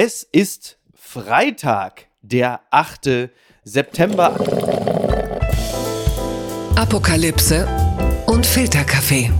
Es 0.00 0.22
ist 0.22 0.78
Freitag, 0.94 2.06
der 2.22 2.60
8. 2.70 3.30
September. 3.64 4.32
Apokalypse 6.76 7.66
und 8.26 8.46
Filterkaffee. 8.46 9.32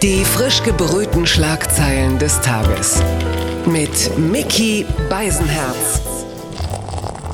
Die 0.00 0.24
frisch 0.24 0.62
gebrühten 0.62 1.26
Schlagzeilen 1.26 2.18
des 2.18 2.40
Tages. 2.40 3.02
Mit 3.66 4.16
Mickey 4.16 4.86
Beisenherz. 5.10 6.00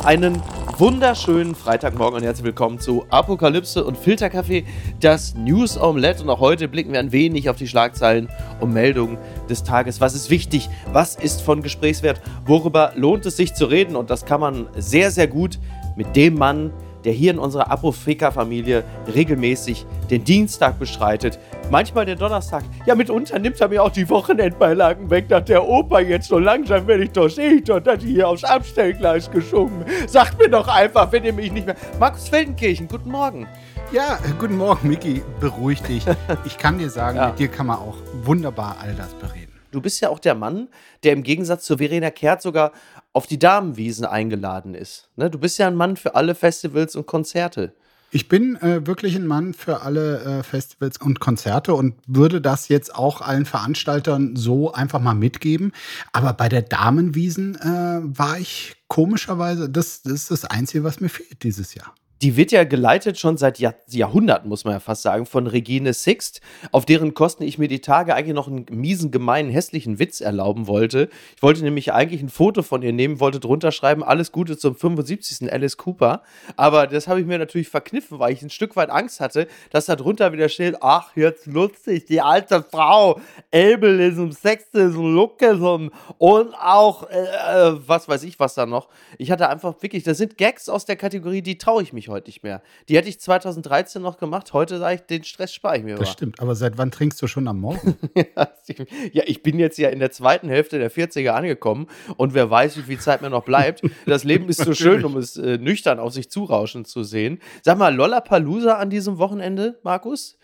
Einen 0.03 0.43
wunderschönen 0.81 1.55
Freitagmorgen 1.55 2.17
und 2.17 2.25
herzlich 2.25 2.47
willkommen 2.47 2.81
zu 2.81 3.05
Apokalypse 3.11 3.85
und 3.85 3.99
Filterkaffee, 3.99 4.65
das 4.99 5.35
News 5.35 5.77
Omelette. 5.77 6.23
Und 6.23 6.31
auch 6.31 6.41
heute 6.41 6.69
blicken 6.69 6.93
wir 6.93 7.01
ein 7.01 7.13
wenig 7.13 7.51
auf 7.51 7.57
die 7.57 7.69
Schlagzeilen 7.69 8.31
und 8.61 8.73
Meldungen 8.73 9.19
des 9.51 9.63
Tages. 9.63 10.01
Was 10.01 10.15
ist 10.15 10.31
wichtig? 10.31 10.71
Was 10.91 11.17
ist 11.17 11.43
von 11.43 11.61
Gesprächswert? 11.61 12.23
Worüber 12.47 12.93
lohnt 12.97 13.27
es 13.27 13.37
sich 13.37 13.53
zu 13.53 13.67
reden? 13.67 13.95
Und 13.95 14.09
das 14.09 14.25
kann 14.25 14.41
man 14.41 14.69
sehr, 14.75 15.11
sehr 15.11 15.27
gut 15.27 15.59
mit 15.97 16.17
dem 16.17 16.37
Mann, 16.37 16.73
der 17.05 17.13
hier 17.13 17.33
in 17.33 17.39
unserer 17.39 17.71
Apofika-Familie 17.71 18.83
regelmäßig 19.15 19.85
den 20.09 20.25
Dienstag 20.25 20.79
bestreitet. 20.79 21.39
Manchmal 21.71 22.05
den 22.05 22.19
Donnerstag. 22.19 22.65
Ja, 22.85 22.97
mitunter 22.97 23.39
nimmt 23.39 23.61
er 23.61 23.69
mir 23.69 23.81
auch 23.85 23.93
die 23.93 24.09
Wochenendbeilagen 24.11 25.09
weg 25.09 25.31
nach 25.31 25.45
der 25.45 25.65
Oper. 25.65 26.01
Jetzt 26.01 26.27
so 26.27 26.41
langsam 26.41 26.89
werde 26.89 27.05
ich 27.05 27.13
doch, 27.13 27.29
sehe 27.29 27.63
doch, 27.63 27.79
dass 27.79 28.03
ich 28.03 28.11
hier 28.11 28.27
aufs 28.27 28.43
Abstellgleis 28.43 29.31
geschoben. 29.31 29.85
Sagt 30.09 30.37
mir 30.41 30.49
doch 30.49 30.67
einfach, 30.67 31.13
wenn 31.13 31.25
ihr 31.25 31.33
mich 31.33 31.53
nicht 31.53 31.67
mehr... 31.67 31.77
Markus 32.01 32.29
Feldenkirchen, 32.29 32.89
guten 32.89 33.13
Morgen. 33.13 33.47
Ja, 33.93 34.19
guten 34.41 34.57
Morgen, 34.57 34.89
Miki. 34.89 35.23
Beruhig 35.39 35.81
dich. 35.83 36.05
Ich 36.45 36.59
kann 36.59 36.79
dir 36.79 36.91
sagen, 36.91 37.19
ja. 37.19 37.29
mit 37.29 37.39
dir 37.39 37.47
kann 37.47 37.69
man 37.69 37.79
auch 37.79 37.99
wunderbar 38.25 38.79
all 38.81 38.93
das 38.97 39.15
bereden. 39.15 39.53
Du 39.71 39.81
bist 39.81 40.01
ja 40.01 40.09
auch 40.09 40.19
der 40.19 40.35
Mann, 40.35 40.67
der 41.05 41.13
im 41.13 41.23
Gegensatz 41.23 41.65
zu 41.65 41.79
Verena 41.79 42.11
Kehrt 42.11 42.43
sogar 42.43 42.73
auf 43.13 43.29
die 43.29 43.39
Damenwiesen 43.39 44.05
eingeladen 44.05 44.75
ist. 44.75 45.09
Ne? 45.15 45.31
Du 45.31 45.39
bist 45.39 45.57
ja 45.59 45.69
ein 45.69 45.77
Mann 45.77 45.97
für 45.97 46.17
alle 46.17 46.35
Festivals 46.35 46.97
und 46.97 47.07
Konzerte. 47.07 47.75
Ich 48.13 48.29
bin 48.29 48.57
äh, 48.57 48.87
wirklich 48.87 49.15
ein 49.15 49.27
Mann 49.27 49.55
für 49.55 49.83
alle 49.83 50.21
äh, 50.23 50.43
Festivals 50.43 50.99
und 50.99 51.21
Konzerte 51.21 51.75
und 51.75 51.95
würde 52.07 52.41
das 52.41 52.69
jetzt 52.69 52.95
auch 52.95 53.21
allen 53.21 53.47
Veranstaltern 53.47 54.35
so 54.35 54.73
einfach 54.73 55.01
mal 55.01 55.15
mitgeben. 55.15 55.73
Aber 56.13 56.33
bei 56.33 56.49
der 56.49 56.63
Damenwiesen 56.63 57.55
äh, 57.55 58.01
war 58.03 58.39
ich 58.39 58.75
komischerweise, 58.89 59.71
das, 59.71 60.03
das 60.03 60.13
ist 60.13 60.31
das 60.31 60.45
Einzige, 60.45 60.83
was 60.83 61.01
mir 61.01 61.09
fehlt 61.09 61.45
dieses 61.45 61.75
Jahr 61.75 61.95
die 62.23 62.37
wird 62.37 62.53
ja 62.53 62.65
geleitet 62.65 63.19
schon 63.19 63.39
seit 63.39 63.59
Jahr 63.59 63.75
Jahrhunderten, 63.89 64.49
muss 64.49 64.65
man 64.65 64.75
ja 64.75 64.81
fast 64.81 65.03
sagen, 65.03 65.25
von 65.25 65.47
Regine 65.47 65.95
Sixt, 65.95 66.41
auf 66.71 66.85
deren 66.85 67.15
Kosten 67.15 67.43
ich 67.45 67.59
mir 67.59 67.69
die 67.69 67.81
Tage 67.81 68.15
eigentlich 68.15 68.35
noch 68.35 68.47
einen 68.47 68.67
miesen, 68.71 69.11
gemeinen, 69.11 69.51
hässlichen 69.51 69.99
Witz 69.99 70.21
erlauben 70.21 70.67
wollte. 70.67 71.09
Ich 71.35 71.43
wollte 71.43 71.63
nämlich 71.63 71.93
eigentlich 71.93 72.21
ein 72.23 72.29
Foto 72.29 72.63
von 72.63 72.83
ihr 72.83 72.93
nehmen, 72.93 73.21
wollte 73.21 73.41
drunter 73.41 73.73
schreiben, 73.73 74.05
alles 74.05 74.33
Gute 74.33 74.59
zum 74.59 74.77
75. 74.77 75.51
Alice 75.51 75.79
Cooper. 75.79 76.23
Aber 76.57 76.87
das 76.87 77.09
habe 77.09 77.21
ich 77.21 77.27
mir 77.27 77.39
natürlich 77.39 77.69
verkniffen, 77.69 78.19
weil 78.19 78.33
ich 78.33 78.43
ein 78.43 78.51
Stück 78.51 78.77
weit 78.77 78.91
Angst 78.91 79.21
hatte, 79.21 79.49
dass 79.71 79.87
da 79.87 79.97
drunter 79.97 80.33
wieder 80.33 80.49
steht, 80.49 80.77
ach, 80.83 81.17
jetzt 81.17 81.47
lustig, 81.47 82.05
die 82.05 82.21
alte 82.21 82.63
Frau, 82.63 83.21
Ableism, 83.53 84.31
Sexism, 84.31 85.15
Lookism 85.15 85.89
und 86.19 86.55
auch, 86.55 87.09
äh, 87.09 87.23
äh, 87.23 87.77
was 87.87 88.09
weiß 88.09 88.25
ich 88.25 88.39
was 88.39 88.55
da 88.55 88.67
noch. 88.67 88.89
Ich 89.17 89.31
hatte 89.31 89.49
einfach 89.49 89.75
wirklich, 89.81 90.03
das 90.03 90.19
sind 90.19 90.37
Gags 90.37 90.69
aus 90.69 90.85
der 90.85 90.97
Kategorie, 90.97 91.43
die 91.43 91.57
traue 91.57 91.83
ich 91.83 91.93
mich 91.93 92.10
heute 92.11 92.29
nicht 92.29 92.43
mehr. 92.43 92.63
Die 92.89 92.97
hätte 92.97 93.09
ich 93.09 93.21
2013 93.21 94.03
noch 94.03 94.19
gemacht. 94.19 94.53
Heute 94.53 94.79
sage 94.79 94.97
ich, 94.97 95.01
den 95.03 95.25
Stress 95.25 95.53
spare 95.53 95.79
ich 95.79 95.85
mir. 95.85 95.97
Das 95.97 96.01
war. 96.01 96.13
stimmt. 96.13 96.41
Aber 96.41 96.55
seit 96.55 96.79
wann 96.79 96.91
trinkst 96.91 97.21
du 97.23 97.27
schon 97.27 97.49
am 97.49 97.61
Morgen? 97.61 97.97
ja, 99.13 99.23
ich 99.27 99.43
bin 99.43 99.59
jetzt 99.59 99.79
ja 99.79 99.89
in 99.89 99.99
der 99.99 100.11
zweiten 100.11 100.49
Hälfte 100.49 100.79
der 100.79 100.91
40er 100.91 101.31
angekommen 101.31 101.87
und 102.17 102.35
wer 102.35 102.51
weiß, 102.51 102.77
wie 102.77 102.83
viel 102.83 102.99
Zeit 102.99 103.23
mir 103.23 103.31
noch 103.31 103.45
bleibt. 103.45 103.83
Das 104.07 104.25
Leben 104.25 104.49
ist 104.49 104.61
so 104.61 104.75
schön, 104.75 105.05
um 105.05 105.17
es 105.17 105.37
äh, 105.37 105.59
nüchtern 105.59 105.99
auf 105.99 106.13
sich 106.13 106.31
zurauschen 106.31 106.85
zu 106.85 107.03
sehen. 107.03 107.41
Sag 107.63 107.79
mal, 107.79 107.95
Lollapalooza 107.95 108.75
an 108.75 108.91
diesem 108.91 109.19
Wochenende, 109.19 109.79
Markus? 109.83 110.39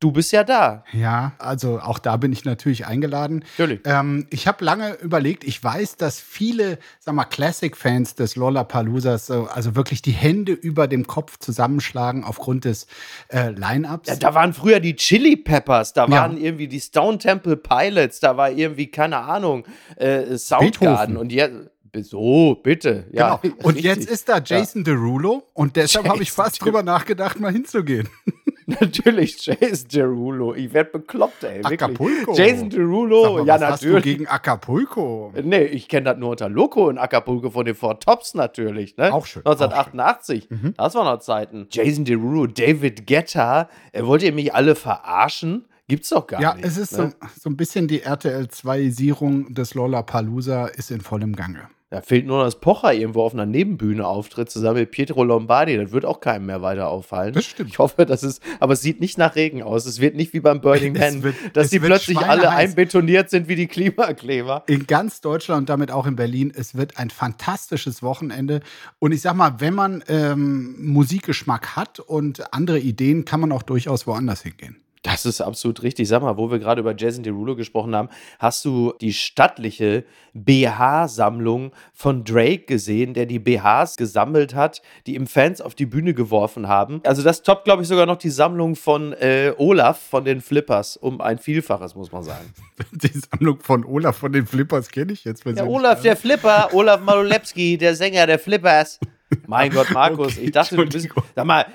Du 0.00 0.12
bist 0.12 0.30
ja 0.30 0.44
da. 0.44 0.84
Ja, 0.92 1.32
also 1.38 1.80
auch 1.80 1.98
da 1.98 2.16
bin 2.16 2.32
ich 2.32 2.44
natürlich 2.44 2.86
eingeladen. 2.86 3.44
Natürlich. 3.58 3.80
Ähm, 3.84 4.28
ich 4.30 4.46
habe 4.46 4.64
lange 4.64 4.94
überlegt, 5.00 5.42
ich 5.42 5.62
weiß, 5.62 5.96
dass 5.96 6.20
viele, 6.20 6.78
sag 7.00 7.16
mal, 7.16 7.24
Classic-Fans 7.24 8.14
des 8.14 8.36
Lollapaloozas 8.36 9.28
also 9.30 9.74
wirklich 9.74 10.00
die 10.00 10.12
Hände 10.12 10.52
über 10.52 10.86
dem 10.86 11.08
Kopf 11.08 11.38
zusammenschlagen 11.38 12.22
aufgrund 12.22 12.64
des 12.64 12.86
äh, 13.28 13.50
Line-Ups. 13.50 14.08
Ja, 14.08 14.14
da 14.14 14.34
waren 14.34 14.52
früher 14.52 14.78
die 14.78 14.94
Chili 14.94 15.36
Peppers, 15.36 15.94
da 15.94 16.04
ja. 16.04 16.10
waren 16.10 16.40
irgendwie 16.40 16.68
die 16.68 16.80
Stone 16.80 17.18
Temple 17.18 17.56
Pilots, 17.56 18.20
da 18.20 18.36
war 18.36 18.52
irgendwie, 18.52 18.86
keine 18.86 19.18
Ahnung, 19.18 19.64
äh, 19.96 20.36
Soundgarden 20.36 21.16
und 21.16 21.32
jetzt. 21.32 21.56
So, 22.02 22.54
bitte. 22.62 23.06
Ja, 23.10 23.36
genau. 23.36 23.56
Und 23.62 23.74
richtig. 23.76 23.84
jetzt 23.84 24.08
ist 24.08 24.28
da 24.28 24.38
Jason 24.38 24.82
ja. 24.82 24.92
Derulo 24.92 25.48
und 25.54 25.74
deshalb 25.74 26.06
habe 26.08 26.22
ich 26.22 26.30
fast 26.30 26.62
drüber 26.62 26.84
nachgedacht, 26.84 27.40
mal 27.40 27.50
hinzugehen. 27.50 28.08
natürlich 28.80 29.46
Jason 29.46 29.88
Derulo. 29.88 30.54
Ich 30.54 30.74
werde 30.74 30.90
bekloppt, 30.90 31.42
ey. 31.44 31.64
Acapulco. 31.64 32.34
Jason 32.34 32.68
Derulo, 32.68 33.38
mal, 33.38 33.46
ja, 33.46 33.54
was 33.54 33.60
natürlich. 33.60 33.96
Hast 33.96 34.04
du 34.04 34.10
gegen 34.10 34.26
Acapulco? 34.26 35.32
Nee, 35.42 35.64
ich 35.64 35.88
kenne 35.88 36.04
das 36.04 36.18
nur 36.18 36.30
unter 36.30 36.50
Loco 36.50 36.90
in 36.90 36.98
Acapulco 36.98 37.48
von 37.48 37.64
den 37.64 37.74
Four 37.74 37.98
Tops 37.98 38.34
natürlich. 38.34 38.98
Ne? 38.98 39.12
Auch 39.12 39.24
schön. 39.24 39.40
1988. 39.46 40.44
Auch 40.44 40.48
schön. 40.48 40.58
Mhm. 40.62 40.74
Das 40.76 40.94
waren 40.94 41.06
noch 41.06 41.18
Zeiten. 41.20 41.66
Jason 41.70 42.04
Derulo, 42.04 42.46
David 42.46 43.06
Guetta. 43.06 43.70
Wollt 43.98 44.22
ihr 44.22 44.32
mich 44.32 44.54
alle 44.54 44.74
verarschen? 44.74 45.64
Gibt's 45.88 46.10
doch 46.10 46.26
gar 46.26 46.42
ja, 46.42 46.52
nicht. 46.52 46.64
Ja, 46.64 46.70
es 46.70 46.76
ist 46.76 46.92
ne? 46.98 47.14
so, 47.20 47.28
so 47.40 47.48
ein 47.48 47.56
bisschen 47.56 47.88
die 47.88 48.02
RTL-2-Isierung 48.02 49.54
des 49.54 49.72
Lollapalooza 49.72 50.66
ist 50.66 50.90
in 50.90 51.00
vollem 51.00 51.34
Gange. 51.34 51.68
Da 51.90 52.02
fehlt 52.02 52.26
nur, 52.26 52.44
dass 52.44 52.60
Pocher 52.60 52.92
irgendwo 52.92 53.22
auf 53.22 53.32
einer 53.32 53.46
Nebenbühne 53.46 54.06
auftritt, 54.06 54.50
zusammen 54.50 54.80
mit 54.80 54.90
Pietro 54.90 55.24
Lombardi. 55.24 55.78
Das 55.78 55.90
wird 55.90 56.04
auch 56.04 56.20
keinem 56.20 56.44
mehr 56.44 56.60
weiter 56.60 56.88
auffallen. 56.88 57.32
Das 57.32 57.46
stimmt. 57.46 57.70
Ich 57.70 57.78
hoffe, 57.78 58.04
dass 58.04 58.22
es, 58.22 58.40
aber 58.60 58.74
es 58.74 58.82
sieht 58.82 59.00
nicht 59.00 59.16
nach 59.16 59.36
Regen 59.36 59.62
aus. 59.62 59.86
Es 59.86 59.98
wird 59.98 60.14
nicht 60.14 60.34
wie 60.34 60.40
beim 60.40 60.60
Burning 60.60 60.92
Man, 60.92 61.22
wird, 61.22 61.36
dass 61.54 61.70
die 61.70 61.80
plötzlich 61.80 62.18
alle 62.18 62.50
einbetoniert 62.50 63.30
sind 63.30 63.48
wie 63.48 63.56
die 63.56 63.68
Klimakleber. 63.68 64.64
In 64.66 64.86
ganz 64.86 65.22
Deutschland 65.22 65.60
und 65.60 65.68
damit 65.70 65.90
auch 65.90 66.06
in 66.06 66.16
Berlin. 66.16 66.52
Es 66.54 66.74
wird 66.74 66.98
ein 66.98 67.08
fantastisches 67.08 68.02
Wochenende. 68.02 68.60
Und 68.98 69.12
ich 69.12 69.22
sag 69.22 69.34
mal, 69.34 69.54
wenn 69.58 69.72
man 69.72 70.04
ähm, 70.08 70.76
Musikgeschmack 70.78 71.74
hat 71.74 72.00
und 72.00 72.52
andere 72.52 72.80
Ideen, 72.80 73.24
kann 73.24 73.40
man 73.40 73.50
auch 73.50 73.62
durchaus 73.62 74.06
woanders 74.06 74.42
hingehen. 74.42 74.76
Das 75.02 75.24
ist 75.24 75.40
absolut 75.40 75.82
richtig. 75.82 76.08
Sag 76.08 76.22
mal, 76.22 76.36
wo 76.36 76.50
wir 76.50 76.58
gerade 76.58 76.80
über 76.80 76.94
Jason 76.96 77.22
Derulo 77.22 77.56
gesprochen 77.56 77.94
haben, 77.94 78.08
hast 78.38 78.64
du 78.64 78.92
die 79.00 79.12
stattliche 79.12 80.04
BH-Sammlung 80.34 81.72
von 81.92 82.24
Drake 82.24 82.64
gesehen, 82.64 83.14
der 83.14 83.26
die 83.26 83.38
BHs 83.38 83.96
gesammelt 83.96 84.54
hat, 84.54 84.82
die 85.06 85.14
ihm 85.14 85.26
Fans 85.26 85.60
auf 85.60 85.74
die 85.74 85.86
Bühne 85.86 86.14
geworfen 86.14 86.68
haben? 86.68 87.00
Also 87.04 87.22
das 87.22 87.42
toppt, 87.42 87.64
glaube 87.64 87.82
ich, 87.82 87.88
sogar 87.88 88.06
noch 88.06 88.16
die 88.16 88.30
Sammlung 88.30 88.76
von 88.76 89.12
äh, 89.14 89.52
Olaf 89.56 89.98
von 89.98 90.24
den 90.24 90.40
Flippers 90.40 90.96
um 90.96 91.20
ein 91.20 91.38
Vielfaches, 91.38 91.94
muss 91.94 92.12
man 92.12 92.22
sagen. 92.22 92.52
Die 92.92 93.08
Sammlung 93.08 93.60
von 93.60 93.84
Olaf 93.84 94.18
von 94.18 94.32
den 94.32 94.46
Flippers 94.46 94.88
kenne 94.88 95.12
ich 95.12 95.24
jetzt 95.24 95.42
persönlich. 95.42 95.68
Ja, 95.68 95.78
Olaf, 95.78 96.00
der 96.00 96.16
Flipper, 96.16 96.68
Olaf 96.72 97.00
Malulepski, 97.00 97.76
der 97.76 97.94
Sänger 97.94 98.26
der 98.26 98.38
Flippers. 98.38 99.00
Mein 99.46 99.70
Gott, 99.70 99.90
Markus, 99.90 100.34
okay, 100.36 100.46
ich 100.46 100.52
dachte, 100.52 100.76
du 100.76 100.86
bist. 100.86 101.08
Sag 101.34 101.44
mal, 101.44 101.66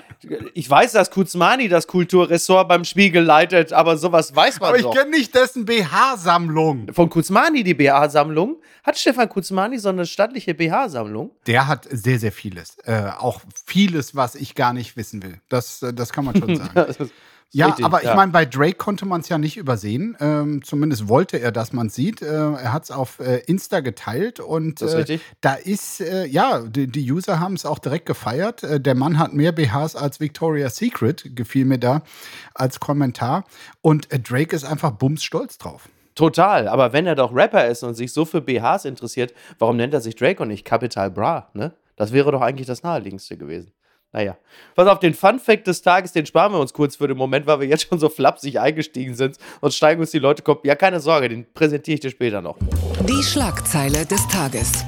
ich 0.54 0.68
weiß, 0.68 0.92
dass 0.92 1.10
Kuzmani 1.10 1.68
das 1.68 1.86
Kulturressort 1.86 2.68
beim 2.68 2.84
Spiegel 2.84 3.22
leitet, 3.22 3.72
aber 3.72 3.96
sowas 3.96 4.34
weiß 4.34 4.60
man 4.60 4.70
aber 4.70 4.78
doch. 4.78 4.90
Aber 4.90 4.94
ich 4.94 5.02
kenne 5.02 5.16
nicht 5.16 5.34
dessen 5.34 5.64
BH-Sammlung. 5.64 6.92
Von 6.92 7.10
Kuzmani 7.10 7.62
die 7.62 7.74
BH-Sammlung? 7.74 8.56
Hat 8.82 8.98
Stefan 8.98 9.28
Kuzmani 9.28 9.78
so 9.78 9.88
eine 9.88 10.06
stattliche 10.06 10.54
BH-Sammlung? 10.54 11.30
Der 11.46 11.66
hat 11.68 11.86
sehr, 11.90 12.18
sehr 12.18 12.32
vieles. 12.32 12.76
Äh, 12.84 13.10
auch 13.18 13.40
vieles, 13.66 14.14
was 14.14 14.34
ich 14.34 14.54
gar 14.54 14.72
nicht 14.72 14.96
wissen 14.96 15.22
will. 15.22 15.40
Das, 15.48 15.82
äh, 15.82 15.92
das 15.92 16.12
kann 16.12 16.24
man 16.24 16.36
schon 16.36 16.56
sagen. 16.74 17.10
Ja, 17.50 17.66
Richtig, 17.66 17.84
aber 17.84 18.02
ich 18.02 18.08
ja. 18.08 18.16
meine, 18.16 18.32
bei 18.32 18.44
Drake 18.44 18.74
konnte 18.74 19.06
man 19.06 19.20
es 19.20 19.28
ja 19.28 19.38
nicht 19.38 19.56
übersehen. 19.56 20.16
Ähm, 20.18 20.64
zumindest 20.64 21.08
wollte 21.08 21.38
er, 21.38 21.52
dass 21.52 21.72
man 21.72 21.86
es 21.86 21.94
sieht. 21.94 22.20
Äh, 22.20 22.26
er 22.26 22.72
hat 22.72 22.84
es 22.84 22.90
auf 22.90 23.20
äh, 23.20 23.42
Insta 23.46 23.80
geteilt 23.80 24.40
und 24.40 24.82
äh, 24.82 25.18
da 25.40 25.54
ist, 25.54 26.00
äh, 26.00 26.26
ja, 26.26 26.60
die, 26.60 26.88
die 26.88 27.12
User 27.12 27.38
haben 27.38 27.54
es 27.54 27.64
auch 27.64 27.78
direkt 27.78 28.06
gefeiert. 28.06 28.64
Äh, 28.64 28.80
der 28.80 28.96
Mann 28.96 29.18
hat 29.18 29.34
mehr 29.34 29.52
BHs 29.52 29.94
als 29.94 30.18
Victoria's 30.18 30.76
Secret, 30.76 31.36
gefiel 31.36 31.64
mir 31.64 31.78
da 31.78 32.02
als 32.54 32.80
Kommentar. 32.80 33.44
Und 33.82 34.08
Drake 34.10 34.54
ist 34.54 34.64
einfach 34.64 34.90
bums 34.90 35.22
stolz 35.22 35.58
drauf. 35.58 35.88
Total, 36.14 36.68
aber 36.68 36.92
wenn 36.92 37.06
er 37.06 37.16
doch 37.16 37.34
Rapper 37.34 37.66
ist 37.66 37.82
und 37.82 37.94
sich 37.94 38.12
so 38.12 38.24
für 38.24 38.40
BHs 38.40 38.84
interessiert, 38.84 39.34
warum 39.58 39.76
nennt 39.76 39.94
er 39.94 40.00
sich 40.00 40.14
Drake 40.14 40.40
und 40.40 40.48
nicht 40.48 40.64
Capital 40.64 41.10
Bra, 41.10 41.50
ne? 41.54 41.72
Das 41.96 42.12
wäre 42.12 42.32
doch 42.32 42.40
eigentlich 42.40 42.66
das 42.66 42.82
naheliegendste 42.82 43.36
gewesen. 43.36 43.72
Naja. 44.14 44.36
Pass 44.76 44.86
auf, 44.86 45.00
den 45.00 45.12
Fun-Fact 45.12 45.66
des 45.66 45.82
Tages, 45.82 46.12
den 46.12 46.24
sparen 46.24 46.52
wir 46.52 46.60
uns 46.60 46.72
kurz 46.72 46.94
für 46.94 47.08
den 47.08 47.16
Moment, 47.16 47.48
weil 47.48 47.58
wir 47.58 47.66
jetzt 47.66 47.88
schon 47.88 47.98
so 47.98 48.08
flapsig 48.08 48.60
eingestiegen 48.60 49.16
sind 49.16 49.38
und 49.60 49.74
steigen 49.74 50.00
uns 50.00 50.12
die 50.12 50.20
Leute 50.20 50.44
kommen. 50.44 50.60
Ja, 50.62 50.76
keine 50.76 51.00
Sorge, 51.00 51.28
den 51.28 51.52
präsentiere 51.52 51.94
ich 51.96 52.00
dir 52.00 52.10
später 52.10 52.40
noch. 52.40 52.56
Die 53.08 53.22
Schlagzeile 53.24 54.06
des 54.06 54.26
Tages. 54.28 54.84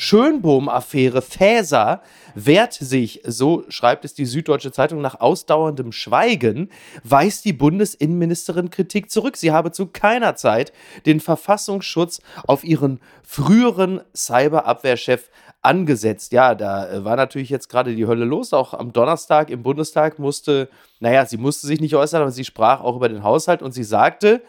Schönbohm-Affäre. 0.00 1.20
Fäser 1.20 2.02
wehrt 2.34 2.72
sich, 2.72 3.20
so 3.26 3.64
schreibt 3.68 4.04
es 4.04 4.14
die 4.14 4.24
Süddeutsche 4.24 4.72
Zeitung, 4.72 5.02
nach 5.02 5.20
ausdauerndem 5.20 5.92
Schweigen, 5.92 6.70
weist 7.02 7.44
die 7.44 7.52
Bundesinnenministerin 7.52 8.70
Kritik 8.70 9.10
zurück. 9.10 9.36
Sie 9.36 9.50
habe 9.50 9.72
zu 9.72 9.86
keiner 9.86 10.36
Zeit 10.36 10.72
den 11.04 11.20
Verfassungsschutz 11.20 12.22
auf 12.46 12.64
ihren 12.64 13.00
früheren 13.24 14.00
Cyberabwehrchef 14.14 15.28
angesetzt. 15.68 16.32
Ja, 16.32 16.54
da 16.54 16.90
äh, 16.90 17.04
war 17.04 17.16
natürlich 17.16 17.50
jetzt 17.50 17.68
gerade 17.68 17.94
die 17.94 18.06
Hölle 18.06 18.24
los. 18.24 18.52
Auch 18.52 18.72
am 18.72 18.92
Donnerstag 18.92 19.50
im 19.50 19.62
Bundestag 19.62 20.18
musste, 20.18 20.68
naja, 20.98 21.26
sie 21.26 21.36
musste 21.36 21.66
sich 21.66 21.80
nicht 21.80 21.94
äußern, 21.94 22.22
aber 22.22 22.30
sie 22.30 22.44
sprach 22.44 22.80
auch 22.80 22.96
über 22.96 23.08
den 23.08 23.22
Haushalt 23.22 23.62
und 23.62 23.72
sie 23.72 23.84
sagte, 23.84 24.42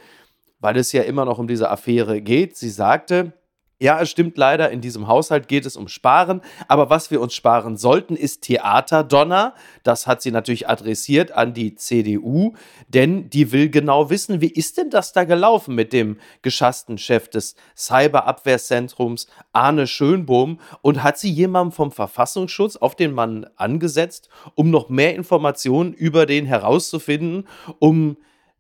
weil 0.59 0.77
es 0.77 0.91
ja 0.93 1.03
immer 1.03 1.25
noch 1.25 1.37
um 1.37 1.47
diese 1.47 1.69
Affäre 1.69 2.21
geht, 2.21 2.57
sie 2.57 2.69
sagte, 2.69 3.33
ja, 3.81 4.01
es 4.01 4.09
stimmt 4.09 4.37
leider, 4.37 4.71
in 4.71 4.81
diesem 4.81 5.07
Haushalt 5.07 5.47
geht 5.47 5.65
es 5.65 5.77
um 5.77 5.87
Sparen, 5.87 6.41
aber 6.67 6.89
was 6.89 7.11
wir 7.11 7.21
uns 7.21 7.33
sparen 7.33 7.77
sollten, 7.77 8.17
ist 8.17 8.41
Theaterdonner. 8.41 9.55
Das 9.83 10.05
hat 10.05 10.21
sie 10.21 10.31
natürlich 10.31 10.67
adressiert 10.67 11.31
an 11.31 11.53
die 11.53 11.75
CDU, 11.75 12.55
denn 12.89 13.29
die 13.29 13.53
will 13.53 13.69
genau 13.69 14.09
wissen, 14.09 14.41
wie 14.41 14.49
ist 14.49 14.77
denn 14.77 14.89
das 14.89 15.13
da 15.13 15.23
gelaufen 15.23 15.75
mit 15.75 15.93
dem 15.93 16.17
geschassten 16.41 16.97
Chef 16.97 17.29
des 17.29 17.55
Cyberabwehrzentrums, 17.77 19.27
Arne 19.53 19.87
Schönbohm, 19.87 20.59
und 20.81 21.01
hat 21.01 21.17
sie 21.17 21.31
jemandem 21.31 21.71
vom 21.71 21.93
Verfassungsschutz 21.93 22.75
auf 22.75 22.97
den 22.97 23.13
Mann 23.13 23.45
angesetzt, 23.55 24.27
um 24.55 24.71
noch 24.71 24.89
mehr 24.89 25.15
Informationen 25.15 25.93
über 25.93 26.25
den 26.25 26.45
herauszufinden, 26.45 27.47
um 27.79 28.17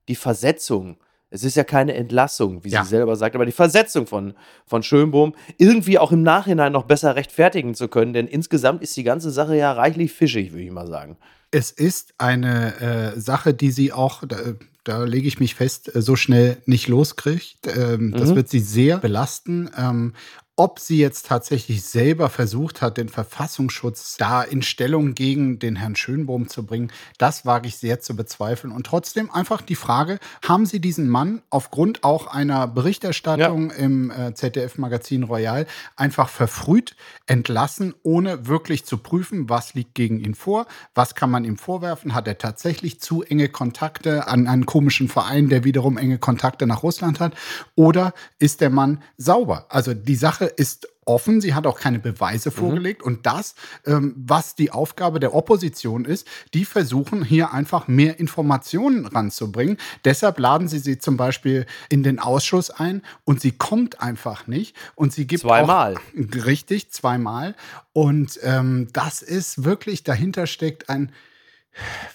die 0.07 0.15
Versetzung 0.15 0.97
es 1.29 1.43
ist 1.43 1.55
ja 1.55 1.63
keine 1.63 1.93
Entlassung, 1.93 2.63
wie 2.63 2.69
ja. 2.69 2.83
sie 2.83 2.89
selber 2.89 3.15
sagt, 3.15 3.35
aber 3.35 3.45
die 3.45 3.51
Versetzung 3.51 4.07
von, 4.07 4.33
von 4.65 4.83
Schönbohm 4.83 5.35
irgendwie 5.57 5.99
auch 5.99 6.11
im 6.11 6.23
Nachhinein 6.23 6.71
noch 6.71 6.83
besser 6.83 7.15
rechtfertigen 7.15 7.75
zu 7.75 7.87
können, 7.87 8.13
denn 8.13 8.27
insgesamt 8.27 8.81
ist 8.81 8.95
die 8.97 9.03
ganze 9.03 9.31
Sache 9.31 9.55
ja 9.55 9.71
reichlich 9.71 10.11
fischig, 10.11 10.51
würde 10.51 10.63
ich 10.63 10.71
mal 10.71 10.87
sagen. 10.87 11.17
Es 11.51 11.71
ist 11.71 12.13
eine 12.17 13.13
äh, 13.15 13.19
Sache, 13.19 13.53
die 13.53 13.71
sie 13.71 13.91
auch, 13.91 14.23
da, 14.27 14.37
da 14.83 15.03
lege 15.03 15.27
ich 15.27 15.39
mich 15.39 15.55
fest, 15.55 15.95
äh, 15.95 16.01
so 16.01 16.15
schnell 16.15 16.57
nicht 16.65 16.87
loskriegt. 16.87 17.67
Ähm, 17.75 18.07
mhm. 18.07 18.11
Das 18.13 18.35
wird 18.35 18.49
sie 18.49 18.59
sehr 18.59 18.97
belasten. 18.97 19.69
Ähm, 19.77 20.13
ob 20.59 20.77
sie 20.77 20.97
jetzt 20.97 21.27
tatsächlich 21.27 21.83
selber 21.83 22.27
versucht 22.29 22.81
hat, 22.81 22.97
den 22.97 23.07
Verfassungsschutz 23.07 24.17
da 24.17 24.41
in 24.41 24.61
Stellung 24.61 25.15
gegen 25.15 25.57
den 25.57 25.77
Herrn 25.77 25.95
Schönbohm 25.95 26.49
zu 26.49 26.65
bringen, 26.65 26.91
das 27.17 27.45
wage 27.45 27.69
ich 27.69 27.77
sehr 27.77 28.01
zu 28.01 28.13
bezweifeln. 28.13 28.73
Und 28.73 28.85
trotzdem 28.85 29.31
einfach 29.31 29.61
die 29.61 29.75
Frage, 29.75 30.19
haben 30.45 30.65
Sie 30.65 30.81
diesen 30.81 31.07
Mann 31.07 31.41
aufgrund 31.49 32.03
auch 32.03 32.27
einer 32.27 32.67
Berichterstattung 32.67 33.69
ja. 33.69 33.75
im 33.77 34.11
äh, 34.11 34.33
ZDF-Magazin 34.33 35.23
Royal 35.23 35.65
einfach 35.95 36.27
verfrüht 36.27 36.97
entlassen, 37.25 37.93
ohne 38.03 38.47
wirklich 38.47 38.83
zu 38.83 38.97
prüfen, 38.97 39.49
was 39.49 39.75
liegt 39.75 39.95
gegen 39.95 40.19
ihn 40.19 40.35
vor, 40.35 40.67
was 40.93 41.15
kann 41.15 41.31
man 41.31 41.45
ihm 41.45 41.57
vorwerfen, 41.57 42.13
hat 42.13 42.27
er 42.27 42.37
tatsächlich 42.37 42.99
zu 42.99 43.23
enge 43.23 43.47
Kontakte 43.47 44.27
an 44.27 44.45
einen 44.45 44.65
komischen 44.65 45.07
Verein, 45.07 45.47
der 45.47 45.63
wiederum 45.63 45.97
enge 45.97 46.17
Kontakte 46.17 46.67
nach 46.67 46.83
Russland 46.83 47.21
hat, 47.21 47.33
oder 47.75 48.13
ist 48.39 48.59
der 48.59 48.71
Mann 48.71 49.01
sauber? 49.15 49.67
Also 49.69 49.93
die 49.93 50.15
Sache 50.15 50.48
ist 50.57 50.87
offen, 51.05 51.41
sie 51.41 51.53
hat 51.53 51.65
auch 51.65 51.79
keine 51.79 51.99
Beweise 51.99 52.49
mhm. 52.49 52.53
vorgelegt. 52.53 53.03
Und 53.03 53.25
das, 53.25 53.55
ähm, 53.85 54.13
was 54.15 54.55
die 54.55 54.71
Aufgabe 54.71 55.19
der 55.19 55.33
Opposition 55.33 56.05
ist, 56.05 56.27
die 56.53 56.65
versuchen 56.65 57.23
hier 57.23 57.51
einfach 57.51 57.87
mehr 57.87 58.19
Informationen 58.19 59.05
ranzubringen. 59.05 59.77
Deshalb 60.05 60.39
laden 60.39 60.67
sie 60.67 60.79
sie 60.79 60.99
zum 60.99 61.17
Beispiel 61.17 61.65
in 61.89 62.03
den 62.03 62.19
Ausschuss 62.19 62.69
ein 62.69 63.01
und 63.25 63.41
sie 63.41 63.51
kommt 63.51 64.01
einfach 64.01 64.47
nicht. 64.47 64.75
Und 64.95 65.11
sie 65.11 65.25
gibt 65.25 65.41
zweimal. 65.41 65.95
Auch, 65.95 66.45
richtig, 66.45 66.91
zweimal. 66.91 67.55
Und 67.91 68.39
ähm, 68.43 68.87
das 68.93 69.21
ist 69.21 69.63
wirklich, 69.63 70.03
dahinter 70.03 70.47
steckt 70.47 70.89
ein 70.89 71.11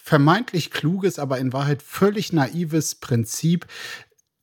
vermeintlich 0.03 0.71
kluges, 0.71 1.19
aber 1.19 1.39
in 1.39 1.53
Wahrheit 1.53 1.83
völlig 1.83 2.33
naives 2.33 2.97
Prinzip, 2.97 3.67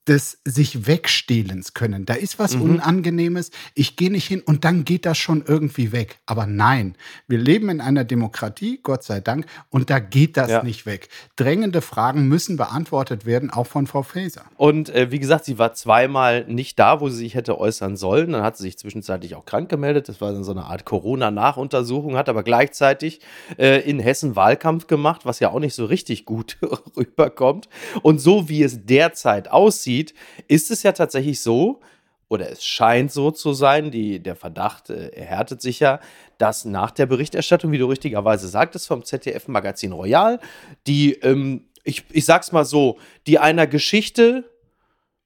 des 0.08 0.40
sich 0.46 0.88
wegstehlens 0.88 1.76
können. 1.76 2.06
Da 2.06 2.16
ist 2.16 2.40
was 2.40 2.56
mhm. 2.56 2.64
Unangenehmes, 2.64 3.52
ich 3.76 3.96
gehe 3.96 4.12
nicht 4.12 4.28
hin 4.28 4.42
und 4.44 4.66
dann 4.66 4.84
geht 4.84 5.06
das 5.06 5.20
schon 5.20 5.44
irgendwie 5.46 5.92
weg. 5.92 6.20
Aber 6.26 6.48
nein, 6.48 6.96
wir 7.28 7.38
leben 7.38 7.70
in 7.70 7.82
einer 7.82 8.04
Demokratie, 8.04 8.80
Gott 8.82 9.04
sei 9.04 9.20
Dank, 9.20 9.46
und 9.70 9.92
da 9.92 10.00
geht 10.00 10.38
das 10.38 10.50
ja. 10.50 10.64
nicht 10.64 10.88
weg. 10.88 11.10
Drängende 11.36 11.82
Fragen 11.82 12.28
müssen 12.28 12.58
beantwortet 12.58 13.28
werden, 13.28 13.52
auch 13.52 13.68
von 13.68 13.86
Frau 13.86 14.02
Faeser. 14.02 14.46
Und 14.58 14.90
äh, 14.90 15.12
wie 15.12 15.20
gesagt, 15.20 15.46
sie 15.46 15.60
war 15.60 15.74
zweimal 15.74 16.46
nicht 16.48 16.80
da, 16.80 17.00
wo 17.00 17.10
sie 17.10 17.18
sich 17.18 17.36
hätte 17.36 17.60
äußern 17.60 17.96
sollen. 17.96 18.32
Dann 18.32 18.42
hat 18.42 18.58
sie 18.58 18.64
sich 18.64 18.80
zwischenzeitlich 18.80 19.36
auch 19.36 19.46
krank 19.46 19.70
gemeldet. 19.70 20.10
Das 20.10 20.20
war 20.20 20.34
dann 20.34 20.44
so 20.44 20.52
eine 20.52 20.66
Art 20.66 20.84
Corona-Nachuntersuchung, 20.86 22.18
hat 22.18 22.28
aber 22.28 22.42
gleichzeitig 22.42 23.22
äh, 23.60 23.88
in 23.88 24.00
Hessen 24.00 24.36
Wahlkampf 24.36 24.88
gemacht, 24.88 25.26
was 25.26 25.40
ja 25.40 25.52
auch 25.52 25.60
nicht 25.60 25.76
so 25.76 25.86
richtig 25.86 26.26
gut 26.26 26.58
rüberkommt. 26.98 27.70
Und 28.02 28.20
so 28.20 28.50
wie 28.50 28.64
es 28.64 28.86
derzeit 28.88 29.52
aussieht, 29.52 29.91
sieht, 29.92 30.14
ist 30.48 30.72
es 30.72 30.84
ja 30.84 30.94
tatsächlich 30.94 31.42
so, 31.42 31.82
oder 32.30 32.50
es 32.50 32.64
scheint 32.64 33.12
so 33.12 33.30
zu 33.32 33.52
sein, 33.52 33.92
die, 33.92 34.24
der 34.24 34.38
Verdacht 34.38 34.90
äh, 34.90 35.10
erhärtet 35.10 35.62
sich 35.62 35.82
ja, 35.82 36.00
dass 36.38 36.64
nach 36.64 36.92
der 36.92 37.06
Berichterstattung, 37.06 37.74
wie 37.74 37.78
du 37.78 37.88
richtigerweise 37.88 38.48
sagtest, 38.48 38.88
vom 38.88 39.04
ZDF-Magazin 39.04 39.92
Royal, 39.92 40.40
die, 40.88 41.14
ähm, 41.16 41.66
ich, 41.84 42.06
ich 42.10 42.24
sag's 42.24 42.54
mal 42.54 42.64
so, 42.64 42.98
die 43.28 43.38
einer 43.38 43.68
Geschichte 43.68 44.46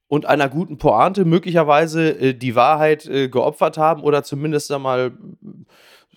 und 0.08 0.26
einer 0.26 0.48
guten 0.48 0.78
Pointe 0.78 1.24
möglicherweise 1.24 2.10
äh, 2.10 2.34
die 2.34 2.56
Wahrheit 2.56 3.06
äh, 3.06 3.28
geopfert 3.28 3.78
haben 3.78 4.02
oder 4.02 4.24
zumindest 4.24 4.72
einmal 4.72 5.12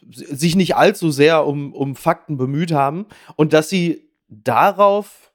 sich 0.10 0.56
nicht 0.56 0.75
allzu 0.75 1.12
sehr 1.12 1.45
um, 1.45 1.72
um 1.74 1.95
Fakten 1.95 2.38
bemüht 2.38 2.72
haben 2.72 3.06
und 3.36 3.54
dass 3.54 3.69
sie 3.69 4.10
darauf 4.28 5.29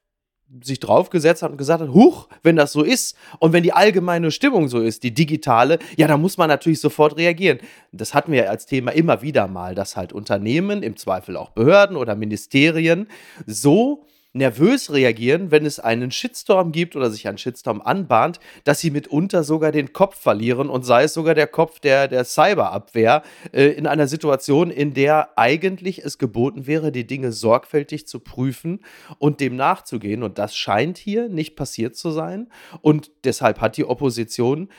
sich 0.63 0.79
draufgesetzt 0.79 1.43
hat 1.43 1.51
und 1.51 1.57
gesagt 1.57 1.81
hat, 1.81 1.89
huch, 1.89 2.27
wenn 2.43 2.55
das 2.55 2.71
so 2.71 2.83
ist 2.83 3.15
und 3.39 3.53
wenn 3.53 3.63
die 3.63 3.73
allgemeine 3.73 4.31
Stimmung 4.31 4.67
so 4.67 4.81
ist, 4.81 5.03
die 5.03 5.13
digitale, 5.13 5.79
ja, 5.97 6.07
da 6.07 6.17
muss 6.17 6.37
man 6.37 6.47
natürlich 6.47 6.79
sofort 6.79 7.17
reagieren. 7.17 7.59
Das 7.91 8.13
hatten 8.13 8.31
wir 8.31 8.49
als 8.49 8.65
Thema 8.65 8.91
immer 8.91 9.21
wieder 9.21 9.47
mal, 9.47 9.75
dass 9.75 9.95
halt 9.95 10.13
Unternehmen, 10.13 10.83
im 10.83 10.97
Zweifel 10.97 11.37
auch 11.37 11.49
Behörden 11.49 11.97
oder 11.97 12.15
Ministerien 12.15 13.07
so 13.45 14.05
nervös 14.35 14.91
reagieren, 14.91 15.49
wenn 15.49 15.65
es 15.65 15.79
einen 15.79 16.11
Shitstorm 16.11 16.73
gibt 16.73 16.95
oder 16.95 17.09
sich 17.09 17.27
ein 17.27 17.37
Shitstorm 17.37 17.81
anbahnt, 17.81 18.39
dass 18.65 18.81
sie 18.81 18.91
mitunter 18.91 19.43
sogar 19.43 19.71
den 19.71 19.93
Kopf 19.93 20.19
verlieren 20.19 20.69
und 20.69 20.83
sei 20.83 21.03
es 21.03 21.13
sogar 21.13 21.33
der 21.35 21.47
Kopf 21.47 21.79
der, 21.79 22.09
der 22.09 22.25
Cyberabwehr 22.25 23.23
äh, 23.53 23.67
in 23.67 23.87
einer 23.87 24.07
Situation, 24.07 24.71
in 24.71 24.93
der 24.93 25.37
eigentlich 25.37 26.03
es 26.03 26.17
geboten 26.17 26.67
wäre, 26.67 26.91
die 26.91 27.07
Dinge 27.07 27.31
sorgfältig 27.31 28.07
zu 28.07 28.19
prüfen 28.19 28.81
und 29.19 29.39
dem 29.39 29.55
nachzugehen. 29.55 30.21
Und 30.21 30.37
das 30.37 30.55
scheint 30.55 30.97
hier 30.97 31.29
nicht 31.29 31.55
passiert 31.55 31.95
zu 31.95 32.11
sein. 32.11 32.49
Und 32.81 33.11
deshalb 33.23 33.61
hat 33.61 33.77
die 33.77 33.85
Opposition 33.85 34.69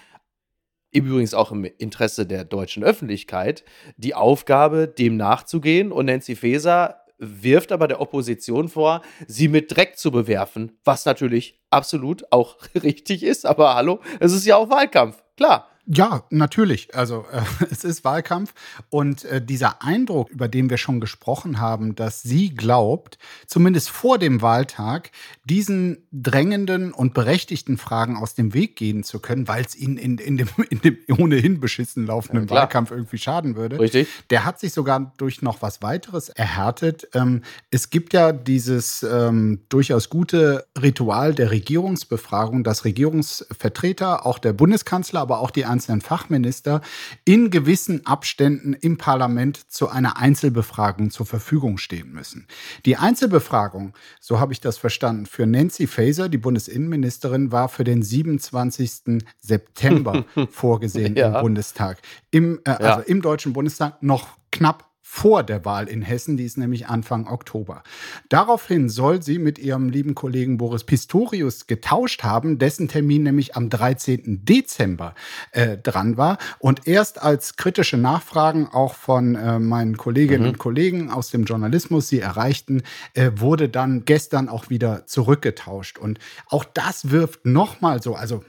übrigens 0.92 1.32
auch 1.34 1.50
im 1.50 1.64
Interesse 1.64 2.26
der 2.26 2.44
deutschen 2.44 2.84
Öffentlichkeit, 2.84 3.64
die 3.96 4.14
Aufgabe, 4.14 4.86
dem 4.86 5.16
nachzugehen. 5.16 5.92
Und 5.92 6.06
Nancy 6.06 6.36
Faeser 6.36 7.05
wirft 7.18 7.72
aber 7.72 7.88
der 7.88 8.00
Opposition 8.00 8.68
vor, 8.68 9.02
sie 9.26 9.48
mit 9.48 9.74
Dreck 9.74 9.98
zu 9.98 10.10
bewerfen, 10.10 10.78
was 10.84 11.04
natürlich 11.04 11.60
absolut 11.70 12.30
auch 12.30 12.56
richtig 12.74 13.22
ist. 13.22 13.46
Aber 13.46 13.74
hallo, 13.74 14.00
es 14.20 14.32
ist 14.32 14.46
ja 14.46 14.56
auch 14.56 14.70
Wahlkampf, 14.70 15.22
klar. 15.36 15.68
Ja, 15.86 16.24
natürlich. 16.30 16.94
Also 16.94 17.26
äh, 17.30 17.42
es 17.70 17.84
ist 17.84 18.04
Wahlkampf 18.04 18.52
und 18.90 19.24
äh, 19.24 19.40
dieser 19.40 19.82
Eindruck, 19.82 20.30
über 20.30 20.48
den 20.48 20.68
wir 20.68 20.78
schon 20.78 21.00
gesprochen 21.00 21.60
haben, 21.60 21.94
dass 21.94 22.22
sie 22.22 22.54
glaubt, 22.54 23.18
zumindest 23.46 23.90
vor 23.90 24.18
dem 24.18 24.42
Wahltag, 24.42 25.10
diesen 25.44 25.98
drängenden 26.10 26.92
und 26.92 27.14
berechtigten 27.14 27.78
Fragen 27.78 28.16
aus 28.16 28.34
dem 28.34 28.52
Weg 28.52 28.74
gehen 28.74 29.04
zu 29.04 29.20
können, 29.20 29.46
weil 29.46 29.64
es 29.64 29.76
ihnen 29.76 29.96
in, 29.96 30.18
in, 30.18 30.36
dem, 30.36 30.48
in 30.70 30.80
dem 30.80 30.98
ohnehin 31.18 31.60
beschissen 31.60 32.06
laufenden 32.06 32.48
ja, 32.48 32.54
Wahlkampf 32.54 32.90
irgendwie 32.90 33.18
schaden 33.18 33.54
würde. 33.54 33.78
Richtig. 33.78 34.08
Der 34.30 34.44
hat 34.44 34.58
sich 34.58 34.72
sogar 34.72 35.12
durch 35.18 35.40
noch 35.40 35.62
was 35.62 35.82
weiteres 35.82 36.28
erhärtet. 36.30 37.08
Ähm, 37.14 37.42
es 37.70 37.90
gibt 37.90 38.12
ja 38.12 38.32
dieses 38.32 39.04
ähm, 39.04 39.60
durchaus 39.68 40.10
gute 40.10 40.66
Ritual 40.80 41.32
der 41.32 41.52
Regierungsbefragung, 41.52 42.64
dass 42.64 42.84
Regierungsvertreter, 42.84 44.26
auch 44.26 44.40
der 44.40 44.52
Bundeskanzler, 44.52 45.20
aber 45.20 45.38
auch 45.40 45.52
die 45.52 45.64
einzelnen 45.76 46.00
Fachminister 46.00 46.80
in 47.26 47.50
gewissen 47.50 48.06
Abständen 48.06 48.72
im 48.72 48.96
Parlament 48.96 49.70
zu 49.70 49.90
einer 49.90 50.16
Einzelbefragung 50.16 51.10
zur 51.10 51.26
Verfügung 51.26 51.76
stehen 51.76 52.12
müssen. 52.12 52.46
Die 52.86 52.96
Einzelbefragung, 52.96 53.92
so 54.18 54.40
habe 54.40 54.54
ich 54.54 54.60
das 54.60 54.78
verstanden, 54.78 55.26
für 55.26 55.46
Nancy 55.46 55.86
Faeser, 55.86 56.30
die 56.30 56.38
Bundesinnenministerin, 56.38 57.52
war 57.52 57.68
für 57.68 57.84
den 57.84 58.02
27. 58.02 59.22
September 59.38 60.24
vorgesehen 60.50 61.14
ja. 61.14 61.36
im 61.36 61.42
Bundestag. 61.42 61.98
Im, 62.30 62.60
äh, 62.64 62.70
also 62.70 63.00
ja. 63.00 63.06
im 63.06 63.20
Deutschen 63.20 63.52
Bundestag 63.52 64.02
noch 64.02 64.38
knapp 64.50 64.85
vor 65.08 65.44
der 65.44 65.64
Wahl 65.64 65.88
in 65.88 66.02
Hessen, 66.02 66.36
die 66.36 66.44
ist 66.44 66.58
nämlich 66.58 66.88
Anfang 66.88 67.28
Oktober. 67.28 67.84
Daraufhin 68.28 68.88
soll 68.88 69.22
sie 69.22 69.38
mit 69.38 69.56
ihrem 69.56 69.88
lieben 69.88 70.16
Kollegen 70.16 70.58
Boris 70.58 70.82
Pistorius 70.82 71.68
getauscht 71.68 72.24
haben, 72.24 72.58
dessen 72.58 72.88
Termin 72.88 73.22
nämlich 73.22 73.54
am 73.54 73.70
13. 73.70 74.44
Dezember 74.44 75.14
äh, 75.52 75.78
dran 75.78 76.16
war. 76.16 76.38
Und 76.58 76.88
erst 76.88 77.22
als 77.22 77.54
kritische 77.56 77.96
Nachfragen 77.96 78.66
auch 78.66 78.94
von 78.94 79.36
äh, 79.36 79.60
meinen 79.60 79.96
Kolleginnen 79.96 80.42
mhm. 80.42 80.48
und 80.50 80.58
Kollegen 80.58 81.10
aus 81.10 81.30
dem 81.30 81.44
Journalismus 81.44 82.08
sie 82.08 82.18
erreichten, 82.18 82.82
äh, 83.14 83.30
wurde 83.36 83.68
dann 83.68 84.04
gestern 84.06 84.48
auch 84.48 84.70
wieder 84.70 85.06
zurückgetauscht. 85.06 85.98
Und 85.98 86.18
auch 86.48 86.64
das 86.64 87.10
wirft 87.10 87.46
nochmal 87.46 88.02
so, 88.02 88.16
also 88.16 88.42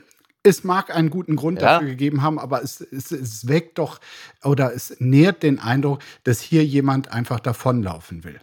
es 0.44 0.64
mag 0.64 0.96
einen 0.96 1.10
guten 1.10 1.36
Grund 1.36 1.62
ja. 1.62 1.74
dafür 1.74 1.90
gegeben 1.90 2.22
haben, 2.22 2.40
aber 2.40 2.64
es, 2.64 2.82
es, 2.82 3.12
es 3.12 3.48
weckt 3.48 3.78
doch 3.78 4.00
oder 4.44 4.74
es 4.74 4.96
nährt 5.00 5.44
den 5.44 5.60
Eindruck, 5.60 6.00
dass 6.24 6.40
hier 6.40 6.66
jemand 6.66 7.12
einfach 7.12 7.40
davonlaufen 7.40 8.24
will. 8.24 8.40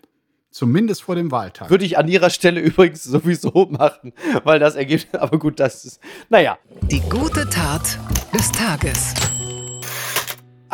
Zumindest 0.50 1.02
vor 1.02 1.16
dem 1.16 1.32
Wahltag. 1.32 1.68
Würde 1.68 1.84
ich 1.84 1.98
an 1.98 2.06
Ihrer 2.06 2.30
Stelle 2.30 2.60
übrigens 2.60 3.02
sowieso 3.02 3.66
machen, 3.70 4.12
weil 4.44 4.60
das 4.60 4.76
Ergebnis, 4.76 5.08
aber 5.20 5.38
gut, 5.38 5.58
das 5.58 5.84
ist, 5.84 6.00
naja. 6.28 6.58
Die 6.82 7.00
gute 7.00 7.48
Tat 7.48 7.98
des 8.32 8.52
Tages. 8.52 9.14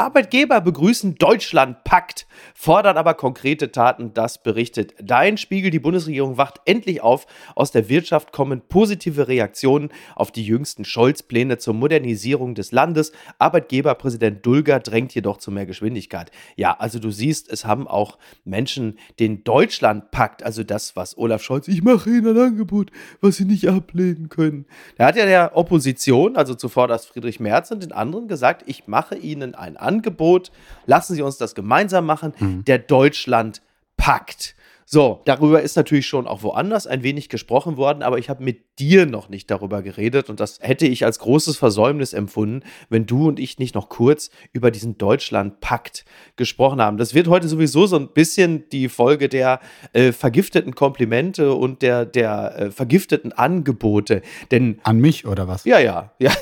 Arbeitgeber 0.01 0.63
begrüßen 0.63 1.17
Deutschland-Pakt, 1.17 2.27
fordern 2.55 2.97
aber 2.97 3.13
konkrete 3.13 3.71
Taten, 3.71 4.15
das 4.15 4.43
berichtet 4.43 4.95
Dein 4.99 5.37
Spiegel. 5.37 5.71
Die 5.71 5.79
Bundesregierung 5.79 6.39
wacht 6.39 6.59
endlich 6.65 7.03
auf. 7.03 7.27
Aus 7.55 7.71
der 7.71 7.91
Wirtschaft 7.91 8.33
kommen 8.33 8.63
positive 8.67 9.29
Reaktionen 9.29 9.91
auf 10.17 10.33
die 10.33 10.43
jüngsten 10.43 10.87
Scholz-Pläne 10.87 11.59
zur 11.59 11.75
Modernisierung 11.75 12.55
des 12.55 12.73
Landes. 12.73 13.13
Arbeitgeberpräsident 13.39 14.47
Dulger 14.47 14.81
drängt 14.81 15.15
jedoch 15.15 15.37
zu 15.37 15.51
mehr 15.51 15.67
Geschwindigkeit. 15.67 16.31
Ja, 16.57 16.75
also 16.79 16.99
du 16.99 17.11
siehst, 17.11 17.53
es 17.53 17.67
haben 17.67 17.87
auch 17.87 18.17
Menschen 18.43 18.99
den 19.19 19.45
Deutschland-Pakt, 19.45 20.43
also 20.43 20.65
das, 20.65 20.97
was 20.97 21.19
Olaf 21.19 21.43
Scholz, 21.43 21.69
ich 21.69 21.83
mache 21.83 22.09
Ihnen 22.09 22.39
ein 22.39 22.43
Angebot, 22.43 22.91
was 23.21 23.37
Sie 23.37 23.45
nicht 23.45 23.69
ablehnen 23.69 24.31
können. 24.31 24.65
Da 24.97 25.05
hat 25.05 25.17
ja 25.17 25.27
der 25.27 25.59
Opposition, 25.59 26.37
also 26.37 26.55
zuvor 26.55 26.89
das 26.89 27.05
Friedrich 27.05 27.39
Merz 27.39 27.71
und 27.71 27.83
den 27.83 27.93
anderen 27.93 28.29
gesagt, 28.29 28.63
ich 28.65 28.87
mache 28.87 29.15
Ihnen 29.15 29.55
ein 29.55 29.77
Angebot 29.77 29.90
Angebot. 29.91 30.53
Lassen 30.87 31.15
Sie 31.15 31.23
uns 31.23 31.37
das 31.37 31.55
gemeinsam 31.55 32.07
machen. 32.07 32.33
Mhm. 32.39 32.65
Der 32.65 32.79
Deutschland 32.79 33.61
packt. 33.97 34.55
So, 34.93 35.23
darüber 35.25 35.63
ist 35.63 35.77
natürlich 35.77 36.09
schon 36.09 36.27
auch 36.27 36.43
woanders 36.43 36.89
ein 36.89 37.05
wenig 37.05 37.29
gesprochen 37.29 37.77
worden, 37.77 38.03
aber 38.03 38.19
ich 38.19 38.29
habe 38.29 38.43
mit 38.43 38.81
dir 38.81 39.07
noch 39.07 39.29
nicht 39.29 39.49
darüber 39.49 39.83
geredet 39.83 40.29
und 40.29 40.41
das 40.41 40.59
hätte 40.61 40.85
ich 40.85 41.05
als 41.05 41.21
großes 41.21 41.57
Versäumnis 41.57 42.13
empfunden, 42.13 42.65
wenn 42.89 43.07
du 43.07 43.29
und 43.29 43.39
ich 43.39 43.61
nicht 43.61 43.77
noch 43.77 43.89
kurz 43.89 44.31
über 44.53 44.73
diesen 44.73 44.99
Deutschland-Pakt 44.99 46.05
gesprochen 46.35 46.83
haben. 46.83 46.97
Das 46.97 47.15
wird 47.15 47.29
heute 47.29 47.47
sowieso 47.47 47.87
so 47.87 47.95
ein 47.95 48.09
bisschen 48.09 48.69
die 48.71 48.89
Folge 48.89 49.29
der 49.29 49.61
äh, 49.93 50.11
vergifteten 50.11 50.75
Komplimente 50.75 51.53
und 51.53 51.83
der, 51.83 52.05
der 52.05 52.59
äh, 52.59 52.71
vergifteten 52.73 53.31
Angebote. 53.31 54.23
Denn 54.51 54.81
An 54.83 54.99
mich 54.99 55.25
oder 55.25 55.47
was? 55.47 55.65
Ja, 55.67 55.79
ja, 55.79 56.11
ja, 56.19 56.33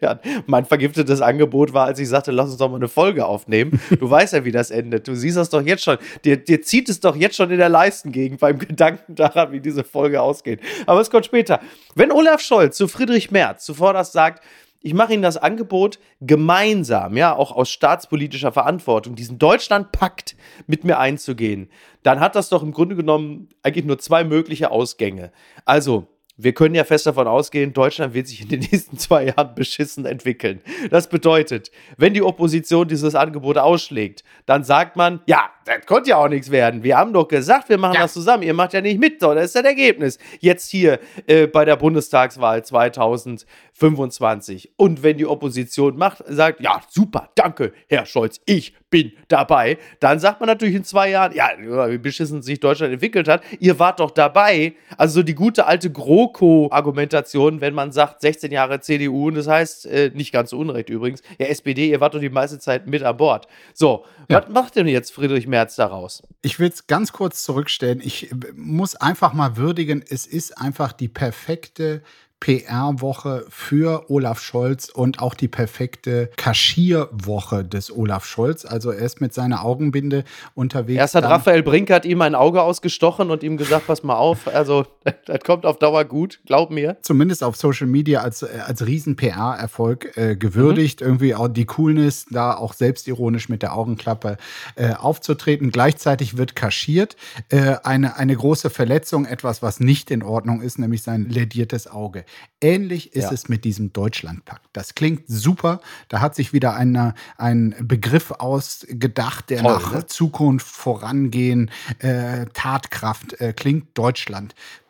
ja. 0.00 0.18
Mein 0.46 0.64
vergiftetes 0.64 1.20
Angebot 1.20 1.72
war, 1.72 1.86
als 1.86 2.00
ich 2.00 2.08
sagte, 2.08 2.32
lass 2.32 2.48
uns 2.48 2.56
doch 2.56 2.70
mal 2.70 2.76
eine 2.76 2.88
Folge 2.88 3.24
aufnehmen. 3.24 3.80
Du 4.00 4.10
weißt 4.10 4.32
ja, 4.32 4.44
wie 4.44 4.50
das 4.50 4.72
endet. 4.72 5.06
Du 5.06 5.14
siehst 5.14 5.36
das 5.36 5.48
doch 5.48 5.62
jetzt 5.62 5.84
schon. 5.84 5.98
Dir, 6.24 6.38
dir 6.38 6.60
zieht 6.62 6.88
es 6.88 6.98
doch 6.98 7.14
jetzt 7.14 7.36
schon 7.36 7.51
in 7.52 7.58
der 7.58 7.68
Leistengegend 7.68 8.40
beim 8.40 8.58
Gedanken 8.58 9.14
daran, 9.14 9.52
wie 9.52 9.60
diese 9.60 9.84
Folge 9.84 10.20
ausgeht. 10.20 10.60
Aber 10.86 11.00
es 11.00 11.10
kommt 11.10 11.26
später. 11.26 11.60
Wenn 11.94 12.10
Olaf 12.10 12.40
Scholz 12.40 12.76
zu 12.76 12.88
Friedrich 12.88 13.30
Merz 13.30 13.64
zuvor 13.64 13.92
das 13.92 14.12
sagt, 14.12 14.42
ich 14.82 14.94
mache 14.94 15.12
Ihnen 15.14 15.22
das 15.22 15.36
Angebot, 15.36 16.00
gemeinsam, 16.20 17.16
ja, 17.16 17.34
auch 17.34 17.52
aus 17.52 17.70
staatspolitischer 17.70 18.50
Verantwortung, 18.50 19.14
diesen 19.14 19.38
Deutschlandpakt 19.38 20.36
mit 20.66 20.84
mir 20.84 20.98
einzugehen, 20.98 21.70
dann 22.02 22.18
hat 22.18 22.34
das 22.34 22.48
doch 22.48 22.62
im 22.62 22.72
Grunde 22.72 22.96
genommen 22.96 23.48
eigentlich 23.62 23.84
nur 23.84 23.98
zwei 23.98 24.24
mögliche 24.24 24.70
Ausgänge. 24.72 25.30
Also, 25.64 26.08
wir 26.36 26.54
können 26.54 26.74
ja 26.74 26.84
fest 26.84 27.06
davon 27.06 27.26
ausgehen, 27.26 27.72
Deutschland 27.72 28.14
wird 28.14 28.26
sich 28.26 28.40
in 28.40 28.48
den 28.48 28.60
nächsten 28.60 28.96
zwei 28.98 29.26
Jahren 29.26 29.54
beschissen 29.54 30.06
entwickeln. 30.06 30.60
Das 30.90 31.08
bedeutet, 31.08 31.70
wenn 31.96 32.14
die 32.14 32.22
Opposition 32.22 32.88
dieses 32.88 33.14
Angebot 33.14 33.58
ausschlägt, 33.58 34.24
dann 34.46 34.64
sagt 34.64 34.96
man, 34.96 35.20
ja, 35.26 35.50
das 35.64 35.86
konnte 35.86 36.10
ja 36.10 36.16
auch 36.16 36.28
nichts 36.28 36.50
werden. 36.50 36.82
Wir 36.82 36.96
haben 36.96 37.12
doch 37.12 37.28
gesagt, 37.28 37.68
wir 37.68 37.78
machen 37.78 37.94
ja. 37.94 38.02
das 38.02 38.14
zusammen. 38.14 38.42
Ihr 38.42 38.54
macht 38.54 38.72
ja 38.72 38.80
nicht 38.80 38.98
mit, 38.98 39.20
so, 39.20 39.34
das 39.34 39.46
ist 39.46 39.54
das 39.56 39.64
Ergebnis. 39.64 40.18
Jetzt 40.40 40.70
hier 40.70 40.98
äh, 41.26 41.46
bei 41.46 41.64
der 41.64 41.76
Bundestagswahl 41.76 42.62
2025. 43.82 44.72
Und 44.76 45.02
wenn 45.02 45.18
die 45.18 45.26
Opposition 45.26 45.96
macht, 45.96 46.22
sagt, 46.28 46.60
ja, 46.60 46.80
super, 46.88 47.30
danke, 47.34 47.72
Herr 47.88 48.06
Scholz, 48.06 48.40
ich 48.46 48.74
bin 48.90 49.12
dabei, 49.28 49.78
dann 50.00 50.18
sagt 50.18 50.40
man 50.40 50.48
natürlich 50.48 50.74
in 50.74 50.84
zwei 50.84 51.10
Jahren, 51.10 51.34
ja, 51.34 51.48
wie 51.90 51.98
beschissen 51.98 52.42
sich 52.42 52.60
Deutschland 52.60 52.92
entwickelt 52.92 53.26
hat, 53.26 53.42
ihr 53.58 53.78
wart 53.78 54.00
doch 54.00 54.10
dabei. 54.10 54.74
Also 54.96 55.14
so 55.14 55.22
die 55.22 55.34
gute 55.34 55.66
alte 55.66 55.90
GroKo-Argumentation, 55.90 57.60
wenn 57.60 57.74
man 57.74 57.90
sagt, 57.92 58.20
16 58.20 58.52
Jahre 58.52 58.80
CDU, 58.80 59.28
und 59.28 59.34
das 59.34 59.48
heißt, 59.48 59.86
äh, 59.86 60.10
nicht 60.14 60.32
ganz 60.32 60.50
so 60.50 60.58
unrecht 60.58 60.90
übrigens, 60.90 61.22
ja, 61.38 61.46
SPD, 61.46 61.90
ihr 61.90 62.00
wart 62.00 62.14
doch 62.14 62.20
die 62.20 62.30
meiste 62.30 62.58
Zeit 62.58 62.86
mit 62.86 63.02
an 63.02 63.16
Bord. 63.16 63.48
So, 63.74 64.04
ja. 64.28 64.42
was 64.42 64.48
macht 64.52 64.76
denn 64.76 64.86
jetzt 64.86 65.12
Friedrich 65.12 65.46
März 65.46 65.76
daraus? 65.76 66.22
Ich 66.42 66.58
will 66.58 66.68
es 66.68 66.86
ganz 66.86 67.12
kurz 67.12 67.42
zurückstellen. 67.42 68.00
Ich 68.04 68.30
muss 68.54 68.94
einfach 68.94 69.32
mal 69.32 69.56
würdigen, 69.56 70.04
es 70.06 70.26
ist 70.26 70.58
einfach 70.58 70.92
die 70.92 71.08
perfekte 71.08 72.02
PR-Woche 72.42 73.46
für 73.50 74.10
Olaf 74.10 74.40
Scholz 74.40 74.88
und 74.88 75.20
auch 75.20 75.34
die 75.34 75.46
perfekte 75.46 76.28
Kaschierwoche 76.36 77.64
des 77.64 77.96
Olaf 77.96 78.26
Scholz. 78.26 78.64
Also 78.64 78.90
er 78.90 79.04
ist 79.04 79.20
mit 79.20 79.32
seiner 79.32 79.64
Augenbinde 79.64 80.24
unterwegs. 80.56 80.98
Erst 80.98 81.14
hat 81.14 81.22
Raphael 81.22 81.62
Brink 81.62 81.88
hat 81.90 82.04
ihm 82.04 82.20
ein 82.20 82.34
Auge 82.34 82.62
ausgestochen 82.62 83.30
und 83.30 83.44
ihm 83.44 83.58
gesagt, 83.58 83.86
pass 83.86 84.02
mal 84.02 84.16
auf, 84.16 84.48
also 84.48 84.86
das 85.26 85.38
kommt 85.44 85.64
auf 85.64 85.78
Dauer 85.78 86.04
gut, 86.04 86.40
glaub 86.44 86.72
mir. 86.72 86.96
Zumindest 87.02 87.44
auf 87.44 87.54
Social 87.54 87.86
Media 87.86 88.22
als, 88.22 88.42
als 88.42 88.84
riesen 88.84 89.14
PR-Erfolg 89.14 90.16
äh, 90.16 90.34
gewürdigt. 90.34 91.00
Mhm. 91.00 91.06
Irgendwie 91.06 91.36
auch 91.36 91.46
die 91.46 91.66
Coolness, 91.66 92.26
da 92.28 92.56
auch 92.56 92.72
selbstironisch 92.72 93.48
mit 93.50 93.62
der 93.62 93.76
Augenklappe 93.76 94.36
äh, 94.74 94.94
aufzutreten. 94.94 95.70
Gleichzeitig 95.70 96.36
wird 96.36 96.56
kaschiert 96.56 97.14
äh, 97.50 97.76
eine, 97.84 98.16
eine 98.16 98.34
große 98.34 98.68
Verletzung, 98.68 99.26
etwas, 99.26 99.62
was 99.62 99.78
nicht 99.78 100.10
in 100.10 100.24
Ordnung 100.24 100.60
ist, 100.60 100.80
nämlich 100.80 101.02
sein 101.02 101.28
lediertes 101.28 101.86
Auge. 101.86 102.24
Ähnlich 102.60 103.14
ist 103.14 103.24
ja. 103.24 103.32
es 103.32 103.48
mit 103.48 103.64
diesem 103.64 103.92
Deutschlandpakt. 103.92 104.68
Das 104.72 104.94
klingt 104.94 105.24
super. 105.26 105.80
Da 106.08 106.20
hat 106.20 106.36
sich 106.36 106.52
wieder 106.52 106.76
eine, 106.76 107.14
ein 107.36 107.74
Begriff 107.80 108.30
ausgedacht, 108.30 109.50
der 109.50 109.62
Toll, 109.62 109.72
nach 109.72 109.92
ne? 109.92 110.06
Zukunft 110.06 110.68
vorangehen, 110.68 111.70
äh, 111.98 112.46
Tatkraft 112.54 113.40
äh, 113.40 113.52
klingt 113.52 113.98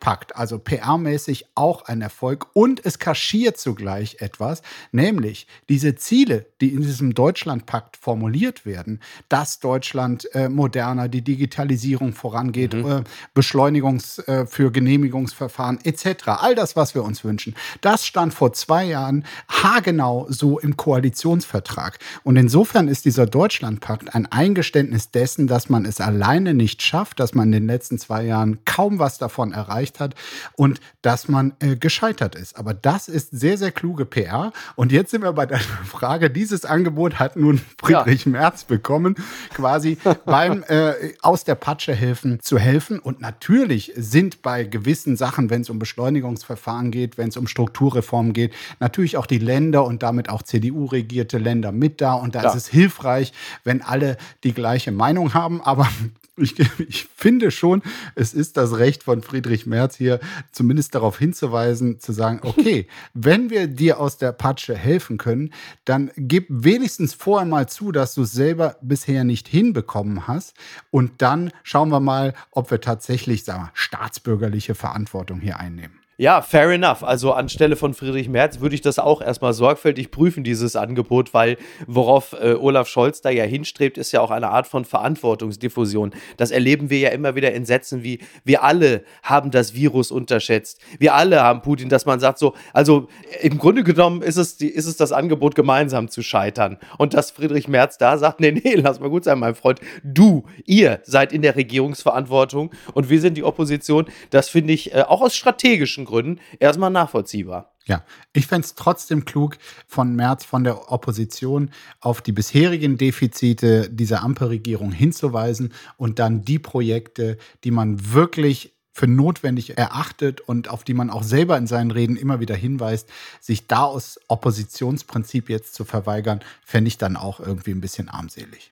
Deutschlandpakt. 0.03 0.35
Also 0.35 0.57
PR-mäßig 0.57 1.45
auch 1.55 1.85
ein 1.85 2.01
Erfolg. 2.01 2.47
Und 2.53 2.85
es 2.85 2.99
kaschiert 2.99 3.57
zugleich 3.57 4.17
etwas, 4.19 4.61
nämlich 4.91 5.47
diese 5.69 5.95
Ziele, 5.95 6.45
die 6.61 6.69
in 6.73 6.81
diesem 6.81 7.13
Deutschlandpakt 7.13 7.97
formuliert 7.97 8.65
werden, 8.65 8.99
dass 9.29 9.59
Deutschland 9.59 10.27
äh, 10.33 10.49
moderner, 10.49 11.07
die 11.07 11.21
Digitalisierung 11.21 12.13
vorangeht, 12.13 12.73
mhm. 12.73 12.83
Äh, 12.83 13.03
Beschleunigungs 13.33 14.19
äh, 14.19 14.45
für 14.45 14.71
Genehmigungsverfahren 14.71 15.79
etc. 15.83 16.27
All 16.27 16.55
das, 16.55 16.75
was 16.75 16.95
wir 16.95 17.03
uns 17.03 17.23
wünschen 17.23 17.33
wünschen. 17.33 17.55
Das 17.81 18.05
stand 18.05 18.33
vor 18.33 18.53
zwei 18.53 18.85
Jahren 18.85 19.25
haargenau 19.47 20.27
so 20.29 20.59
im 20.59 20.77
Koalitionsvertrag. 20.77 21.99
Und 22.23 22.35
insofern 22.35 22.87
ist 22.87 23.05
dieser 23.05 23.25
Deutschlandpakt 23.25 24.13
ein 24.13 24.25
Eingeständnis 24.31 25.11
dessen, 25.11 25.47
dass 25.47 25.69
man 25.69 25.85
es 25.85 25.99
alleine 25.99 26.53
nicht 26.53 26.81
schafft, 26.81 27.19
dass 27.19 27.33
man 27.33 27.47
in 27.47 27.51
den 27.53 27.67
letzten 27.67 27.97
zwei 27.97 28.23
Jahren 28.23 28.59
kaum 28.65 28.99
was 28.99 29.17
davon 29.17 29.51
erreicht 29.51 29.92
hat 29.99 30.15
und 30.55 30.79
dass 31.01 31.27
man 31.27 31.53
äh, 31.59 31.75
gescheitert 31.75 32.35
ist. 32.35 32.57
Aber 32.57 32.73
das 32.73 33.07
ist 33.07 33.29
sehr, 33.31 33.57
sehr 33.57 33.71
kluge 33.71 34.05
PR. 34.05 34.51
Und 34.75 34.91
jetzt 34.91 35.11
sind 35.11 35.23
wir 35.23 35.33
bei 35.33 35.45
der 35.45 35.59
Frage, 35.85 36.29
dieses 36.29 36.65
Angebot 36.65 37.19
hat 37.19 37.35
nun 37.35 37.61
Friedrich 37.77 38.25
ja. 38.25 38.31
Merz 38.31 38.63
bekommen, 38.63 39.15
quasi 39.53 39.97
beim 40.25 40.63
äh, 40.67 40.93
aus 41.21 41.43
der 41.43 41.55
Patsche 41.55 41.93
helfen 41.93 42.39
zu 42.41 42.57
helfen. 42.57 42.99
Und 42.99 43.21
natürlich 43.21 43.91
sind 43.95 44.41
bei 44.41 44.63
gewissen 44.63 45.15
Sachen, 45.15 45.49
wenn 45.49 45.61
es 45.61 45.69
um 45.69 45.79
Beschleunigungsverfahren 45.79 46.91
geht, 46.91 47.17
wenn 47.17 47.29
es 47.29 47.37
um 47.37 47.47
Strukturreformen 47.47 48.33
geht, 48.33 48.53
natürlich 48.79 49.17
auch 49.17 49.25
die 49.25 49.39
Länder 49.39 49.85
und 49.85 50.03
damit 50.03 50.29
auch 50.29 50.43
CDU-regierte 50.43 51.37
Länder 51.37 51.71
mit 51.71 52.01
da. 52.01 52.13
Und 52.13 52.35
da 52.35 52.43
ja. 52.43 52.49
ist 52.49 52.55
es 52.55 52.67
hilfreich, 52.67 53.33
wenn 53.63 53.81
alle 53.81 54.17
die 54.43 54.53
gleiche 54.53 54.91
Meinung 54.91 55.33
haben. 55.33 55.61
Aber 55.61 55.87
ich, 56.37 56.55
ich, 56.79 57.07
finde 57.15 57.51
schon, 57.51 57.81
es 58.15 58.33
ist 58.33 58.57
das 58.57 58.77
Recht 58.77 59.03
von 59.03 59.21
Friedrich 59.21 59.65
Merz 59.65 59.95
hier 59.95 60.19
zumindest 60.51 60.95
darauf 60.95 61.17
hinzuweisen, 61.17 61.99
zu 61.99 62.11
sagen, 62.11 62.39
okay, 62.43 62.87
wenn 63.13 63.49
wir 63.49 63.67
dir 63.67 63.99
aus 63.99 64.17
der 64.17 64.31
Patsche 64.31 64.75
helfen 64.75 65.17
können, 65.17 65.53
dann 65.85 66.11
gib 66.15 66.47
wenigstens 66.49 67.13
vorher 67.13 67.47
mal 67.47 67.67
zu, 67.67 67.91
dass 67.91 68.15
du 68.15 68.23
es 68.23 68.31
selber 68.31 68.77
bisher 68.81 69.23
nicht 69.23 69.47
hinbekommen 69.47 70.27
hast. 70.27 70.55
Und 70.91 71.21
dann 71.21 71.51
schauen 71.63 71.89
wir 71.89 71.99
mal, 71.99 72.33
ob 72.51 72.71
wir 72.71 72.81
tatsächlich, 72.81 73.43
sagen 73.43 73.63
wir, 73.63 73.71
staatsbürgerliche 73.73 74.75
Verantwortung 74.75 75.39
hier 75.39 75.59
einnehmen. 75.59 76.02
Ja, 76.23 76.41
fair 76.41 76.69
enough. 76.69 77.03
Also 77.03 77.33
anstelle 77.33 77.75
von 77.75 77.93
Friedrich 77.93 78.29
Merz 78.29 78.61
würde 78.61 78.75
ich 78.75 78.79
das 78.79 78.97
auch 78.97 79.21
erstmal 79.21 79.51
sorgfältig 79.51 80.09
prüfen, 80.09 80.45
dieses 80.45 80.77
Angebot, 80.77 81.33
weil 81.33 81.57
worauf 81.85 82.31
äh, 82.31 82.53
Olaf 82.53 82.87
Scholz 82.87 83.19
da 83.19 83.29
ja 83.29 83.43
hinstrebt, 83.43 83.97
ist 83.97 84.13
ja 84.13 84.21
auch 84.21 84.31
eine 84.31 84.47
Art 84.47 84.65
von 84.65 84.85
Verantwortungsdiffusion. 84.85 86.11
Das 86.37 86.51
erleben 86.51 86.89
wir 86.89 86.99
ja 86.99 87.09
immer 87.09 87.35
wieder 87.35 87.51
in 87.51 87.65
Sätzen 87.65 88.03
wie, 88.03 88.19
wir 88.45 88.63
alle 88.63 89.03
haben 89.21 89.51
das 89.51 89.73
Virus 89.73 90.11
unterschätzt. 90.11 90.79
Wir 90.97 91.13
alle 91.13 91.43
haben 91.43 91.61
Putin, 91.61 91.89
dass 91.89 92.05
man 92.05 92.21
sagt 92.21 92.39
so, 92.39 92.53
also 92.71 93.09
im 93.41 93.57
Grunde 93.57 93.83
genommen 93.83 94.21
ist 94.21 94.37
es, 94.37 94.53
ist 94.61 94.85
es 94.85 94.95
das 94.95 95.11
Angebot, 95.11 95.55
gemeinsam 95.55 96.07
zu 96.07 96.23
scheitern. 96.23 96.77
Und 96.97 97.15
dass 97.15 97.31
Friedrich 97.31 97.67
Merz 97.67 97.97
da 97.97 98.17
sagt, 98.17 98.39
nee, 98.39 98.51
nee, 98.51 98.75
lass 98.81 99.01
mal 99.01 99.09
gut 99.09 99.25
sein, 99.25 99.39
mein 99.39 99.55
Freund. 99.55 99.81
Du, 100.05 100.45
ihr 100.65 101.01
seid 101.03 101.33
in 101.33 101.41
der 101.41 101.57
Regierungsverantwortung 101.57 102.71
und 102.93 103.09
wir 103.09 103.19
sind 103.19 103.35
die 103.35 103.43
Opposition. 103.43 104.05
Das 104.29 104.47
finde 104.47 104.71
ich 104.71 104.93
äh, 104.93 105.01
auch 105.01 105.19
aus 105.19 105.35
strategischen 105.35 106.05
Gründen 106.05 106.12
erstmal 106.59 106.89
nachvollziehbar. 106.89 107.73
Ja, 107.85 108.03
ich 108.31 108.47
fände 108.47 108.65
es 108.65 108.75
trotzdem 108.75 109.25
klug 109.25 109.57
von 109.87 110.15
Merz, 110.15 110.45
von 110.45 110.63
der 110.63 110.91
Opposition 110.91 111.69
auf 111.99 112.21
die 112.21 112.31
bisherigen 112.31 112.97
Defizite 112.97 113.89
dieser 113.89 114.23
Ampelregierung 114.23 114.93
hinzuweisen 114.93 115.73
und 115.97 116.19
dann 116.19 116.43
die 116.43 116.59
Projekte, 116.59 117.37
die 117.65 117.71
man 117.71 118.13
wirklich 118.13 118.73
für 118.93 119.07
notwendig 119.07 119.77
erachtet 119.77 120.39
und 120.39 120.69
auf 120.69 120.83
die 120.83 120.93
man 120.93 121.09
auch 121.09 121.23
selber 121.23 121.57
in 121.57 121.67
seinen 121.67 121.91
Reden 121.91 122.15
immer 122.15 122.39
wieder 122.39 122.55
hinweist, 122.55 123.09
sich 123.41 123.67
da 123.67 123.83
aus 123.83 124.19
Oppositionsprinzip 124.27 125.49
jetzt 125.49 125.73
zu 125.73 125.83
verweigern, 125.83 126.41
fände 126.63 126.87
ich 126.87 126.97
dann 126.97 127.17
auch 127.17 127.39
irgendwie 127.39 127.71
ein 127.71 127.81
bisschen 127.81 128.07
armselig. 128.07 128.71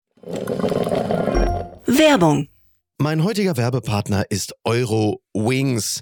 Werbung. 1.85 2.47
Mein 2.99 3.23
heutiger 3.23 3.57
Werbepartner 3.57 4.25
ist 4.29 4.53
Euro 4.63 5.23
Wings. 5.33 6.01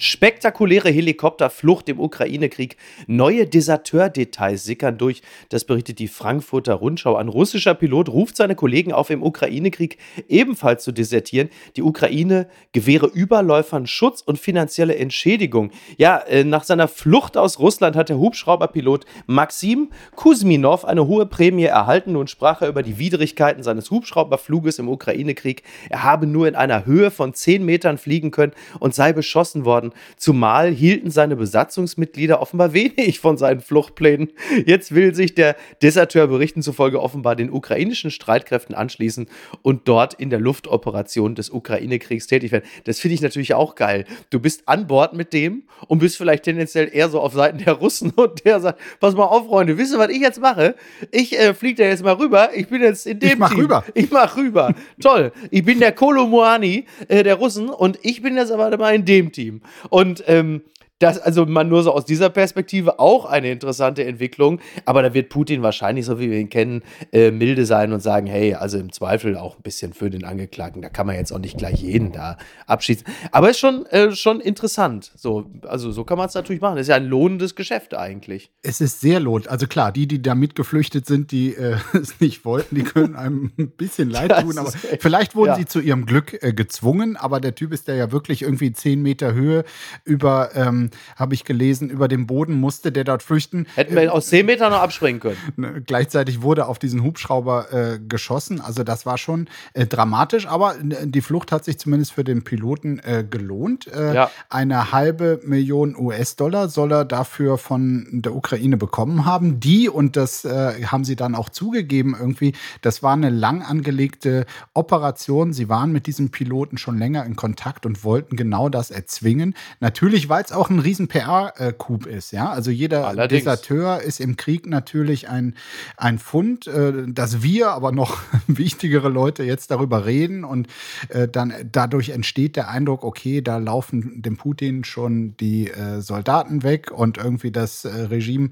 Spektakuläre 0.00 0.90
Helikopterflucht 0.90 1.88
im 1.88 1.98
Ukraine-Krieg. 1.98 2.76
Neue 3.08 3.48
Deserteur-Details 3.48 4.64
sickern 4.64 4.96
durch. 4.96 5.22
Das 5.48 5.64
berichtet 5.64 5.98
die 5.98 6.06
Frankfurter 6.06 6.74
Rundschau. 6.74 7.16
Ein 7.16 7.26
russischer 7.26 7.74
Pilot 7.74 8.08
ruft 8.08 8.36
seine 8.36 8.54
Kollegen 8.54 8.92
auf, 8.92 9.10
im 9.10 9.24
Ukraine-Krieg 9.24 9.98
ebenfalls 10.28 10.84
zu 10.84 10.92
desertieren. 10.92 11.48
Die 11.74 11.82
Ukraine 11.82 12.46
gewähre 12.70 13.06
Überläufern 13.06 13.88
Schutz 13.88 14.22
und 14.22 14.38
finanzielle 14.38 14.94
Entschädigung. 14.94 15.72
Ja, 15.96 16.18
äh, 16.18 16.44
nach 16.44 16.62
seiner 16.62 16.86
Flucht 16.86 17.36
aus 17.36 17.58
Russland 17.58 17.96
hat 17.96 18.08
der 18.08 18.18
Hubschrauberpilot 18.18 19.04
Maxim 19.26 19.90
Kuzminov 20.14 20.84
eine 20.84 21.08
hohe 21.08 21.26
Prämie 21.26 21.64
erhalten. 21.64 22.12
Nun 22.12 22.28
sprach 22.28 22.62
er 22.62 22.68
über 22.68 22.84
die 22.84 23.00
Widrigkeiten 23.00 23.64
seines 23.64 23.90
Hubschrauberfluges 23.90 24.78
im 24.78 24.88
Ukraine-Krieg. 24.88 25.64
Er 25.90 26.04
habe 26.04 26.28
nur 26.28 26.46
in 26.46 26.54
einer 26.54 26.86
Höhe 26.86 27.10
von 27.10 27.34
10 27.34 27.64
Metern 27.64 27.98
fliegen 27.98 28.30
können 28.30 28.52
und 28.78 28.94
sei 28.94 29.12
beschossen 29.12 29.64
worden 29.64 29.87
worden. 29.88 29.98
Zumal 30.16 30.70
hielten 30.70 31.10
seine 31.10 31.36
Besatzungsmitglieder 31.36 32.40
offenbar 32.40 32.72
wenig 32.72 33.20
von 33.20 33.36
seinen 33.36 33.60
Fluchtplänen. 33.60 34.30
Jetzt 34.66 34.94
will 34.94 35.14
sich 35.14 35.34
der 35.34 35.56
Deserteur 35.82 36.26
berichten 36.26 36.62
zufolge 36.62 37.00
offenbar 37.00 37.36
den 37.36 37.50
ukrainischen 37.50 38.10
Streitkräften 38.10 38.74
anschließen 38.74 39.28
und 39.62 39.88
dort 39.88 40.14
in 40.14 40.30
der 40.30 40.40
Luftoperation 40.40 41.34
des 41.34 41.50
Ukraine-Kriegs 41.50 42.26
tätig 42.26 42.52
werden. 42.52 42.64
Das 42.84 43.00
finde 43.00 43.14
ich 43.14 43.22
natürlich 43.22 43.54
auch 43.54 43.74
geil. 43.74 44.04
Du 44.30 44.40
bist 44.40 44.62
an 44.66 44.86
Bord 44.86 45.14
mit 45.14 45.32
dem 45.32 45.64
und 45.86 45.98
bist 45.98 46.16
vielleicht 46.16 46.44
tendenziell 46.44 46.90
eher 46.92 47.08
so 47.08 47.20
auf 47.20 47.32
Seiten 47.32 47.58
der 47.58 47.74
Russen 47.74 48.10
und 48.10 48.44
der 48.44 48.60
sagt, 48.60 48.80
pass 49.00 49.14
mal 49.14 49.24
auf, 49.24 49.46
Freunde, 49.46 49.78
wisst 49.78 49.92
ihr, 49.92 49.98
was 49.98 50.10
ich 50.10 50.20
jetzt 50.20 50.40
mache? 50.40 50.74
Ich 51.10 51.38
äh, 51.38 51.54
fliege 51.54 51.82
da 51.82 51.88
jetzt 51.88 52.02
mal 52.04 52.14
rüber. 52.14 52.50
Ich 52.54 52.68
bin 52.68 52.82
jetzt 52.82 53.06
in 53.06 53.18
dem 53.18 53.30
Ich 53.30 53.38
mach 53.38 53.50
Team. 53.50 53.60
rüber. 53.60 53.84
Ich 53.94 54.10
mach 54.10 54.36
rüber. 54.36 54.74
Toll. 55.00 55.32
Ich 55.50 55.64
bin 55.64 55.78
der 55.78 55.92
Kolomuani 55.92 56.86
äh, 57.08 57.22
der 57.22 57.36
Russen 57.36 57.68
und 57.68 57.98
ich 58.02 58.20
bin 58.22 58.36
jetzt 58.36 58.50
aber 58.50 58.76
mal 58.76 58.94
in 58.94 59.04
dem 59.04 59.32
Team. 59.32 59.60
Und 59.90 60.22
ähm, 60.26 60.62
das, 60.98 61.18
also 61.18 61.46
man 61.46 61.68
nur 61.68 61.82
so 61.82 61.92
aus 61.92 62.04
dieser 62.04 62.28
Perspektive 62.28 62.98
auch 62.98 63.24
eine 63.24 63.52
interessante 63.52 64.04
Entwicklung. 64.04 64.60
Aber 64.84 65.02
da 65.02 65.14
wird 65.14 65.28
Putin 65.28 65.62
wahrscheinlich, 65.62 66.06
so 66.06 66.18
wie 66.18 66.30
wir 66.30 66.38
ihn 66.38 66.48
kennen, 66.48 66.82
äh, 67.12 67.30
milde 67.30 67.66
sein 67.66 67.92
und 67.92 68.00
sagen, 68.00 68.26
hey, 68.26 68.54
also 68.54 68.78
im 68.78 68.92
Zweifel 68.92 69.36
auch 69.36 69.56
ein 69.56 69.62
bisschen 69.62 69.92
für 69.92 70.10
den 70.10 70.24
Angeklagten. 70.24 70.82
Da 70.82 70.88
kann 70.88 71.06
man 71.06 71.16
jetzt 71.16 71.32
auch 71.32 71.38
nicht 71.38 71.56
gleich 71.56 71.82
jeden 71.82 72.10
da 72.10 72.36
abschießen. 72.66 73.06
Aber 73.30 73.50
ist 73.50 73.60
schon, 73.60 73.86
äh, 73.86 74.10
schon 74.12 74.40
interessant. 74.40 75.12
So, 75.14 75.50
also 75.62 75.92
so 75.92 76.02
kann 76.02 76.18
man 76.18 76.28
es 76.28 76.34
natürlich 76.34 76.60
machen. 76.60 76.76
Das 76.76 76.82
ist 76.82 76.90
ja 76.90 76.96
ein 76.96 77.06
lohnendes 77.06 77.54
Geschäft 77.54 77.94
eigentlich. 77.94 78.50
Es 78.62 78.80
ist 78.80 79.00
sehr 79.00 79.20
lohnend. 79.20 79.48
Also 79.48 79.68
klar, 79.68 79.92
die, 79.92 80.08
die 80.08 80.20
da 80.20 80.34
mitgeflüchtet 80.34 81.06
sind, 81.06 81.30
die 81.30 81.54
äh, 81.54 81.76
es 81.92 82.20
nicht 82.20 82.44
wollten, 82.44 82.74
die 82.74 82.82
können 82.82 83.14
einem 83.14 83.52
ein 83.56 83.70
bisschen 83.70 84.10
leid 84.10 84.36
tun. 84.40 84.58
Aber 84.58 84.72
vielleicht 84.72 85.36
wurden 85.36 85.50
ja. 85.50 85.56
sie 85.56 85.66
zu 85.66 85.78
ihrem 85.78 86.06
Glück 86.06 86.42
äh, 86.42 86.52
gezwungen. 86.52 87.16
Aber 87.16 87.40
der 87.40 87.54
Typ 87.54 87.72
ist 87.72 87.86
da 87.86 87.94
ja 87.94 88.10
wirklich 88.10 88.42
irgendwie 88.42 88.72
zehn 88.72 89.00
Meter 89.00 89.32
Höhe 89.32 89.64
über 90.04 90.50
ähm, 90.56 90.87
ähm, 90.92 90.98
habe 91.16 91.34
ich 91.34 91.44
gelesen, 91.44 91.90
über 91.90 92.08
den 92.08 92.26
Boden 92.26 92.54
musste, 92.54 92.92
der 92.92 93.04
dort 93.04 93.22
flüchten. 93.22 93.66
Hätten 93.74 93.94
wir 93.94 94.12
aus 94.12 94.28
10 94.28 94.46
Metern 94.46 94.72
noch 94.72 94.80
abspringen 94.80 95.20
können. 95.20 95.36
Ne, 95.56 95.82
gleichzeitig 95.84 96.42
wurde 96.42 96.66
auf 96.66 96.78
diesen 96.78 97.02
Hubschrauber 97.02 97.72
äh, 97.72 97.98
geschossen. 97.98 98.60
Also 98.60 98.84
das 98.84 99.06
war 99.06 99.18
schon 99.18 99.48
äh, 99.72 99.86
dramatisch, 99.86 100.46
aber 100.46 100.76
die 100.80 101.20
Flucht 101.20 101.50
hat 101.50 101.64
sich 101.64 101.78
zumindest 101.78 102.12
für 102.12 102.22
den 102.22 102.44
Piloten 102.44 103.00
äh, 103.00 103.24
gelohnt. 103.28 103.88
Äh, 103.88 104.14
ja. 104.14 104.30
Eine 104.48 104.92
halbe 104.92 105.40
Million 105.42 105.96
US-Dollar 105.96 106.68
soll 106.68 106.92
er 106.92 107.04
dafür 107.04 107.58
von 107.58 108.06
der 108.12 108.36
Ukraine 108.36 108.76
bekommen 108.76 109.24
haben. 109.24 109.58
Die, 109.58 109.88
und 109.88 110.16
das 110.16 110.44
äh, 110.44 110.84
haben 110.84 111.04
sie 111.04 111.16
dann 111.16 111.34
auch 111.34 111.48
zugegeben 111.48 112.14
irgendwie, 112.18 112.52
das 112.82 113.02
war 113.02 113.14
eine 113.14 113.30
lang 113.30 113.62
angelegte 113.62 114.46
Operation. 114.74 115.52
Sie 115.52 115.68
waren 115.68 115.90
mit 115.90 116.06
diesem 116.06 116.30
Piloten 116.30 116.78
schon 116.78 116.98
länger 116.98 117.24
in 117.24 117.34
Kontakt 117.34 117.84
und 117.84 118.04
wollten 118.04 118.36
genau 118.36 118.68
das 118.68 118.92
erzwingen. 118.92 119.54
Natürlich, 119.80 120.28
weil 120.28 120.44
es 120.44 120.52
auch 120.52 120.70
ein 120.70 120.77
riesen 120.80 121.08
PR-Coup 121.08 122.06
ist. 122.06 122.32
Ja? 122.32 122.50
Also 122.50 122.70
jeder 122.70 123.06
Allerdings. 123.06 123.44
Deserteur 123.44 124.02
ist 124.02 124.20
im 124.20 124.36
Krieg 124.36 124.66
natürlich 124.66 125.28
ein, 125.28 125.54
ein 125.96 126.18
Fund, 126.18 126.66
äh, 126.66 126.92
dass 127.06 127.42
wir, 127.42 127.70
aber 127.70 127.92
noch 127.92 128.18
wichtigere 128.46 129.08
Leute 129.08 129.44
jetzt 129.44 129.70
darüber 129.70 130.06
reden 130.06 130.44
und 130.44 130.68
äh, 131.08 131.28
dann 131.28 131.52
dadurch 131.70 132.10
entsteht 132.10 132.56
der 132.56 132.68
Eindruck, 132.68 133.04
okay, 133.04 133.42
da 133.42 133.58
laufen 133.58 134.22
dem 134.22 134.36
Putin 134.36 134.84
schon 134.84 135.36
die 135.36 135.68
äh, 135.68 136.00
Soldaten 136.00 136.62
weg 136.62 136.90
und 136.90 137.18
irgendwie 137.18 137.50
das 137.50 137.84
Regime 137.84 138.50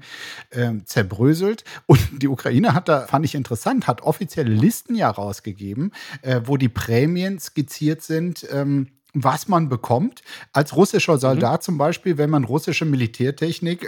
zerbröselt. 0.85 1.63
Und 1.85 1.99
die 2.21 2.27
Ukraine 2.27 2.73
hat 2.73 2.87
da, 2.87 3.01
fand 3.01 3.25
ich 3.25 3.35
interessant, 3.35 3.87
hat 3.87 4.01
offizielle 4.01 4.49
Listen 4.49 4.95
ja 4.95 5.09
rausgegeben, 5.09 5.91
wo 6.45 6.57
die 6.57 6.69
Prämien 6.69 7.39
skizziert 7.39 8.01
sind. 8.01 8.47
Ähm, 8.51 8.87
was 9.23 9.47
man 9.47 9.69
bekommt 9.69 10.21
als 10.53 10.75
russischer 10.75 11.17
Soldat 11.17 11.61
mhm. 11.61 11.65
zum 11.65 11.77
Beispiel, 11.77 12.17
wenn 12.17 12.29
man 12.29 12.43
russische 12.43 12.85
Militärtechnik 12.85 13.87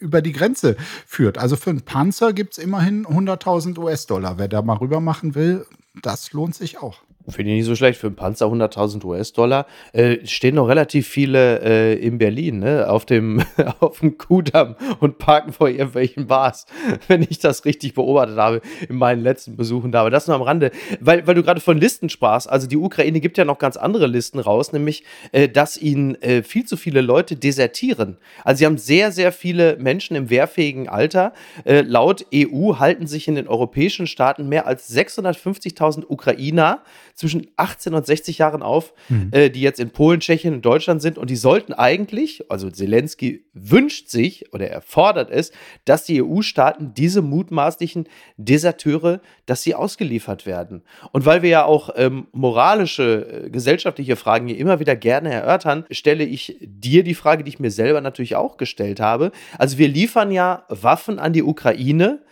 über 0.00 0.22
die 0.22 0.32
Grenze 0.32 0.76
führt. 1.06 1.38
Also 1.38 1.56
für 1.56 1.70
einen 1.70 1.82
Panzer 1.82 2.32
gibt 2.32 2.52
es 2.52 2.58
immerhin 2.58 3.06
100.000 3.06 3.78
US-Dollar. 3.78 4.38
Wer 4.38 4.48
da 4.48 4.62
mal 4.62 4.76
rüber 4.76 5.00
machen 5.00 5.34
will, 5.34 5.66
das 6.02 6.32
lohnt 6.32 6.54
sich 6.54 6.78
auch. 6.78 7.02
Finde 7.30 7.52
ich 7.52 7.58
nicht 7.58 7.66
so 7.66 7.76
schlecht. 7.76 8.00
Für 8.00 8.06
einen 8.06 8.16
Panzer 8.16 8.46
100.000 8.46 9.04
US-Dollar. 9.04 9.66
Äh, 9.92 10.26
stehen 10.26 10.54
noch 10.54 10.68
relativ 10.68 11.06
viele 11.06 11.60
äh, 11.60 11.94
in 11.94 12.16
Berlin, 12.16 12.60
ne? 12.60 12.88
Auf 12.88 13.04
dem, 13.04 13.42
auf 13.80 14.00
dem 14.00 14.16
Kudamm 14.16 14.76
und 15.00 15.18
parken 15.18 15.52
vor 15.52 15.68
irgendwelchen 15.68 16.26
Bars, 16.26 16.66
wenn 17.08 17.22
ich 17.22 17.38
das 17.38 17.64
richtig 17.64 17.94
beobachtet 17.94 18.38
habe 18.38 18.62
in 18.88 18.96
meinen 18.96 19.22
letzten 19.22 19.56
Besuchen 19.56 19.92
da. 19.92 20.00
Aber 20.00 20.10
das 20.10 20.26
nur 20.26 20.36
am 20.36 20.42
Rande. 20.42 20.70
Weil, 21.00 21.26
weil 21.26 21.34
du 21.34 21.42
gerade 21.42 21.60
von 21.60 21.78
Listen 21.78 22.08
sprachst. 22.08 22.48
Also 22.48 22.66
die 22.66 22.76
Ukraine 22.76 23.20
gibt 23.20 23.36
ja 23.36 23.44
noch 23.44 23.58
ganz 23.58 23.76
andere 23.76 24.06
Listen 24.06 24.38
raus, 24.38 24.72
nämlich, 24.72 25.04
äh, 25.32 25.48
dass 25.48 25.76
ihnen 25.76 26.14
äh, 26.22 26.42
viel 26.42 26.64
zu 26.64 26.76
viele 26.76 27.02
Leute 27.02 27.36
desertieren. 27.36 28.16
Also 28.44 28.60
sie 28.60 28.66
haben 28.66 28.78
sehr, 28.78 29.12
sehr 29.12 29.32
viele 29.32 29.76
Menschen 29.76 30.16
im 30.16 30.30
wehrfähigen 30.30 30.88
Alter. 30.88 31.34
Äh, 31.64 31.82
laut 31.82 32.24
EU 32.34 32.78
halten 32.78 33.06
sich 33.06 33.28
in 33.28 33.34
den 33.34 33.48
europäischen 33.48 34.06
Staaten 34.06 34.48
mehr 34.48 34.66
als 34.66 34.94
650.000 34.94 36.04
Ukrainer 36.08 36.82
zwischen 37.18 37.48
18 37.56 37.94
und 37.94 38.06
60 38.06 38.38
Jahren 38.38 38.62
auf, 38.62 38.94
mhm. 39.08 39.30
äh, 39.32 39.50
die 39.50 39.60
jetzt 39.60 39.80
in 39.80 39.90
Polen, 39.90 40.20
Tschechien 40.20 40.54
und 40.54 40.64
Deutschland 40.64 41.02
sind. 41.02 41.18
Und 41.18 41.30
die 41.30 41.36
sollten 41.36 41.72
eigentlich, 41.72 42.48
also 42.48 42.70
Zelensky 42.70 43.44
wünscht 43.52 44.08
sich 44.08 44.52
oder 44.54 44.68
er 44.68 44.80
fordert 44.82 45.28
es, 45.28 45.50
dass 45.84 46.04
die 46.04 46.22
EU-Staaten 46.22 46.94
diese 46.94 47.20
mutmaßlichen 47.20 48.08
Deserteure, 48.36 49.20
dass 49.46 49.62
sie 49.62 49.74
ausgeliefert 49.74 50.46
werden. 50.46 50.82
Und 51.10 51.26
weil 51.26 51.42
wir 51.42 51.50
ja 51.50 51.64
auch 51.64 51.90
ähm, 51.96 52.28
moralische, 52.30 53.46
äh, 53.46 53.50
gesellschaftliche 53.50 54.14
Fragen 54.14 54.46
hier 54.46 54.58
immer 54.58 54.78
wieder 54.78 54.94
gerne 54.94 55.32
erörtern, 55.32 55.86
stelle 55.90 56.24
ich 56.24 56.56
dir 56.60 57.02
die 57.02 57.14
Frage, 57.16 57.42
die 57.42 57.48
ich 57.48 57.58
mir 57.58 57.72
selber 57.72 58.00
natürlich 58.00 58.36
auch 58.36 58.58
gestellt 58.58 59.00
habe. 59.00 59.32
Also 59.58 59.76
wir 59.76 59.88
liefern 59.88 60.30
ja 60.30 60.64
Waffen 60.68 61.18
an 61.18 61.32
die 61.32 61.42
Ukraine 61.42 62.22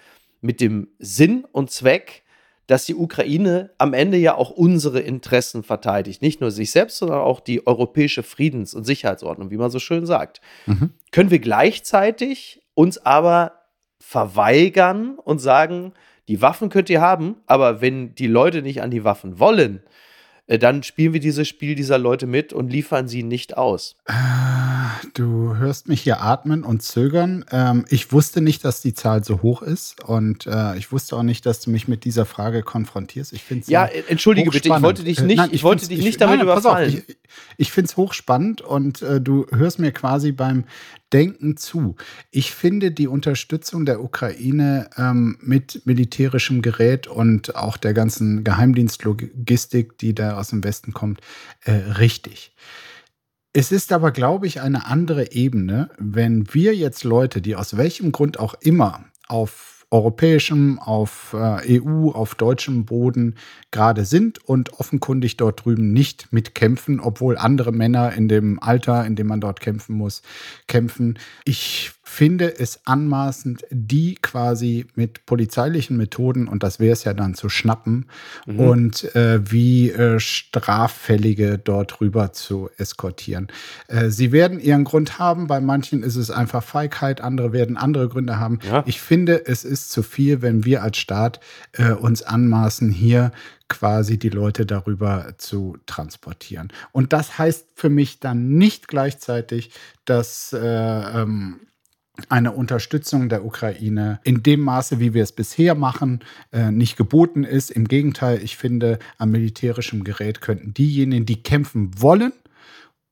mit 0.40 0.60
dem 0.60 0.86
Sinn 1.00 1.44
und 1.50 1.72
Zweck, 1.72 2.22
dass 2.66 2.84
die 2.84 2.94
Ukraine 2.94 3.70
am 3.78 3.94
Ende 3.94 4.16
ja 4.16 4.34
auch 4.34 4.50
unsere 4.50 5.00
Interessen 5.00 5.62
verteidigt. 5.62 6.22
Nicht 6.22 6.40
nur 6.40 6.50
sich 6.50 6.70
selbst, 6.70 6.98
sondern 6.98 7.20
auch 7.20 7.40
die 7.40 7.66
europäische 7.66 8.22
Friedens- 8.22 8.74
und 8.74 8.84
Sicherheitsordnung, 8.84 9.50
wie 9.50 9.56
man 9.56 9.70
so 9.70 9.78
schön 9.78 10.06
sagt. 10.06 10.40
Mhm. 10.66 10.90
Können 11.12 11.30
wir 11.30 11.38
gleichzeitig 11.38 12.62
uns 12.74 12.98
aber 12.98 13.52
verweigern 14.00 15.18
und 15.18 15.38
sagen, 15.40 15.92
die 16.28 16.42
Waffen 16.42 16.68
könnt 16.68 16.90
ihr 16.90 17.00
haben, 17.00 17.36
aber 17.46 17.80
wenn 17.80 18.14
die 18.14 18.26
Leute 18.26 18.62
nicht 18.62 18.82
an 18.82 18.90
die 18.90 19.04
Waffen 19.04 19.38
wollen, 19.38 19.82
dann 20.46 20.82
spielen 20.84 21.12
wir 21.12 21.20
dieses 21.20 21.48
Spiel 21.48 21.74
dieser 21.74 21.98
Leute 21.98 22.26
mit 22.26 22.52
und 22.52 22.70
liefern 22.70 23.08
sie 23.08 23.24
nicht 23.24 23.56
aus. 23.56 23.96
Äh, 24.04 24.12
du 25.14 25.56
hörst 25.56 25.88
mich 25.88 26.02
hier 26.02 26.20
atmen 26.20 26.62
und 26.62 26.82
zögern. 26.82 27.44
Ähm, 27.50 27.84
ich 27.88 28.12
wusste 28.12 28.40
nicht, 28.40 28.64
dass 28.64 28.80
die 28.80 28.94
Zahl 28.94 29.24
so 29.24 29.42
hoch 29.42 29.62
ist 29.62 30.04
und 30.04 30.46
äh, 30.46 30.76
ich 30.76 30.92
wusste 30.92 31.16
auch 31.16 31.24
nicht, 31.24 31.46
dass 31.46 31.60
du 31.60 31.70
mich 31.70 31.88
mit 31.88 32.04
dieser 32.04 32.26
Frage 32.26 32.62
konfrontierst. 32.62 33.32
Ich 33.32 33.42
finde 33.42 33.68
Ja, 33.68 33.86
entschuldige 33.86 34.50
bitte, 34.50 34.68
ich 34.68 34.82
wollte 34.82 35.02
dich 35.02 35.20
nicht, 35.20 35.36
nein, 35.36 35.48
ich, 35.48 35.56
ich 35.56 35.62
wollte 35.64 35.88
dich 35.88 35.98
nicht 35.98 36.08
ich, 36.08 36.16
damit 36.16 36.36
nein, 36.36 36.46
überfallen. 36.46 36.94
Auf, 36.94 37.08
ich, 37.08 37.16
ich 37.56 37.72
finde 37.72 37.88
es 37.88 37.96
hochspannend 37.96 38.60
und 38.60 39.02
äh, 39.02 39.20
du 39.20 39.46
hörst 39.50 39.80
mir 39.80 39.90
quasi 39.90 40.30
beim 40.30 40.64
Denken 41.12 41.56
zu. 41.56 41.96
Ich 42.30 42.52
finde 42.52 42.90
die 42.90 43.06
Unterstützung 43.06 43.86
der 43.86 44.02
Ukraine 44.02 44.90
ähm, 44.96 45.38
mit 45.40 45.82
militärischem 45.84 46.62
Gerät 46.62 47.06
und 47.06 47.54
auch 47.54 47.76
der 47.76 47.94
ganzen 47.94 48.42
Geheimdienstlogistik, 48.44 49.98
die 49.98 50.14
da 50.14 50.36
aus 50.36 50.48
dem 50.48 50.64
Westen 50.64 50.92
kommt, 50.92 51.20
äh, 51.64 51.72
richtig. 51.72 52.54
Es 53.52 53.72
ist 53.72 53.92
aber, 53.92 54.10
glaube 54.10 54.46
ich, 54.46 54.60
eine 54.60 54.86
andere 54.86 55.32
Ebene, 55.32 55.90
wenn 55.98 56.52
wir 56.52 56.74
jetzt 56.74 57.04
Leute, 57.04 57.40
die 57.40 57.56
aus 57.56 57.76
welchem 57.76 58.12
Grund 58.12 58.38
auch 58.38 58.54
immer 58.60 59.04
auf 59.28 59.75
europäischem, 59.90 60.78
auf 60.78 61.34
äh, 61.38 61.80
EU, 61.80 62.10
auf 62.10 62.34
deutschem 62.34 62.84
Boden 62.84 63.36
gerade 63.70 64.04
sind 64.04 64.44
und 64.44 64.72
offenkundig 64.74 65.36
dort 65.36 65.64
drüben 65.64 65.92
nicht 65.92 66.32
mitkämpfen, 66.32 67.00
obwohl 67.00 67.38
andere 67.38 67.72
Männer 67.72 68.12
in 68.12 68.28
dem 68.28 68.60
Alter, 68.62 69.06
in 69.06 69.16
dem 69.16 69.28
man 69.28 69.40
dort 69.40 69.60
kämpfen 69.60 69.96
muss, 69.96 70.22
kämpfen. 70.66 71.18
Ich 71.44 71.92
finde 72.08 72.60
es 72.60 72.80
anmaßend, 72.86 73.66
die 73.70 74.14
quasi 74.14 74.86
mit 74.94 75.26
polizeilichen 75.26 75.96
Methoden, 75.96 76.46
und 76.46 76.62
das 76.62 76.78
wäre 76.78 76.92
es 76.92 77.02
ja 77.02 77.12
dann, 77.12 77.34
zu 77.34 77.48
schnappen 77.48 78.06
mhm. 78.46 78.60
und 78.60 79.14
äh, 79.16 79.50
wie 79.50 79.90
äh, 79.90 80.20
Straffällige 80.20 81.58
dort 81.58 82.00
rüber 82.00 82.32
zu 82.32 82.70
eskortieren. 82.78 83.48
Äh, 83.88 84.08
sie 84.10 84.30
werden 84.30 84.60
ihren 84.60 84.84
Grund 84.84 85.18
haben, 85.18 85.48
bei 85.48 85.60
manchen 85.60 86.04
ist 86.04 86.14
es 86.14 86.30
einfach 86.30 86.62
Feigheit, 86.62 87.20
andere 87.20 87.52
werden 87.52 87.76
andere 87.76 88.08
Gründe 88.08 88.38
haben. 88.38 88.60
Ja. 88.70 88.84
Ich 88.86 89.00
finde, 89.00 89.44
es 89.44 89.64
ist 89.64 89.90
zu 89.90 90.04
viel, 90.04 90.42
wenn 90.42 90.64
wir 90.64 90.84
als 90.84 90.98
Staat 90.98 91.40
äh, 91.72 91.90
uns 91.90 92.22
anmaßen, 92.22 92.88
hier 92.88 93.32
quasi 93.68 94.16
die 94.16 94.28
Leute 94.28 94.64
darüber 94.64 95.34
zu 95.38 95.76
transportieren. 95.86 96.72
Und 96.92 97.12
das 97.12 97.36
heißt 97.36 97.66
für 97.74 97.90
mich 97.90 98.20
dann 98.20 98.56
nicht 98.56 98.86
gleichzeitig, 98.86 99.72
dass 100.04 100.52
äh, 100.52 100.60
ähm, 100.60 101.60
eine 102.28 102.52
Unterstützung 102.52 103.28
der 103.28 103.44
Ukraine 103.44 104.20
in 104.24 104.42
dem 104.42 104.60
Maße, 104.60 105.00
wie 105.00 105.14
wir 105.14 105.22
es 105.22 105.32
bisher 105.32 105.74
machen, 105.74 106.20
äh, 106.52 106.70
nicht 106.70 106.96
geboten 106.96 107.44
ist. 107.44 107.70
Im 107.70 107.88
Gegenteil, 107.88 108.40
ich 108.42 108.56
finde, 108.56 108.98
am 109.18 109.30
militärischem 109.30 110.04
Gerät 110.04 110.40
könnten 110.40 110.74
diejenigen, 110.74 111.26
die 111.26 111.42
kämpfen 111.42 111.90
wollen, 112.00 112.32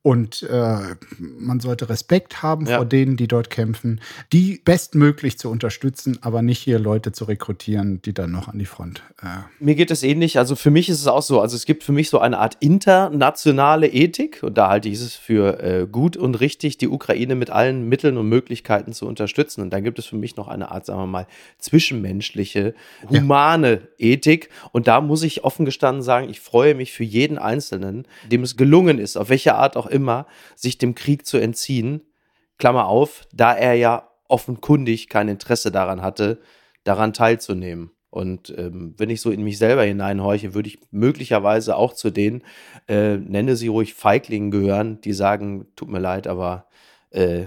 und 0.05 0.43
äh, 0.43 0.77
man 1.19 1.61
sollte 1.61 1.89
Respekt 1.89 2.43
haben 2.43 2.67
ja. 2.67 2.77
vor 2.77 2.85
denen, 2.85 3.17
die 3.17 3.27
dort 3.27 3.49
kämpfen, 3.49 4.03
die 4.35 4.61
bestmöglich 4.63 5.39
zu 5.39 5.49
unterstützen, 5.49 6.19
aber 6.21 6.43
nicht 6.43 6.59
hier 6.59 6.79
Leute 6.79 7.13
zu 7.13 7.25
rekrutieren, 7.25 8.03
die 8.03 8.13
dann 8.13 8.31
noch 8.31 8.49
an 8.49 8.59
die 8.59 8.67
Front. 8.67 9.03
Äh 9.23 9.29
Mir 9.61 9.75
geht 9.75 9.91
es 9.91 10.03
ähnlich. 10.03 10.37
Also 10.37 10.57
für 10.57 10.71
mich 10.71 10.91
ist 10.91 11.01
es 11.01 11.07
auch 11.07 11.23
so. 11.23 11.41
Also 11.41 11.57
es 11.57 11.65
gibt 11.65 11.85
für 11.85 11.93
mich 11.93 12.11
so 12.11 12.19
eine 12.19 12.39
Art 12.39 12.59
internationale 12.61 13.89
Ethik 13.89 14.43
und 14.43 14.59
da 14.59 14.69
halte 14.69 14.91
ich 14.91 15.01
es 15.01 15.15
für 15.15 15.63
äh, 15.63 15.87
gut 15.91 16.19
und 16.19 16.35
richtig, 16.35 16.77
die 16.77 16.89
Ukraine 16.89 17.35
mit 17.35 17.49
allen 17.49 17.89
Mitteln 17.89 18.19
und 18.19 18.29
Möglichkeiten 18.29 18.93
zu 18.93 19.07
unterstützen. 19.07 19.63
Und 19.63 19.71
dann 19.73 19.85
gibt 19.85 19.99
es 19.99 20.05
für 20.05 20.17
mich 20.17 20.37
noch 20.37 20.49
eine 20.49 20.71
Art, 20.71 20.85
sagen 20.85 21.01
wir 21.01 21.07
mal, 21.07 21.27
zwischenmenschliche, 21.57 22.75
humane 23.09 23.81
ja. 23.97 24.11
Ethik. 24.11 24.51
Und 24.71 24.87
da 24.87 25.01
muss 25.01 25.23
ich 25.23 25.45
offen 25.45 25.65
gestanden 25.65 26.03
sagen, 26.03 26.29
ich 26.29 26.41
freue 26.41 26.75
mich 26.75 26.93
für 26.93 27.05
jeden 27.05 27.39
Einzelnen, 27.39 28.07
dem 28.31 28.43
es 28.43 28.59
gelungen 28.59 28.99
ist, 28.99 29.17
auf 29.17 29.31
welche 29.31 29.55
Art 29.55 29.79
auch 29.79 29.94
immer, 29.95 30.27
sich 30.55 30.77
dem 30.77 30.95
Krieg 30.95 31.27
zu 31.27 31.39
entziehen. 31.39 32.03
Klammer 32.59 32.87
auf, 32.87 33.27
da 33.33 33.55
er 33.55 33.75
ja 33.75 34.09
offenkundig 34.29 35.09
kein 35.09 35.29
Interesse 35.29 35.71
daran 35.71 36.03
hatte, 36.03 36.41
daran 36.85 37.13
teilzunehmen. 37.13 37.91
Und 38.11 38.55
ähm, 38.57 38.95
wenn 38.97 39.11
ich 39.11 39.21
so 39.21 39.31
in 39.31 39.43
mich 39.43 39.59
selber 39.59 39.83
hineinhorche, 39.83 40.55
würde 40.55 40.69
ich 40.69 40.79
möglicherweise 40.93 41.77
auch 41.77 41.95
zu 41.95 42.11
denen, 42.11 42.43
äh, 42.87 43.17
nenne 43.17 43.57
sie 43.57 43.67
ruhig 43.67 43.95
Feiglingen 43.95 44.53
gehören, 44.53 45.01
die 45.01 45.13
sagen, 45.13 45.67
tut 45.75 45.89
mir 45.89 45.99
leid, 45.99 46.29
aber 46.29 46.67
äh, 47.11 47.47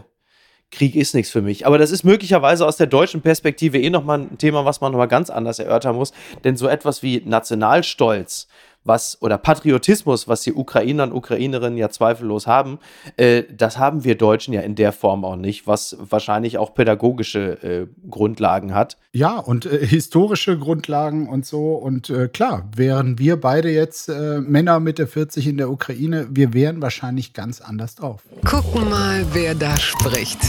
Krieg 0.69 0.95
ist 0.95 1.15
nichts 1.15 1.31
für 1.31 1.41
mich. 1.41 1.65
Aber 1.65 1.77
das 1.77 1.91
ist 1.91 2.03
möglicherweise 2.03 2.65
aus 2.65 2.75
der 2.75 2.87
deutschen 2.87 3.21
Perspektive 3.21 3.79
eh 3.79 3.89
nochmal 3.89 4.19
ein 4.19 4.37
Thema, 4.37 4.65
was 4.65 4.81
man 4.81 4.91
nochmal 4.91 5.07
ganz 5.07 5.29
anders 5.29 5.59
erörtern 5.59 5.95
muss. 5.95 6.11
Denn 6.43 6.57
so 6.57 6.67
etwas 6.67 7.01
wie 7.01 7.21
Nationalstolz 7.25 8.47
was 8.87 9.21
oder 9.21 9.37
Patriotismus, 9.37 10.27
was 10.27 10.41
die 10.41 10.53
Ukrainer 10.53 11.03
und 11.03 11.13
Ukrainerinnen 11.13 11.77
ja 11.77 11.89
zweifellos 11.89 12.47
haben, 12.47 12.79
äh, 13.17 13.43
das 13.55 13.77
haben 13.77 14.03
wir 14.03 14.15
Deutschen 14.15 14.53
ja 14.53 14.61
in 14.61 14.75
der 14.75 14.91
Form 14.91 15.25
auch 15.25 15.35
nicht, 15.35 15.67
was 15.67 15.97
wahrscheinlich 15.99 16.57
auch 16.57 16.73
pädagogische 16.73 17.63
äh, 17.63 17.87
Grundlagen 18.09 18.73
hat. 18.73 18.97
Ja, 19.11 19.37
und 19.37 19.65
äh, 19.65 19.85
historische 19.85 20.57
Grundlagen 20.57 21.27
und 21.27 21.45
so. 21.45 21.75
Und 21.75 22.09
äh, 22.09 22.27
klar, 22.27 22.69
wären 22.75 23.19
wir 23.19 23.39
beide 23.39 23.69
jetzt 23.69 24.09
äh, 24.09 24.39
Männer 24.39 24.79
Mitte 24.79 25.07
40 25.07 25.47
in 25.47 25.57
der 25.57 25.69
Ukraine, 25.69 26.27
wir 26.29 26.53
wären 26.53 26.81
wahrscheinlich 26.81 27.33
ganz 27.33 27.61
anders 27.61 27.95
drauf. 27.95 28.21
Gucken 28.45 28.89
mal, 28.89 29.25
wer 29.33 29.55
da 29.55 29.77
spricht. 29.77 30.39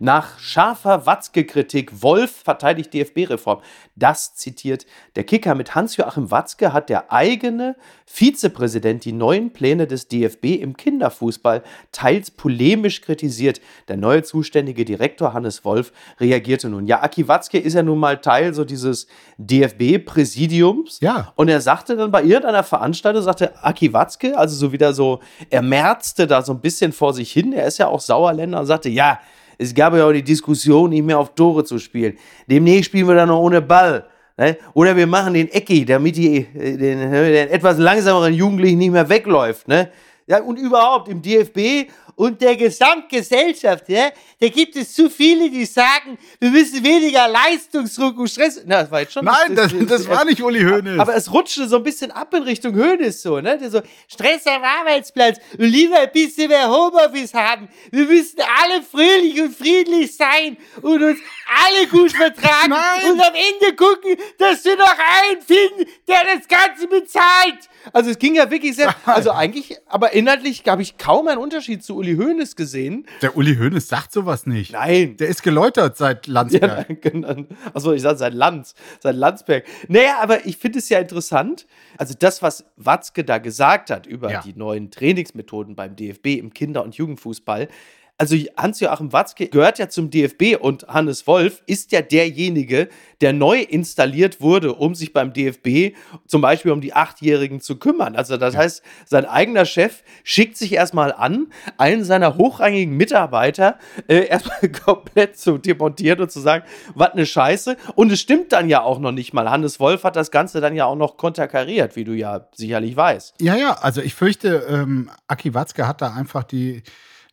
Nach 0.00 0.40
scharfer 0.40 1.06
Watzke-Kritik, 1.06 2.02
Wolf 2.02 2.42
verteidigt 2.42 2.92
DFB-Reform. 2.92 3.60
Das 3.94 4.34
zitiert 4.34 4.86
der 5.14 5.22
Kicker. 5.22 5.54
Mit 5.54 5.76
Hans-Joachim 5.76 6.32
Watzke 6.32 6.72
hat 6.72 6.88
der 6.88 7.12
eigene 7.12 7.76
Vizepräsident 8.04 9.04
die 9.04 9.12
neuen 9.12 9.52
Pläne 9.52 9.86
des 9.86 10.08
DFB 10.08 10.56
im 10.60 10.76
Kinderfußball 10.76 11.62
teils 11.92 12.32
polemisch 12.32 13.02
kritisiert. 13.02 13.60
Der 13.86 13.96
neue 13.96 14.24
zuständige 14.24 14.84
Direktor 14.84 15.32
Hannes 15.32 15.64
Wolf 15.64 15.92
reagierte 16.18 16.68
nun. 16.68 16.86
Ja, 16.86 17.00
Aki 17.02 17.28
Watzke 17.28 17.58
ist 17.58 17.74
ja 17.74 17.84
nun 17.84 17.98
mal 17.98 18.20
Teil 18.20 18.52
so 18.52 18.64
dieses 18.64 19.06
DFB-Präsidiums. 19.38 20.98
Ja. 21.00 21.32
Und 21.36 21.48
er 21.48 21.60
sagte 21.60 21.94
dann 21.94 22.10
bei 22.10 22.24
irgendeiner 22.24 22.64
Veranstaltung, 22.64 23.22
sagte 23.22 23.62
Aki 23.62 23.92
Watzke, 23.92 24.36
also 24.36 24.56
so 24.56 24.72
wieder 24.72 24.92
so, 24.92 25.20
er 25.50 25.62
merzte 25.62 26.26
da 26.26 26.42
so 26.42 26.52
ein 26.52 26.60
bisschen 26.60 26.92
vor 26.92 27.14
sich 27.14 27.30
hin. 27.30 27.52
Er 27.52 27.66
ist 27.66 27.78
ja 27.78 27.86
auch 27.86 28.00
Sauerländer 28.00 28.58
und 28.58 28.66
sagte, 28.66 28.88
ja, 28.88 29.20
es 29.58 29.74
gab 29.74 29.94
ja 29.94 30.06
auch 30.06 30.12
die 30.12 30.22
Diskussion, 30.22 30.90
nicht 30.90 31.04
mehr 31.04 31.18
auf 31.18 31.34
Tore 31.34 31.64
zu 31.64 31.78
spielen. 31.78 32.16
Demnächst 32.48 32.86
spielen 32.86 33.08
wir 33.08 33.14
dann 33.14 33.28
noch 33.28 33.40
ohne 33.40 33.62
Ball. 33.62 34.06
Ne? 34.36 34.56
Oder 34.74 34.96
wir 34.96 35.06
machen 35.06 35.34
den 35.34 35.48
Ecki, 35.50 35.84
damit 35.84 36.16
die, 36.16 36.38
äh, 36.38 36.76
den, 36.76 37.10
den 37.10 37.48
etwas 37.50 37.78
langsameren 37.78 38.34
Jugendlichen 38.34 38.78
nicht 38.78 38.90
mehr 38.90 39.08
wegläuft. 39.08 39.68
Ne? 39.68 39.90
Ja, 40.26 40.40
und 40.42 40.58
überhaupt 40.58 41.08
im 41.08 41.20
DFB 41.20 41.90
und 42.16 42.40
der 42.40 42.56
Gesamtgesellschaft, 42.56 43.88
ja, 43.88 44.10
da 44.40 44.48
gibt 44.48 44.76
es 44.76 44.94
zu 44.94 45.10
viele, 45.10 45.50
die 45.50 45.64
sagen, 45.64 46.18
wir 46.38 46.50
müssen 46.50 46.84
weniger 46.84 47.26
Leistungsdruck 47.28 48.18
und 48.18 48.28
Stress. 48.28 48.62
Na, 48.64 48.82
das 48.82 48.90
war 48.90 49.00
jetzt 49.00 49.12
schon. 49.12 49.24
Nein, 49.24 49.54
das, 49.54 49.72
das, 49.72 49.88
das 49.88 50.08
war 50.08 50.24
nicht 50.24 50.42
Uli 50.42 50.62
Hoeneß. 50.62 50.98
Aber 50.98 51.14
es 51.14 51.32
rutschte 51.32 51.66
so 51.68 51.76
ein 51.76 51.82
bisschen 51.82 52.10
ab 52.10 52.32
in 52.34 52.42
Richtung 52.42 52.74
Hoeneß 52.74 53.22
so, 53.22 53.40
ne? 53.40 53.58
Der 53.58 53.70
so, 53.70 53.80
Stress 54.08 54.46
am 54.46 54.62
Arbeitsplatz 54.62 55.38
und 55.58 55.64
lieber 55.64 55.98
ein 55.98 56.12
bisschen 56.12 56.48
mehr 56.48 56.68
Homeoffice 56.68 57.34
haben. 57.34 57.68
Wir 57.90 58.04
müssen 58.04 58.40
alle 58.62 58.82
fröhlich 58.82 59.40
und 59.40 59.56
friedlich 59.56 60.16
sein 60.16 60.56
und 60.82 61.02
uns 61.02 61.18
alle 61.66 61.86
gut 61.88 62.12
vertragen 62.16 62.70
Nein. 62.70 63.12
und 63.12 63.20
am 63.20 63.34
Ende 63.34 63.74
gucken, 63.76 64.16
dass 64.38 64.64
wir 64.64 64.76
noch 64.76 64.96
einen 65.22 65.42
finden, 65.42 65.90
der 66.06 66.36
das 66.36 66.48
Ganze 66.48 66.86
bezahlt. 66.86 67.68
Also 67.92 68.10
es 68.10 68.18
ging 68.18 68.34
ja 68.34 68.50
wirklich 68.50 68.76
sehr, 68.76 68.94
also 69.04 69.30
eigentlich, 69.32 69.76
aber 69.86 70.12
inhaltlich 70.12 70.62
habe 70.66 70.82
ich 70.82 70.96
kaum 70.96 71.28
einen 71.28 71.38
Unterschied 71.38 71.84
zu 71.84 71.96
Uli 71.96 72.16
Hoeneß 72.16 72.56
gesehen. 72.56 73.06
Der 73.22 73.36
Uli 73.36 73.56
Hoeneß 73.56 73.88
sagt 73.88 74.12
sowas 74.12 74.46
nicht. 74.46 74.72
Nein. 74.72 75.16
Der 75.16 75.28
ist 75.28 75.42
geläutert 75.42 75.96
seit 75.96 76.26
Landsberg. 76.26 76.88
Ja, 76.88 76.94
genau. 77.10 77.44
Achso, 77.72 77.92
ich 77.92 78.02
sage 78.02 78.18
seit 78.18 78.34
Lanz, 78.34 78.74
seit 79.00 79.16
Landsberg. 79.16 79.64
Naja, 79.88 80.18
aber 80.20 80.46
ich 80.46 80.56
finde 80.56 80.78
es 80.78 80.88
ja 80.88 80.98
interessant. 80.98 81.66
Also 81.98 82.14
das, 82.18 82.42
was 82.42 82.64
Watzke 82.76 83.24
da 83.24 83.38
gesagt 83.38 83.90
hat 83.90 84.06
über 84.06 84.30
ja. 84.30 84.40
die 84.40 84.54
neuen 84.54 84.90
Trainingsmethoden 84.90 85.76
beim 85.76 85.96
DFB 85.96 86.38
im 86.38 86.54
Kinder- 86.54 86.82
und 86.82 86.94
Jugendfußball, 86.94 87.68
also 88.16 88.36
Hans-Joachim 88.56 89.12
Watzke 89.12 89.48
gehört 89.48 89.78
ja 89.78 89.88
zum 89.88 90.08
DFB 90.10 90.56
und 90.60 90.86
Hannes 90.86 91.26
Wolf 91.26 91.62
ist 91.66 91.90
ja 91.90 92.00
derjenige, 92.00 92.88
der 93.20 93.32
neu 93.32 93.60
installiert 93.60 94.40
wurde, 94.40 94.72
um 94.74 94.94
sich 94.94 95.12
beim 95.12 95.32
DFB 95.32 95.96
zum 96.26 96.40
Beispiel 96.40 96.70
um 96.70 96.80
die 96.80 96.94
Achtjährigen 96.94 97.60
zu 97.60 97.76
kümmern. 97.76 98.14
Also 98.14 98.36
das 98.36 98.54
ja. 98.54 98.60
heißt, 98.60 98.82
sein 99.04 99.24
eigener 99.24 99.64
Chef 99.64 100.04
schickt 100.22 100.56
sich 100.56 100.72
erstmal 100.72 101.12
an, 101.12 101.48
einen 101.76 102.04
seiner 102.04 102.36
hochrangigen 102.36 102.96
Mitarbeiter 102.96 103.78
äh, 104.06 104.26
erstmal 104.28 104.70
komplett 104.70 105.36
zu 105.36 105.58
demontieren 105.58 106.20
und 106.20 106.30
zu 106.30 106.40
sagen, 106.40 106.64
was 106.94 107.10
eine 107.12 107.26
Scheiße. 107.26 107.76
Und 107.96 108.12
es 108.12 108.20
stimmt 108.20 108.52
dann 108.52 108.68
ja 108.68 108.82
auch 108.82 109.00
noch 109.00 109.12
nicht 109.12 109.32
mal. 109.32 109.50
Hannes 109.50 109.80
Wolf 109.80 110.04
hat 110.04 110.14
das 110.14 110.30
Ganze 110.30 110.60
dann 110.60 110.76
ja 110.76 110.84
auch 110.86 110.96
noch 110.96 111.16
konterkariert, 111.16 111.96
wie 111.96 112.04
du 112.04 112.12
ja 112.12 112.46
sicherlich 112.54 112.96
weißt. 112.96 113.34
Ja, 113.40 113.56
ja, 113.56 113.72
also 113.72 114.00
ich 114.00 114.14
fürchte, 114.14 114.66
ähm, 114.68 115.10
Aki 115.26 115.54
Watzke 115.54 115.88
hat 115.88 116.00
da 116.00 116.12
einfach 116.12 116.44
die 116.44 116.82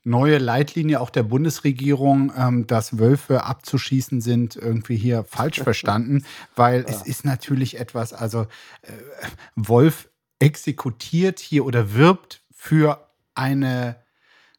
neue 0.04 0.38
Leitlinie 0.38 1.00
auch 1.00 1.10
der 1.10 1.24
Bundesregierung, 1.24 2.32
ähm, 2.36 2.68
dass 2.68 2.98
Wölfe 2.98 3.44
abzuschießen 3.44 4.22
sind, 4.22 4.56
irgendwie 4.56 4.98
hier 4.98 5.24
falsch 5.24 5.60
verstanden, 5.64 6.26
weil 6.56 6.82
ja. 6.82 6.88
es 6.88 7.04
ist 7.04 7.26
natürlich 7.26 7.80
etwas, 7.80 8.14
also 8.14 8.48
äh, 8.82 8.92
Wolf 9.56 10.10
exekutiert 10.40 11.40
hier 11.40 11.66
oder 11.66 11.94
wirbt 11.94 12.42
für 12.52 13.08
eine 13.36 13.96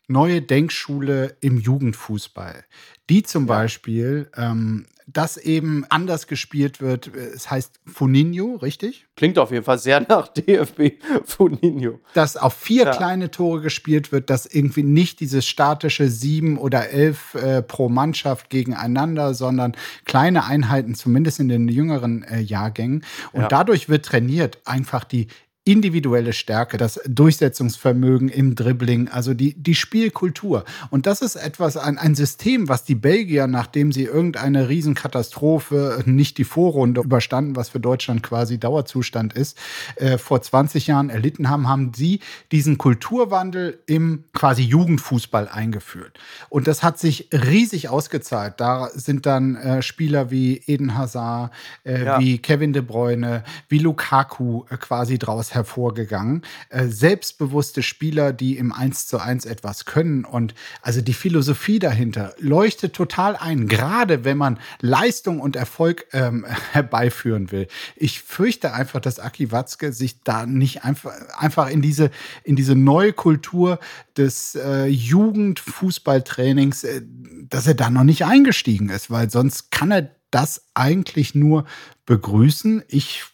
neue 0.09 0.43
Denkschule 0.43 1.37
im 1.41 1.59
Jugendfußball, 1.59 2.65
die 3.09 3.23
zum. 3.23 3.47
Beispiel 3.47 4.31
ähm, 4.37 4.87
das 5.07 5.37
eben 5.37 5.85
anders 5.89 6.27
gespielt 6.27 6.81
wird. 6.81 7.15
Es 7.15 7.51
heißt 7.51 7.81
Funinho, 7.87 8.57
richtig? 8.57 9.07
Klingt 9.17 9.39
auf 9.39 9.51
jeden 9.51 9.65
Fall 9.65 9.79
sehr 9.79 10.01
nach 10.09 10.29
DFB 10.29 10.93
Funinho. 11.25 12.01
Dass 12.15 12.37
auf 12.37 12.55
vier 12.55 12.85
ja. 12.85 12.91
kleine 12.91 13.31
Tore 13.31 13.61
gespielt 13.61 14.13
wird, 14.13 14.31
dass 14.31 14.47
irgendwie 14.47 14.83
nicht 14.83 15.21
dieses 15.21 15.47
statische 15.47 16.09
sieben 16.09 16.59
oder 16.59 16.91
elf 16.91 17.35
äh, 17.35 17.63
pro 17.63 17.89
Mannschaft 17.89 18.51
gegeneinander, 18.51 19.35
sondern 19.35 19.77
kleine 20.05 20.45
Einheiten, 20.45 20.95
zumindest 20.95 21.41
in 21.41 21.49
den 21.49 21.69
jüngeren 21.69 22.23
äh, 22.25 22.41
Jahrgängen. 22.41 23.05
Und 23.33 23.43
ja. 23.43 23.49
dadurch 23.49 23.89
wird 23.89 24.07
trainiert, 24.07 24.59
einfach 24.65 25.05
die 25.05 25.29
individuelle 25.65 26.33
Stärke, 26.33 26.77
das 26.77 26.99
Durchsetzungsvermögen 27.07 28.29
im 28.29 28.57
Dribbling, 28.57 29.09
also 29.09 29.33
die, 29.33 29.55
die 29.55 29.77
Spielkultur. 29.77 30.65
Und 30.91 31.07
das 31.07 31.23
ist 31.23 31.37
etwas, 31.37 31.77
ein, 31.77 31.99
ein 31.99 32.17
System, 32.17 32.69
was 32.69 32.83
die 32.83 32.97
Belgier, 32.97 33.47
nachdem 33.47 33.93
sie 33.93 34.03
irgendeine 34.03 34.69
Riesenkatastrophe, 34.69 36.03
nicht 36.05 36.39
die 36.39 36.45
Vorrunde 36.45 37.03
überstanden, 37.03 37.55
was 37.55 37.69
für 37.69 37.79
Deutschland 37.79 38.25
quasi 38.25 38.59
Dauerzustand 38.59 39.35
ist, 39.35 39.57
äh, 39.97 40.19
vor 40.19 40.43
20 40.43 40.89
Jahren 40.89 41.11
erlitten 41.11 41.49
haben, 41.49 41.69
haben 41.69 41.93
sie 41.95 42.19
diesen 42.51 42.77
Kulturwandel 42.77 43.79
im 43.87 44.25
quasi 44.33 44.63
Jugendfußball 44.63 45.49
eingeführt. 45.49 46.19
Und 46.49 46.67
das 46.67 46.83
hat 46.83 46.99
sich 46.99 47.29
riesig 47.33 47.89
ausgezahlt. 47.89 48.55
Da 48.57 48.89
sind 48.93 49.27
dann 49.27 49.55
äh, 49.55 49.83
Spieler 49.83 50.33
wie 50.33 50.61
Eden 50.67 50.99
Hazard, 50.99 51.53
äh, 51.85 52.05
ja. 52.05 52.19
wie 52.19 52.39
Kevin 52.39 52.73
De 52.73 52.83
Bruyne, 52.83 53.45
wie 53.69 53.79
Lukaku 53.79 54.65
äh, 54.69 54.77
quasi 54.77 55.21
draus 55.21 55.52
hervorgegangen. 55.55 56.43
Äh, 56.69 56.87
selbstbewusste 56.87 57.83
Spieler, 57.83 58.33
die 58.33 58.57
im 58.57 58.73
1 58.73 59.07
zu 59.07 59.19
1 59.19 59.45
etwas 59.47 59.85
können. 59.85 60.25
Und 60.25 60.55
also 60.83 61.01
die 61.01 61.15
Philosophie 61.15 61.79
dahinter 61.79 62.35
leuchtet 62.39 62.95
total 62.95 63.37
ein, 63.37 63.69
gerade 63.69 64.25
wenn 64.25 64.37
man 64.37 64.59
Leistung 64.81 65.41
und 65.41 65.57
Erfolg 65.57 66.07
ähm, 66.13 66.47
herbeiführen 66.73 67.51
will. 67.53 67.69
Ich 67.97 68.23
fürchte 68.23 68.73
einfach, 68.73 69.01
dass 69.01 69.19
Aki 69.19 69.53
Watzke 69.53 69.93
sich 69.93 70.23
da 70.23 70.47
nicht 70.47 70.85
einfach, 70.85 71.13
einfach 71.37 71.69
in 71.69 71.83
diese, 71.83 72.11
in 72.45 72.57
diese 72.57 72.75
neue 72.75 73.13
Kultur 73.13 73.79
des 74.17 74.55
äh, 74.55 74.87
Jugendfußballtrainings, 74.87 76.85
äh, 76.85 77.03
dass 77.49 77.67
er 77.67 77.75
da 77.75 77.91
noch 77.91 78.05
nicht 78.05 78.25
eingestiegen 78.25 78.89
ist, 78.89 79.11
weil 79.11 79.31
sonst 79.31 79.71
kann 79.71 79.91
er 79.91 80.11
das 80.31 80.65
eigentlich 80.75 81.35
nur 81.35 81.65
begrüßen. 82.07 82.83
Ich 82.89 83.25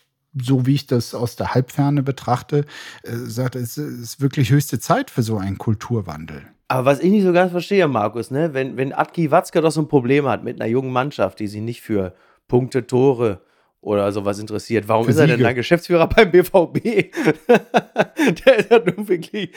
so 0.42 0.66
wie 0.66 0.74
ich 0.74 0.86
das 0.86 1.14
aus 1.14 1.36
der 1.36 1.54
Halbferne 1.54 2.02
betrachte, 2.02 2.64
äh, 3.02 3.12
sagt, 3.12 3.56
es 3.56 3.78
ist 3.78 4.20
wirklich 4.20 4.50
höchste 4.50 4.78
Zeit 4.78 5.10
für 5.10 5.22
so 5.22 5.38
einen 5.38 5.58
Kulturwandel. 5.58 6.42
Aber 6.68 6.84
was 6.84 7.00
ich 7.00 7.10
nicht 7.10 7.24
so 7.24 7.32
ganz 7.32 7.50
verstehe, 7.50 7.88
Markus, 7.88 8.30
ne, 8.30 8.52
wenn, 8.52 8.76
wenn 8.76 8.92
Atki 8.92 9.30
Watzke 9.30 9.62
doch 9.62 9.70
so 9.70 9.80
ein 9.80 9.88
Problem 9.88 10.26
hat 10.26 10.44
mit 10.44 10.60
einer 10.60 10.70
jungen 10.70 10.92
Mannschaft, 10.92 11.40
die 11.40 11.46
sich 11.46 11.62
nicht 11.62 11.80
für 11.80 12.14
Punkte, 12.46 12.86
Tore 12.86 13.40
oder 13.80 14.12
sowas 14.12 14.38
interessiert, 14.38 14.86
warum 14.86 15.04
für 15.04 15.12
ist 15.12 15.18
er 15.18 15.28
denn 15.28 15.40
dann 15.40 15.54
Geschäftsführer 15.54 16.06
beim 16.14 16.30
BVB? 16.30 16.82
Der 18.44 18.58
ist 18.58 18.70
ja 18.70 18.78
nun 18.80 19.08
wirklich. 19.08 19.50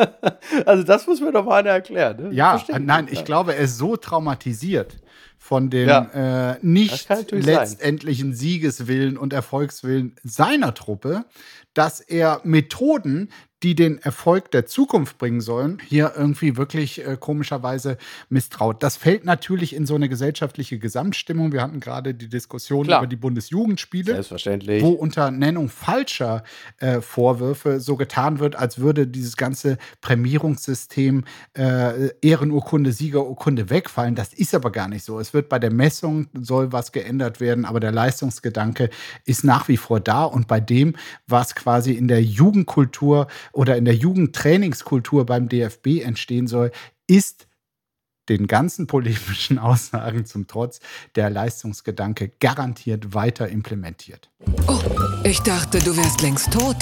also, 0.66 0.82
das 0.82 1.06
muss 1.06 1.20
mir 1.20 1.32
doch 1.32 1.44
mal 1.44 1.60
einer 1.60 1.70
erklären. 1.70 2.28
Ne? 2.28 2.34
Ja, 2.34 2.62
nein, 2.78 3.08
ich 3.10 3.24
glaube, 3.24 3.54
er 3.54 3.62
ist 3.62 3.78
so 3.78 3.96
traumatisiert 3.96 4.98
von 5.42 5.70
dem 5.70 5.88
ja. 5.88 6.52
äh, 6.52 6.58
nicht 6.62 7.08
letztendlichen 7.32 8.30
sein. 8.30 8.38
Siegeswillen 8.38 9.18
und 9.18 9.32
Erfolgswillen 9.32 10.14
seiner 10.22 10.72
Truppe, 10.72 11.24
dass 11.74 12.00
er 12.00 12.40
Methoden, 12.44 13.28
die 13.62 13.74
den 13.74 13.98
Erfolg 13.98 14.50
der 14.50 14.66
Zukunft 14.66 15.18
bringen 15.18 15.40
sollen, 15.40 15.78
hier 15.86 16.12
irgendwie 16.16 16.56
wirklich 16.56 17.06
äh, 17.06 17.16
komischerweise 17.18 17.96
misstraut. 18.28 18.82
Das 18.82 18.96
fällt 18.96 19.24
natürlich 19.24 19.74
in 19.74 19.86
so 19.86 19.94
eine 19.94 20.08
gesellschaftliche 20.08 20.78
Gesamtstimmung. 20.78 21.52
Wir 21.52 21.62
hatten 21.62 21.78
gerade 21.78 22.14
die 22.14 22.28
Diskussion 22.28 22.86
Klar. 22.86 23.00
über 23.00 23.06
die 23.06 23.16
Bundesjugendspiele, 23.16 24.14
Selbstverständlich. 24.14 24.82
wo 24.82 24.90
unter 24.90 25.30
Nennung 25.30 25.68
falscher 25.68 26.42
äh, 26.78 27.00
Vorwürfe 27.00 27.78
so 27.78 27.96
getan 27.96 28.40
wird, 28.40 28.56
als 28.56 28.78
würde 28.78 29.06
dieses 29.06 29.36
ganze 29.36 29.78
Prämierungssystem 30.00 31.24
äh, 31.56 32.08
Ehrenurkunde, 32.20 32.92
Siegerurkunde 32.92 33.70
wegfallen. 33.70 34.16
Das 34.16 34.32
ist 34.32 34.54
aber 34.54 34.72
gar 34.72 34.88
nicht 34.88 35.04
so. 35.04 35.20
Es 35.20 35.34
wird 35.34 35.48
bei 35.48 35.60
der 35.60 35.72
Messung 35.72 36.26
soll 36.34 36.72
was 36.72 36.90
geändert 36.90 37.40
werden, 37.40 37.64
aber 37.64 37.78
der 37.78 37.92
Leistungsgedanke 37.92 38.90
ist 39.24 39.44
nach 39.44 39.68
wie 39.68 39.76
vor 39.76 40.00
da. 40.00 40.24
Und 40.24 40.48
bei 40.48 40.58
dem, 40.58 40.96
was 41.28 41.54
quasi 41.62 41.92
in 41.92 42.08
der 42.08 42.22
Jugendkultur 42.22 43.28
oder 43.52 43.76
in 43.76 43.84
der 43.84 43.94
Jugendtrainingskultur 43.94 45.24
beim 45.26 45.48
DFB 45.48 46.02
entstehen 46.02 46.48
soll, 46.48 46.72
ist 47.06 47.46
den 48.28 48.48
ganzen 48.48 48.86
polemischen 48.88 49.58
Aussagen 49.58 50.26
zum 50.26 50.48
Trotz 50.48 50.80
der 51.14 51.30
Leistungsgedanke 51.30 52.32
garantiert 52.40 53.14
weiter 53.14 53.48
implementiert. 53.48 54.28
Oh, 54.66 54.80
ich 55.24 55.40
dachte, 55.40 55.78
du 55.78 55.96
wärst 55.96 56.20
längst 56.22 56.52
tot. 56.52 56.76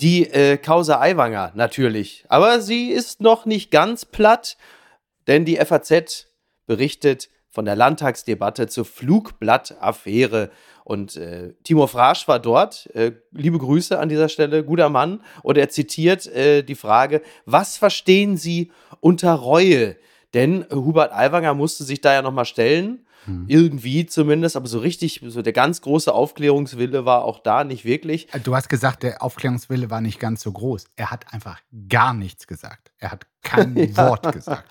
Die 0.00 0.28
äh, 0.30 0.56
Causa 0.56 1.00
Aiwanger 1.00 1.52
natürlich. 1.54 2.24
Aber 2.28 2.60
sie 2.60 2.90
ist 2.90 3.20
noch 3.20 3.46
nicht 3.46 3.70
ganz 3.70 4.04
platt, 4.04 4.56
denn 5.28 5.44
die 5.44 5.56
FAZ 5.56 6.26
berichtet 6.66 7.28
von 7.58 7.64
der 7.64 7.74
Landtagsdebatte 7.74 8.68
zur 8.68 8.84
Flugblattaffäre. 8.84 10.52
Und 10.84 11.16
äh, 11.16 11.54
Timo 11.64 11.88
Frasch 11.88 12.28
war 12.28 12.38
dort. 12.38 12.88
Äh, 12.94 13.14
liebe 13.32 13.58
Grüße 13.58 13.98
an 13.98 14.08
dieser 14.08 14.28
Stelle, 14.28 14.62
guter 14.62 14.90
Mann. 14.90 15.22
Und 15.42 15.58
er 15.58 15.68
zitiert 15.68 16.28
äh, 16.28 16.62
die 16.62 16.76
Frage: 16.76 17.20
Was 17.46 17.76
verstehen 17.76 18.36
Sie 18.36 18.70
unter 19.00 19.32
Reue? 19.32 19.96
Denn 20.34 20.66
Hubert 20.70 21.12
Aiwanger 21.12 21.54
musste 21.54 21.82
sich 21.82 22.00
da 22.00 22.12
ja 22.12 22.22
nochmal 22.22 22.44
stellen. 22.44 23.04
Hm. 23.24 23.46
Irgendwie 23.48 24.06
zumindest, 24.06 24.54
aber 24.54 24.68
so 24.68 24.78
richtig, 24.78 25.20
so 25.26 25.42
der 25.42 25.52
ganz 25.52 25.80
große 25.80 26.14
Aufklärungswille 26.14 27.04
war 27.04 27.24
auch 27.24 27.40
da 27.40 27.64
nicht 27.64 27.84
wirklich. 27.84 28.28
Du 28.44 28.54
hast 28.54 28.68
gesagt, 28.68 29.02
der 29.02 29.20
Aufklärungswille 29.20 29.90
war 29.90 30.00
nicht 30.00 30.20
ganz 30.20 30.42
so 30.42 30.52
groß. 30.52 30.84
Er 30.94 31.10
hat 31.10 31.26
einfach 31.34 31.58
gar 31.88 32.14
nichts 32.14 32.46
gesagt. 32.46 32.92
Er 32.98 33.10
hat 33.10 33.26
kein 33.42 33.76
ja. 33.94 34.08
Wort 34.08 34.32
gesagt. 34.32 34.64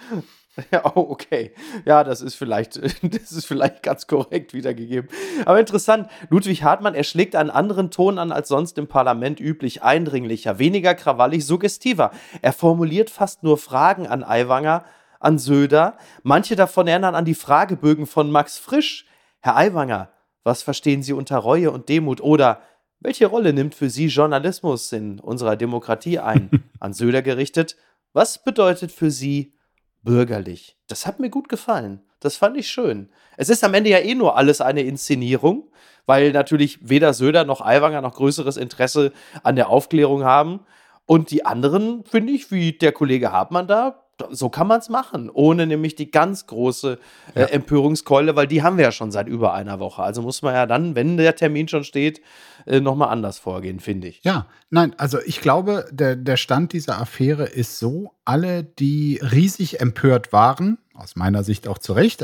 Ja, 0.71 0.83
oh, 0.95 1.07
okay. 1.09 1.53
Ja, 1.85 2.03
das 2.03 2.21
ist 2.21 2.35
vielleicht, 2.35 2.77
das 3.03 3.31
ist 3.31 3.45
vielleicht 3.45 3.83
ganz 3.83 4.07
korrekt 4.07 4.53
wiedergegeben. 4.53 5.09
Aber 5.45 5.59
interessant, 5.59 6.09
Ludwig 6.29 6.63
Hartmann, 6.63 6.95
er 6.95 7.03
schlägt 7.03 7.35
einen 7.35 7.49
anderen 7.49 7.91
Ton 7.91 8.17
an 8.17 8.31
als 8.31 8.47
sonst 8.47 8.77
im 8.77 8.87
Parlament 8.87 9.39
üblich, 9.39 9.83
eindringlicher, 9.83 10.59
weniger 10.59 10.95
krawallig, 10.95 11.45
suggestiver. 11.45 12.11
Er 12.41 12.53
formuliert 12.53 13.09
fast 13.09 13.43
nur 13.43 13.57
Fragen 13.57 14.07
an 14.07 14.23
Aiwanger, 14.23 14.83
an 15.19 15.37
Söder. 15.37 15.97
Manche 16.23 16.55
davon 16.55 16.87
erinnern 16.87 17.15
an 17.15 17.25
die 17.25 17.35
Fragebögen 17.35 18.05
von 18.05 18.31
Max 18.31 18.57
Frisch. 18.57 19.05
Herr 19.41 19.55
Aiwanger, 19.55 20.09
was 20.43 20.63
verstehen 20.63 21.03
Sie 21.03 21.13
unter 21.13 21.37
Reue 21.37 21.71
und 21.71 21.89
Demut? 21.89 22.21
Oder 22.21 22.61
welche 22.99 23.27
Rolle 23.27 23.53
nimmt 23.53 23.75
für 23.75 23.89
Sie 23.89 24.07
Journalismus 24.07 24.91
in 24.91 25.19
unserer 25.19 25.55
Demokratie 25.55 26.19
ein? 26.19 26.63
An 26.79 26.93
Söder 26.93 27.21
gerichtet. 27.21 27.75
Was 28.13 28.43
bedeutet 28.43 28.91
für 28.91 29.11
Sie 29.11 29.53
bürgerlich? 30.03 30.77
Das 30.87 31.05
hat 31.05 31.19
mir 31.19 31.29
gut 31.29 31.49
gefallen. 31.49 32.01
Das 32.19 32.35
fand 32.35 32.57
ich 32.57 32.67
schön. 32.69 33.09
Es 33.35 33.49
ist 33.49 33.63
am 33.63 33.73
Ende 33.73 33.89
ja 33.89 33.99
eh 33.99 34.15
nur 34.15 34.37
alles 34.37 34.61
eine 34.61 34.81
Inszenierung, 34.81 35.69
weil 36.05 36.31
natürlich 36.31 36.79
weder 36.81 37.13
Söder 37.13 37.43
noch 37.43 37.61
Aiwanger 37.61 38.01
noch 38.01 38.15
größeres 38.15 38.57
Interesse 38.57 39.11
an 39.43 39.55
der 39.55 39.69
Aufklärung 39.69 40.23
haben. 40.23 40.61
Und 41.05 41.31
die 41.31 41.45
anderen, 41.45 42.03
finde 42.05 42.33
ich, 42.33 42.51
wie 42.51 42.73
der 42.73 42.91
Kollege 42.91 43.31
Hartmann 43.31 43.67
da, 43.67 44.06
so 44.31 44.49
kann 44.49 44.67
man 44.67 44.79
es 44.79 44.89
machen, 44.89 45.29
ohne 45.31 45.67
nämlich 45.67 45.95
die 45.95 46.11
ganz 46.11 46.47
große 46.47 46.97
äh. 47.35 47.41
Empörungskeule, 47.43 48.35
weil 48.35 48.47
die 48.47 48.63
haben 48.63 48.77
wir 48.77 48.85
ja 48.85 48.91
schon 48.91 49.11
seit 49.11 49.27
über 49.27 49.53
einer 49.53 49.79
Woche. 49.79 50.01
Also 50.03 50.21
muss 50.21 50.41
man 50.41 50.53
ja 50.53 50.65
dann, 50.65 50.95
wenn 50.95 51.17
der 51.17 51.35
Termin 51.35 51.67
schon 51.67 51.83
steht, 51.83 52.21
äh, 52.65 52.79
nochmal 52.79 53.09
anders 53.09 53.39
vorgehen, 53.39 53.79
finde 53.79 54.07
ich. 54.07 54.21
Ja, 54.23 54.47
nein, 54.69 54.93
also 54.97 55.19
ich 55.25 55.41
glaube, 55.41 55.85
der, 55.91 56.15
der 56.15 56.37
Stand 56.37 56.73
dieser 56.73 56.99
Affäre 56.99 57.45
ist 57.45 57.79
so, 57.79 58.11
alle, 58.25 58.63
die 58.63 59.19
riesig 59.21 59.79
empört 59.79 60.33
waren, 60.33 60.77
aus 60.97 61.15
meiner 61.15 61.43
Sicht 61.43 61.67
auch 61.67 61.77
zu 61.77 61.93
Recht, 61.93 62.23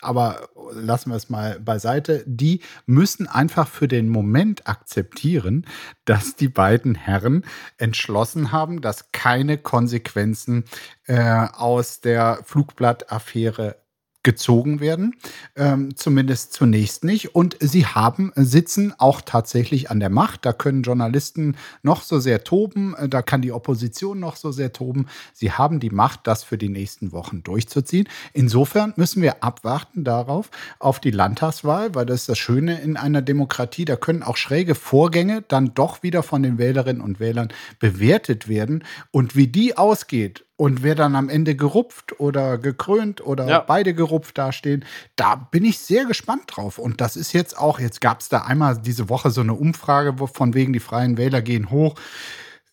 aber 0.00 0.48
lassen 0.72 1.10
wir 1.10 1.16
es 1.16 1.28
mal 1.28 1.60
beiseite, 1.60 2.24
die 2.26 2.60
müssen 2.86 3.26
einfach 3.26 3.68
für 3.68 3.88
den 3.88 4.08
Moment 4.08 4.66
akzeptieren, 4.66 5.66
dass 6.04 6.34
die 6.34 6.48
beiden 6.48 6.94
Herren 6.94 7.44
entschlossen 7.76 8.50
haben, 8.50 8.80
dass 8.80 9.12
keine 9.12 9.58
Konsequenzen 9.58 10.64
äh, 11.06 11.46
aus 11.52 12.00
der 12.00 12.40
Flugblattaffäre 12.44 13.76
gezogen 14.24 14.80
werden, 14.80 15.14
ähm, 15.54 15.96
zumindest 15.96 16.52
zunächst 16.52 17.04
nicht. 17.04 17.34
Und 17.34 17.56
sie 17.60 17.86
haben, 17.86 18.32
sitzen 18.34 18.92
auch 18.98 19.20
tatsächlich 19.20 19.90
an 19.90 20.00
der 20.00 20.10
Macht. 20.10 20.44
Da 20.44 20.52
können 20.52 20.82
Journalisten 20.82 21.56
noch 21.82 22.02
so 22.02 22.18
sehr 22.18 22.42
toben, 22.42 22.96
äh, 22.96 23.08
da 23.08 23.22
kann 23.22 23.42
die 23.42 23.52
Opposition 23.52 24.18
noch 24.18 24.36
so 24.36 24.50
sehr 24.50 24.72
toben. 24.72 25.06
Sie 25.32 25.52
haben 25.52 25.78
die 25.78 25.90
Macht, 25.90 26.20
das 26.24 26.42
für 26.42 26.58
die 26.58 26.68
nächsten 26.68 27.12
Wochen 27.12 27.42
durchzuziehen. 27.42 28.08
Insofern 28.32 28.94
müssen 28.96 29.22
wir 29.22 29.44
abwarten 29.44 30.02
darauf, 30.02 30.50
auf 30.78 30.98
die 30.98 31.10
Landtagswahl, 31.10 31.94
weil 31.94 32.06
das 32.06 32.22
ist 32.22 32.28
das 32.30 32.38
Schöne 32.38 32.80
in 32.80 32.96
einer 32.96 33.22
Demokratie. 33.22 33.84
Da 33.84 33.96
können 33.96 34.22
auch 34.22 34.36
schräge 34.36 34.74
Vorgänge 34.74 35.42
dann 35.46 35.74
doch 35.74 36.02
wieder 36.02 36.22
von 36.22 36.42
den 36.42 36.58
Wählerinnen 36.58 37.02
und 37.02 37.20
Wählern 37.20 37.52
bewertet 37.78 38.48
werden. 38.48 38.84
Und 39.10 39.36
wie 39.36 39.46
die 39.46 39.76
ausgeht, 39.76 40.44
und 40.56 40.82
wer 40.82 40.94
dann 40.94 41.16
am 41.16 41.28
Ende 41.28 41.56
gerupft 41.56 42.20
oder 42.20 42.58
gekrönt 42.58 43.24
oder 43.26 43.48
ja. 43.48 43.58
beide 43.60 43.92
gerupft 43.92 44.38
dastehen, 44.38 44.84
da 45.16 45.34
bin 45.34 45.64
ich 45.64 45.80
sehr 45.80 46.04
gespannt 46.04 46.44
drauf. 46.46 46.78
Und 46.78 47.00
das 47.00 47.16
ist 47.16 47.32
jetzt 47.32 47.58
auch, 47.58 47.80
jetzt 47.80 48.00
gab 48.00 48.20
es 48.20 48.28
da 48.28 48.42
einmal 48.42 48.78
diese 48.78 49.08
Woche 49.08 49.30
so 49.30 49.40
eine 49.40 49.54
Umfrage, 49.54 50.14
von 50.28 50.54
wegen 50.54 50.72
die 50.72 50.80
Freien 50.80 51.16
Wähler 51.16 51.42
gehen 51.42 51.70
hoch. 51.70 51.96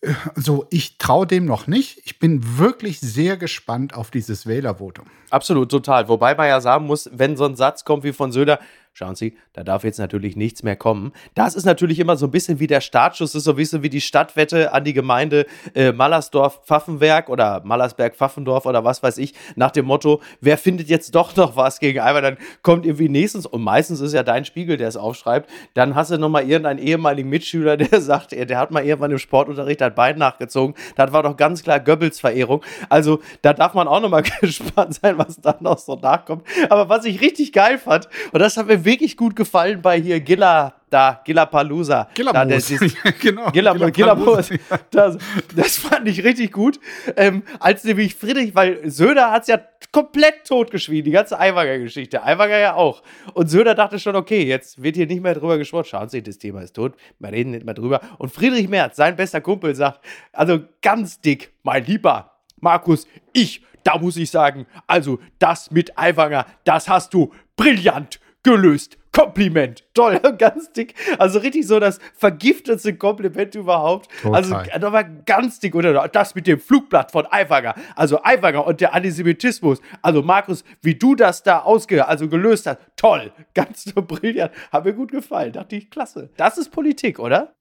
Äh, 0.00 0.14
so, 0.36 0.66
ich 0.70 0.98
traue 0.98 1.26
dem 1.26 1.44
noch 1.44 1.66
nicht. 1.66 2.02
Ich 2.04 2.20
bin 2.20 2.58
wirklich 2.58 3.00
sehr 3.00 3.36
gespannt 3.36 3.94
auf 3.94 4.12
dieses 4.12 4.46
Wählervotum. 4.46 5.06
Absolut, 5.30 5.70
total. 5.70 6.08
Wobei 6.08 6.36
man 6.36 6.48
ja 6.48 6.60
sagen 6.60 6.86
muss, 6.86 7.10
wenn 7.12 7.36
so 7.36 7.46
ein 7.46 7.56
Satz 7.56 7.84
kommt 7.84 8.04
wie 8.04 8.12
von 8.12 8.30
Söder, 8.30 8.60
Schauen 8.94 9.14
Sie, 9.14 9.38
da 9.54 9.64
darf 9.64 9.84
jetzt 9.84 9.98
natürlich 9.98 10.36
nichts 10.36 10.62
mehr 10.62 10.76
kommen. 10.76 11.12
Das 11.34 11.54
ist 11.54 11.64
natürlich 11.64 11.98
immer 11.98 12.18
so 12.18 12.26
ein 12.26 12.30
bisschen 12.30 12.60
wie 12.60 12.66
der 12.66 12.82
Startschuss, 12.82 13.34
ist 13.34 13.44
so 13.44 13.52
ein 13.52 13.56
bisschen 13.56 13.82
wie 13.82 13.88
die 13.88 14.02
Stadtwette 14.02 14.74
an 14.74 14.84
die 14.84 14.92
Gemeinde 14.92 15.46
äh, 15.74 15.92
Mallersdorf-Pfaffenberg 15.92 17.30
oder 17.30 17.62
Mallersberg-Pfaffendorf 17.64 18.66
oder 18.66 18.84
was 18.84 19.02
weiß 19.02 19.16
ich, 19.16 19.32
nach 19.56 19.70
dem 19.70 19.86
Motto, 19.86 20.20
wer 20.42 20.58
findet 20.58 20.90
jetzt 20.90 21.14
doch 21.14 21.34
noch 21.36 21.56
was 21.56 21.80
gegen 21.80 22.00
Alba, 22.00 22.20
dann 22.20 22.36
kommt 22.60 22.84
irgendwie 22.84 23.08
nächstens, 23.08 23.46
und 23.46 23.62
meistens 23.62 24.00
ist 24.00 24.12
ja 24.12 24.22
dein 24.22 24.44
Spiegel, 24.44 24.76
der 24.76 24.88
es 24.88 24.98
aufschreibt, 24.98 25.48
dann 25.72 25.94
hast 25.94 26.10
du 26.10 26.18
nochmal 26.18 26.46
irgendeinen 26.46 26.78
ehemaligen 26.78 27.30
Mitschüler, 27.30 27.76
der 27.78 27.98
sagt, 28.02 28.32
der 28.32 28.58
hat 28.58 28.72
mal 28.72 28.84
irgendwann 28.84 29.10
im 29.10 29.18
Sportunterricht 29.18 29.80
das 29.80 29.94
Bein 29.94 30.18
nachgezogen. 30.18 30.76
Das 30.96 31.14
war 31.14 31.22
doch 31.22 31.38
ganz 31.38 31.62
klar 31.62 31.80
Goebbels-Verehrung. 31.80 32.62
Also 32.90 33.20
da 33.40 33.54
darf 33.54 33.72
man 33.72 33.88
auch 33.88 34.02
nochmal 34.02 34.22
gespannt 34.42 34.96
sein, 35.00 35.16
was 35.16 35.40
dann 35.40 35.56
noch 35.60 35.78
so 35.78 35.94
nachkommt. 35.96 36.46
Aber 36.68 36.90
was 36.90 37.06
ich 37.06 37.22
richtig 37.22 37.54
geil 37.54 37.78
fand, 37.78 38.10
und 38.32 38.40
das 38.40 38.58
hat 38.58 38.66
mir 38.66 38.81
wirklich 38.84 39.16
gut 39.16 39.36
gefallen 39.36 39.82
bei 39.82 40.00
hier 40.00 40.20
Gilla, 40.20 40.74
da, 40.90 41.20
Gilla 41.24 41.46
Palusa. 41.46 42.08
Gilla 42.14 42.32
da, 42.32 42.44
das, 42.44 42.68
genau. 43.20 43.50
Gilla, 43.50 43.72
Gilla, 43.72 43.90
Gilla 43.90 44.14
Palusa. 44.14 44.54
Das, 44.90 45.18
das, 45.54 45.76
fand 45.76 46.08
ich 46.08 46.22
richtig 46.24 46.52
gut. 46.52 46.78
Ähm, 47.16 47.42
als 47.60 47.84
nämlich 47.84 48.14
Friedrich, 48.14 48.54
weil 48.54 48.90
Söder 48.90 49.30
hat 49.30 49.42
es 49.42 49.48
ja 49.48 49.60
komplett 49.90 50.46
totgeschwiegen, 50.46 51.04
die 51.04 51.10
ganze 51.10 51.38
Aiwanger-Geschichte. 51.38 52.22
Aiwanger 52.22 52.58
ja 52.58 52.74
auch. 52.74 53.02
Und 53.34 53.48
Söder 53.48 53.74
dachte 53.74 53.98
schon, 53.98 54.16
okay, 54.16 54.44
jetzt 54.44 54.82
wird 54.82 54.96
hier 54.96 55.06
nicht 55.06 55.22
mehr 55.22 55.34
drüber 55.34 55.58
gesprochen. 55.58 55.86
Schauen 55.86 56.08
Sie, 56.08 56.22
das 56.22 56.38
Thema 56.38 56.62
ist 56.62 56.74
tot. 56.74 56.94
Wir 57.18 57.32
reden 57.32 57.50
nicht 57.50 57.64
mehr 57.64 57.74
drüber. 57.74 58.00
Und 58.18 58.32
Friedrich 58.32 58.68
Merz, 58.68 58.96
sein 58.96 59.16
bester 59.16 59.40
Kumpel, 59.40 59.74
sagt, 59.74 60.00
also 60.32 60.60
ganz 60.80 61.20
dick, 61.20 61.52
mein 61.62 61.84
Lieber 61.84 62.32
Markus, 62.60 63.08
ich 63.32 63.62
da 63.84 63.98
muss 63.98 64.16
ich 64.16 64.30
sagen, 64.30 64.66
also 64.86 65.18
das 65.38 65.70
mit 65.70 65.98
Aiwanger, 65.98 66.46
das 66.64 66.88
hast 66.88 67.14
du 67.14 67.32
brillant 67.56 68.20
gelöst. 68.42 68.98
Kompliment. 69.12 69.84
Toll, 69.92 70.18
ganz 70.38 70.72
dick. 70.72 70.94
Also 71.18 71.38
richtig 71.40 71.66
so 71.66 71.78
das 71.78 72.00
vergiftetste 72.14 72.94
Kompliment 72.96 73.54
überhaupt. 73.54 74.08
Total. 74.22 74.70
Also 74.70 74.92
war 74.92 75.04
ganz 75.04 75.60
dick. 75.60 75.74
Oder 75.74 76.08
das 76.08 76.34
mit 76.34 76.46
dem 76.46 76.58
Flugblatt 76.58 77.12
von 77.12 77.26
Aiwanger. 77.30 77.74
Also 77.94 78.22
Aiwanger 78.22 78.66
und 78.66 78.80
der 78.80 78.94
Antisemitismus. 78.94 79.80
Also 80.00 80.22
Markus, 80.22 80.64
wie 80.80 80.94
du 80.94 81.14
das 81.14 81.42
da 81.42 81.60
ausge 81.60 82.08
also 82.08 82.28
gelöst 82.28 82.66
hast. 82.66 82.78
Toll. 82.96 83.32
Ganz 83.54 83.84
so 83.84 84.00
brillant. 84.00 84.52
Hat 84.70 84.84
mir 84.84 84.94
gut 84.94 85.10
gefallen. 85.12 85.52
Dachte 85.52 85.76
ich, 85.76 85.90
klasse. 85.90 86.30
Das 86.36 86.56
ist 86.56 86.70
Politik, 86.70 87.18
oder? 87.18 87.54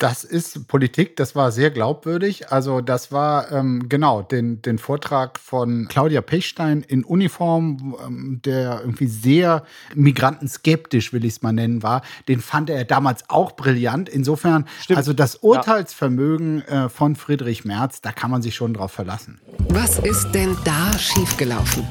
Das 0.00 0.24
ist 0.24 0.66
Politik, 0.66 1.16
das 1.16 1.36
war 1.36 1.52
sehr 1.52 1.70
glaubwürdig. 1.70 2.50
Also 2.50 2.80
das 2.80 3.12
war 3.12 3.52
ähm, 3.52 3.86
genau 3.90 4.22
den, 4.22 4.62
den 4.62 4.78
Vortrag 4.78 5.38
von 5.38 5.88
Claudia 5.90 6.22
Pechstein 6.22 6.80
in 6.80 7.04
Uniform, 7.04 7.94
ähm, 8.02 8.40
der 8.42 8.80
irgendwie 8.80 9.08
sehr 9.08 9.62
migrantenskeptisch, 9.94 11.12
will 11.12 11.26
ich 11.26 11.34
es 11.34 11.42
mal 11.42 11.52
nennen, 11.52 11.82
war. 11.82 12.00
Den 12.28 12.40
fand 12.40 12.70
er 12.70 12.86
damals 12.86 13.28
auch 13.28 13.52
brillant. 13.52 14.08
Insofern, 14.08 14.66
Stimmt. 14.80 14.96
also 14.96 15.12
das 15.12 15.36
Urteilsvermögen 15.36 16.62
äh, 16.62 16.88
von 16.88 17.14
Friedrich 17.14 17.66
Merz, 17.66 18.00
da 18.00 18.10
kann 18.10 18.30
man 18.30 18.40
sich 18.40 18.54
schon 18.54 18.72
drauf 18.72 18.92
verlassen. 18.92 19.38
Was 19.68 19.98
ist 19.98 20.32
denn 20.32 20.56
da 20.64 20.98
schiefgelaufen? 20.98 21.86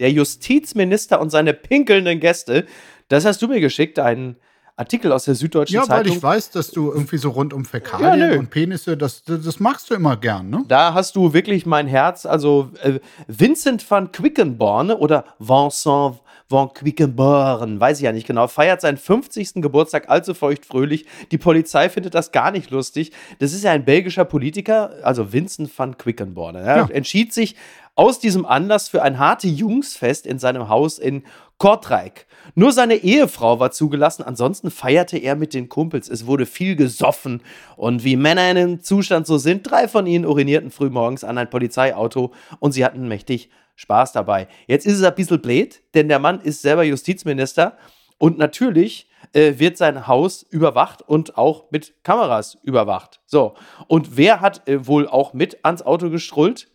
Der 0.00 0.12
Justizminister 0.12 1.18
und 1.18 1.30
seine 1.30 1.54
pinkelnden 1.54 2.20
Gäste, 2.20 2.66
das 3.08 3.24
hast 3.24 3.40
du 3.40 3.48
mir 3.48 3.60
geschickt, 3.60 3.98
ein 3.98 4.36
Artikel 4.76 5.12
aus 5.12 5.24
der 5.24 5.34
Süddeutschen 5.34 5.76
ja, 5.76 5.82
Zeitung. 5.82 5.96
Ja, 5.98 6.10
weil 6.10 6.16
ich 6.16 6.22
weiß, 6.22 6.50
dass 6.50 6.70
du 6.70 6.90
irgendwie 6.90 7.18
so 7.18 7.30
rund 7.30 7.52
um 7.52 7.64
Fäkalien 7.64 8.32
ja, 8.32 8.38
und 8.38 8.50
Penisse, 8.50 8.96
das, 8.96 9.22
das 9.24 9.60
magst 9.60 9.90
du 9.90 9.94
immer 9.94 10.16
gern, 10.16 10.48
ne? 10.48 10.64
Da 10.66 10.94
hast 10.94 11.14
du 11.14 11.32
wirklich 11.32 11.66
mein 11.66 11.86
Herz. 11.86 12.24
Also 12.24 12.70
äh, 12.82 12.98
Vincent 13.28 13.88
van 13.88 14.12
Quickenborn 14.12 14.90
oder 14.90 15.24
Vincent 15.38 16.20
van 16.48 16.72
Quickenborn, 16.72 17.80
weiß 17.80 17.98
ich 17.98 18.04
ja 18.04 18.12
nicht 18.12 18.26
genau, 18.26 18.46
feiert 18.46 18.80
seinen 18.80 18.98
50. 18.98 19.54
Geburtstag 19.54 20.08
allzu 20.08 20.34
feucht 20.34 20.66
fröhlich. 20.66 21.06
Die 21.30 21.38
Polizei 21.38 21.88
findet 21.88 22.14
das 22.14 22.30
gar 22.30 22.50
nicht 22.50 22.70
lustig. 22.70 23.12
Das 23.40 23.52
ist 23.52 23.64
ja 23.64 23.72
ein 23.72 23.84
belgischer 23.84 24.24
Politiker, 24.24 24.92
also 25.02 25.32
Vincent 25.32 25.76
van 25.76 25.98
Quickenborn. 25.98 26.56
Er 26.56 26.76
ja. 26.76 26.88
entschied 26.88 27.32
sich 27.32 27.56
aus 27.94 28.20
diesem 28.20 28.46
Anlass 28.46 28.88
für 28.88 29.02
ein 29.02 29.18
harte 29.18 29.48
Jungsfest 29.48 30.26
in 30.26 30.38
seinem 30.38 30.68
Haus 30.68 30.98
in 30.98 31.24
Kortrijk. 31.58 32.26
Nur 32.54 32.72
seine 32.72 32.96
Ehefrau 32.96 33.60
war 33.60 33.70
zugelassen, 33.70 34.22
ansonsten 34.22 34.70
feierte 34.70 35.16
er 35.18 35.36
mit 35.36 35.54
den 35.54 35.68
Kumpels. 35.68 36.08
Es 36.08 36.26
wurde 36.26 36.46
viel 36.46 36.76
gesoffen 36.76 37.42
und 37.76 38.04
wie 38.04 38.16
Männer 38.16 38.50
in 38.50 38.56
dem 38.56 38.82
Zustand 38.82 39.26
so 39.26 39.38
sind, 39.38 39.68
drei 39.70 39.88
von 39.88 40.06
ihnen 40.06 40.26
urinierten 40.26 40.70
frühmorgens 40.70 41.24
an 41.24 41.38
ein 41.38 41.50
Polizeiauto 41.50 42.32
und 42.60 42.72
sie 42.72 42.84
hatten 42.84 43.08
mächtig 43.08 43.50
Spaß 43.76 44.12
dabei. 44.12 44.48
Jetzt 44.66 44.86
ist 44.86 44.98
es 44.98 45.04
ein 45.04 45.14
bisschen 45.14 45.40
blöd, 45.40 45.82
denn 45.94 46.08
der 46.08 46.18
Mann 46.18 46.40
ist 46.40 46.62
selber 46.62 46.82
Justizminister 46.84 47.76
und 48.18 48.38
natürlich 48.38 49.08
äh, 49.32 49.58
wird 49.58 49.76
sein 49.76 50.06
Haus 50.06 50.42
überwacht 50.42 51.02
und 51.02 51.38
auch 51.38 51.70
mit 51.70 51.94
Kameras 52.02 52.58
überwacht. 52.62 53.20
So, 53.26 53.54
und 53.88 54.16
wer 54.16 54.40
hat 54.40 54.68
äh, 54.68 54.86
wohl 54.86 55.08
auch 55.08 55.32
mit 55.32 55.64
ans 55.64 55.82
Auto 55.82 56.10
gestrullt? 56.10 56.68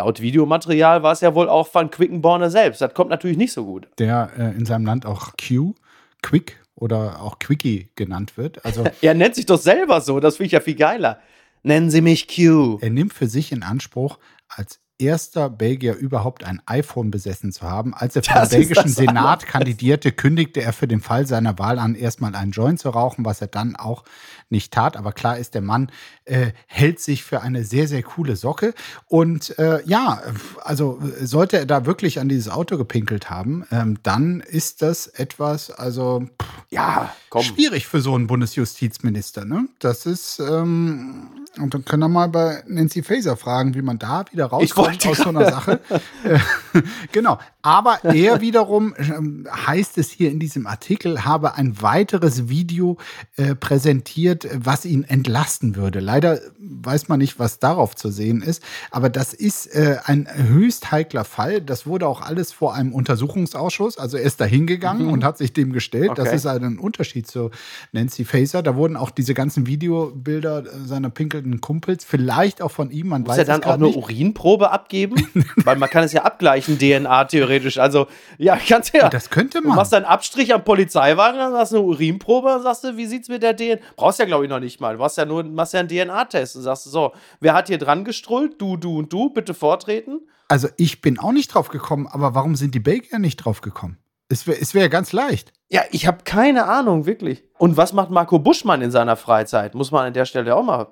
Laut 0.00 0.22
Videomaterial 0.22 1.02
war 1.02 1.12
es 1.12 1.20
ja 1.20 1.34
wohl 1.34 1.50
auch 1.50 1.74
Van 1.74 1.90
Quickenborne 1.90 2.50
selbst. 2.50 2.80
Das 2.80 2.94
kommt 2.94 3.10
natürlich 3.10 3.36
nicht 3.36 3.52
so 3.52 3.66
gut. 3.66 3.86
Der 3.98 4.30
äh, 4.38 4.56
in 4.56 4.64
seinem 4.64 4.86
Land 4.86 5.04
auch 5.04 5.32
Q, 5.36 5.74
Quick 6.22 6.58
oder 6.74 7.20
auch 7.20 7.38
Quickie 7.38 7.90
genannt 7.96 8.38
wird. 8.38 8.64
Also, 8.64 8.84
er 9.02 9.12
nennt 9.12 9.34
sich 9.34 9.44
doch 9.44 9.60
selber 9.60 10.00
so, 10.00 10.18
das 10.18 10.38
finde 10.38 10.46
ich 10.46 10.52
ja 10.52 10.60
viel 10.60 10.76
geiler. 10.76 11.18
Nennen 11.62 11.90
Sie 11.90 12.00
mich 12.00 12.28
Q. 12.34 12.78
Er 12.80 12.88
nimmt 12.88 13.12
für 13.12 13.26
sich 13.26 13.52
in 13.52 13.62
Anspruch, 13.62 14.18
als 14.48 14.80
erster 14.98 15.50
Belgier 15.50 15.96
überhaupt 15.96 16.44
ein 16.44 16.62
iPhone 16.64 17.10
besessen 17.10 17.52
zu 17.52 17.62
haben. 17.62 17.92
Als 17.92 18.16
er 18.16 18.22
für 18.22 18.32
das 18.32 18.48
den 18.48 18.60
belgischen 18.60 18.88
Senat 18.88 19.46
kandidierte, 19.46 20.12
kündigte 20.12 20.62
er 20.62 20.72
für 20.72 20.88
den 20.88 21.02
Fall 21.02 21.26
seiner 21.26 21.58
Wahl 21.58 21.78
an, 21.78 21.94
erstmal 21.94 22.34
einen 22.34 22.52
Joint 22.52 22.80
zu 22.80 22.88
rauchen, 22.88 23.26
was 23.26 23.42
er 23.42 23.48
dann 23.48 23.76
auch 23.76 24.04
nicht 24.50 24.72
tat. 24.72 24.96
Aber 24.96 25.12
klar 25.12 25.38
ist, 25.38 25.54
der 25.54 25.62
Mann 25.62 25.90
äh, 26.24 26.52
hält 26.66 27.00
sich 27.00 27.24
für 27.24 27.42
eine 27.42 27.64
sehr, 27.64 27.88
sehr 27.88 28.02
coole 28.02 28.36
Socke. 28.36 28.74
Und 29.06 29.58
äh, 29.58 29.82
ja, 29.84 30.22
also 30.62 31.00
sollte 31.20 31.58
er 31.58 31.66
da 31.66 31.86
wirklich 31.86 32.20
an 32.20 32.28
dieses 32.28 32.48
Auto 32.48 32.76
gepinkelt 32.76 33.30
haben, 33.30 33.64
ähm, 33.70 33.98
dann 34.02 34.40
ist 34.40 34.82
das 34.82 35.06
etwas, 35.06 35.70
also 35.70 36.24
pff, 36.40 36.48
ja, 36.70 37.12
komm. 37.30 37.42
schwierig 37.42 37.86
für 37.86 38.00
so 38.00 38.14
einen 38.14 38.26
Bundesjustizminister. 38.26 39.44
Ne? 39.44 39.68
Das 39.78 40.06
ist, 40.06 40.40
ähm, 40.40 41.28
und 41.58 41.74
dann 41.74 41.84
können 41.84 42.02
wir 42.02 42.08
mal 42.08 42.28
bei 42.28 42.62
Nancy 42.66 43.02
Faeser 43.02 43.36
fragen, 43.36 43.74
wie 43.74 43.82
man 43.82 43.98
da 43.98 44.24
wieder 44.30 44.46
rauskommt 44.46 45.06
aus 45.06 45.18
so 45.18 45.28
einer 45.28 45.50
Sache. 45.50 45.80
Äh, 46.24 46.38
genau. 47.12 47.38
Aber 47.62 48.02
er 48.04 48.40
wiederum, 48.40 48.94
ähm, 48.98 49.46
heißt 49.50 49.98
es 49.98 50.10
hier 50.10 50.30
in 50.30 50.38
diesem 50.38 50.66
Artikel, 50.66 51.24
habe 51.24 51.54
ein 51.54 51.82
weiteres 51.82 52.48
Video 52.48 52.96
äh, 53.36 53.54
präsentiert, 53.54 54.48
was 54.54 54.86
ihn 54.86 55.04
entlasten 55.04 55.76
würde. 55.76 56.00
Leider 56.00 56.40
weiß 56.58 57.08
man 57.08 57.18
nicht, 57.18 57.38
was 57.38 57.58
darauf 57.58 57.94
zu 57.94 58.10
sehen 58.10 58.40
ist, 58.40 58.62
aber 58.90 59.10
das 59.10 59.34
ist 59.34 59.66
äh, 59.66 59.98
ein 60.04 60.26
höchst 60.34 60.90
heikler 60.90 61.24
Fall. 61.24 61.60
Das 61.60 61.86
wurde 61.86 62.06
auch 62.06 62.22
alles 62.22 62.52
vor 62.52 62.74
einem 62.74 62.94
Untersuchungsausschuss. 62.94 63.98
Also 63.98 64.16
er 64.16 64.22
ist 64.22 64.40
da 64.40 64.46
hingegangen 64.46 65.06
mhm. 65.06 65.12
und 65.12 65.24
hat 65.24 65.36
sich 65.36 65.52
dem 65.52 65.72
gestellt. 65.72 66.10
Okay. 66.10 66.22
Das 66.24 66.32
ist 66.32 66.46
halt 66.46 66.62
ein 66.62 66.78
Unterschied 66.78 67.26
zu 67.26 67.50
Nancy 67.92 68.24
Faeser. 68.24 68.62
Da 68.62 68.74
wurden 68.74 68.96
auch 68.96 69.10
diese 69.10 69.34
ganzen 69.34 69.66
Videobilder 69.66 70.64
seiner 70.86 71.10
pinkelnden 71.10 71.60
Kumpels, 71.60 72.04
vielleicht 72.04 72.62
auch 72.62 72.70
von 72.70 72.90
ihm, 72.90 73.08
man 73.08 73.22
Muss 73.22 73.30
weiß 73.30 73.38
er 73.38 73.44
dann 73.44 73.64
auch 73.64 73.74
eine 73.74 73.86
nicht. 73.86 73.96
Urinprobe 73.96 74.70
abgeben? 74.70 75.16
Weil 75.64 75.76
man 75.76 75.90
kann 75.90 76.04
es 76.04 76.12
ja 76.12 76.22
abgleichen, 76.22 76.78
DNA-theoretisch 76.78 77.49
theoretisch. 77.50 77.78
Also, 77.78 78.06
ja, 78.38 78.56
kannst 78.68 78.94
ja. 78.94 79.08
Das 79.08 79.30
könnte 79.30 79.60
man. 79.60 79.72
Du 79.72 79.76
machst 79.76 79.94
einen 79.94 80.04
Abstrich 80.04 80.54
am 80.54 80.64
Polizeiwagen, 80.64 81.38
dann 81.38 81.54
hast 81.54 81.72
du 81.72 81.78
eine 81.78 81.86
Urinprobe 81.86 82.54
und 82.56 82.62
sagst 82.62 82.84
du, 82.84 82.96
wie 82.96 83.06
sieht's 83.06 83.28
mit 83.28 83.42
der 83.42 83.56
DNA? 83.56 83.80
Brauchst 83.96 84.18
ja, 84.18 84.24
glaube 84.24 84.44
ich, 84.44 84.50
noch 84.50 84.60
nicht 84.60 84.80
mal. 84.80 84.94
Du 84.94 85.00
machst 85.00 85.16
ja 85.16 85.24
nur 85.24 85.44
machst 85.44 85.74
ja 85.74 85.80
einen 85.80 85.88
DNA-Test 85.88 86.56
und 86.56 86.62
sagst 86.62 86.84
so, 86.84 87.12
wer 87.40 87.54
hat 87.54 87.68
hier 87.68 87.78
dran 87.78 88.04
gestrullt? 88.04 88.60
Du, 88.60 88.76
du 88.76 88.98
und 88.98 89.12
du, 89.12 89.30
bitte 89.30 89.54
vortreten. 89.54 90.20
Also, 90.48 90.68
ich 90.76 91.00
bin 91.00 91.18
auch 91.18 91.32
nicht 91.32 91.54
drauf 91.54 91.68
gekommen, 91.68 92.06
aber 92.06 92.34
warum 92.34 92.56
sind 92.56 92.74
die 92.74 92.80
Belgier 92.80 93.18
nicht 93.18 93.36
drauf 93.36 93.60
gekommen? 93.60 93.98
Es 94.28 94.46
wäre 94.46 94.60
es 94.60 94.74
wär 94.74 94.88
ganz 94.88 95.12
leicht. 95.12 95.52
Ja, 95.68 95.82
ich 95.90 96.06
habe 96.06 96.18
keine 96.24 96.66
Ahnung, 96.66 97.06
wirklich. 97.06 97.44
Und 97.58 97.76
was 97.76 97.92
macht 97.92 98.10
Marco 98.10 98.38
Buschmann 98.38 98.82
in 98.82 98.90
seiner 98.90 99.16
Freizeit? 99.16 99.74
Muss 99.74 99.90
man 99.90 100.06
an 100.06 100.12
der 100.12 100.24
Stelle 100.24 100.54
auch 100.54 100.62
mal. 100.62 100.88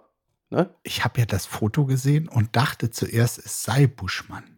Ne? 0.50 0.70
Ich 0.82 1.04
habe 1.04 1.20
ja 1.20 1.26
das 1.26 1.46
Foto 1.46 1.84
gesehen 1.84 2.28
und 2.28 2.56
dachte 2.56 2.90
zuerst, 2.90 3.38
es 3.38 3.62
sei 3.62 3.86
Buschmann. 3.86 4.57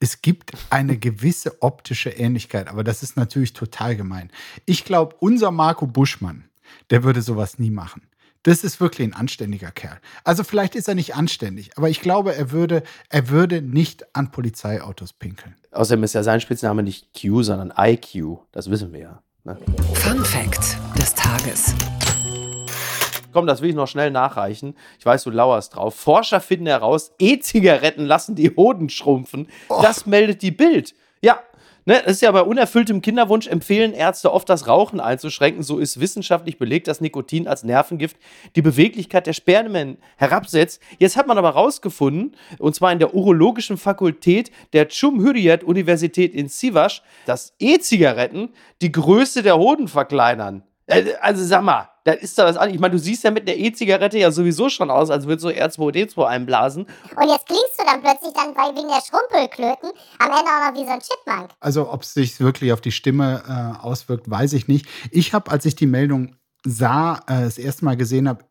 Es 0.00 0.22
gibt 0.22 0.52
eine 0.70 0.96
gewisse 0.96 1.62
optische 1.62 2.10
Ähnlichkeit, 2.10 2.68
aber 2.68 2.84
das 2.84 3.02
ist 3.02 3.16
natürlich 3.16 3.52
total 3.52 3.96
gemein. 3.96 4.30
Ich 4.64 4.84
glaube, 4.84 5.16
unser 5.20 5.50
Marco 5.50 5.86
Buschmann, 5.86 6.48
der 6.90 7.04
würde 7.04 7.22
sowas 7.22 7.58
nie 7.58 7.70
machen. 7.70 8.02
Das 8.46 8.62
ist 8.62 8.80
wirklich 8.80 9.08
ein 9.08 9.14
anständiger 9.14 9.72
Kerl. 9.72 9.98
Also 10.22 10.44
vielleicht 10.44 10.76
ist 10.76 10.86
er 10.86 10.94
nicht 10.94 11.16
anständig, 11.16 11.76
aber 11.76 11.90
ich 11.90 12.00
glaube, 12.00 12.36
er 12.36 12.52
würde, 12.52 12.84
er 13.08 13.28
würde 13.28 13.60
nicht 13.60 14.14
an 14.14 14.30
Polizeiautos 14.30 15.12
pinkeln. 15.12 15.56
Außerdem 15.72 16.04
ist 16.04 16.14
ja 16.14 16.22
sein 16.22 16.40
Spitzname 16.40 16.84
nicht 16.84 17.08
Q, 17.20 17.42
sondern 17.42 17.72
IQ. 17.76 18.38
Das 18.52 18.70
wissen 18.70 18.92
wir 18.92 19.00
ja. 19.00 19.22
Ne? 19.42 19.58
Fun 19.94 20.24
Fact 20.24 20.78
des 20.96 21.12
Tages. 21.14 21.74
Komm, 23.36 23.46
das 23.46 23.60
will 23.60 23.68
ich 23.68 23.76
noch 23.76 23.86
schnell 23.86 24.10
nachreichen. 24.10 24.74
Ich 24.98 25.04
weiß, 25.04 25.24
du 25.24 25.30
lauerst 25.30 25.76
drauf. 25.76 25.94
Forscher 25.94 26.40
finden 26.40 26.68
heraus, 26.68 27.12
E-Zigaretten 27.18 28.06
lassen 28.06 28.34
die 28.34 28.48
Hoden 28.56 28.88
schrumpfen. 28.88 29.48
Oh. 29.68 29.82
Das 29.82 30.06
meldet 30.06 30.40
die 30.40 30.52
Bild. 30.52 30.94
Ja, 31.20 31.40
Ne, 31.88 32.02
das 32.04 32.14
ist 32.14 32.22
ja 32.22 32.32
bei 32.32 32.42
unerfülltem 32.42 33.00
Kinderwunsch 33.00 33.46
empfehlen 33.46 33.92
Ärzte 33.92 34.32
oft 34.32 34.48
das 34.48 34.66
Rauchen 34.66 34.98
einzuschränken. 34.98 35.62
So 35.62 35.78
ist 35.78 36.00
wissenschaftlich 36.00 36.58
belegt, 36.58 36.88
dass 36.88 37.00
Nikotin 37.00 37.46
als 37.46 37.62
Nervengift 37.62 38.16
die 38.56 38.62
Beweglichkeit 38.62 39.28
der 39.28 39.34
Spermien 39.34 39.96
herabsetzt. 40.16 40.82
Jetzt 40.98 41.16
hat 41.16 41.28
man 41.28 41.38
aber 41.38 41.54
herausgefunden, 41.54 42.34
und 42.58 42.74
zwar 42.74 42.90
in 42.90 42.98
der 42.98 43.14
urologischen 43.14 43.76
Fakultät 43.76 44.50
der 44.72 44.88
Chumhuriyet 44.88 45.62
Universität 45.62 46.34
in 46.34 46.48
Sivas, 46.48 47.02
dass 47.24 47.52
E-Zigaretten 47.60 48.48
die 48.82 48.90
Größe 48.90 49.44
der 49.44 49.56
Hoden 49.56 49.86
verkleinern. 49.86 50.64
Äh, 50.86 51.14
also 51.20 51.44
sag 51.44 51.62
mal, 51.62 51.88
da 52.04 52.12
ist 52.12 52.38
da 52.38 52.44
was 52.44 52.56
an. 52.56 52.70
Ich 52.70 52.78
meine, 52.78 52.92
du 52.92 52.98
siehst 52.98 53.24
ja 53.24 53.30
mit 53.30 53.48
der 53.48 53.58
E-Zigarette 53.58 54.18
ja 54.18 54.30
sowieso 54.30 54.68
schon 54.68 54.90
aus, 54.90 55.10
als 55.10 55.26
würdest 55.26 55.44
du 55.44 55.48
R2D2 55.48 56.24
einblasen. 56.24 56.84
Und 56.84 57.28
jetzt 57.28 57.46
klingst 57.46 57.78
du 57.78 57.84
dann 57.84 58.00
plötzlich 58.00 58.32
dann 58.32 58.54
wegen 58.54 58.88
der 58.88 59.02
Schrumpelklöten 59.02 59.90
am 60.18 60.30
Ende 60.30 60.50
auch 60.50 60.70
noch 60.70 60.80
wie 60.80 60.84
so 60.84 60.92
ein 60.92 61.00
Chipmunk. 61.00 61.50
Also, 61.60 61.90
ob 61.90 62.02
es 62.02 62.14
sich 62.14 62.38
wirklich 62.40 62.72
auf 62.72 62.80
die 62.80 62.92
Stimme 62.92 63.42
äh, 63.48 63.84
auswirkt, 63.84 64.30
weiß 64.30 64.52
ich 64.52 64.68
nicht. 64.68 64.86
Ich 65.10 65.34
habe, 65.34 65.50
als 65.50 65.64
ich 65.64 65.74
die 65.74 65.86
Meldung 65.86 66.36
sah, 66.64 67.16
äh, 67.26 67.42
das 67.42 67.58
erste 67.58 67.84
Mal 67.84 67.96
gesehen 67.96 68.28
habe, 68.28 68.44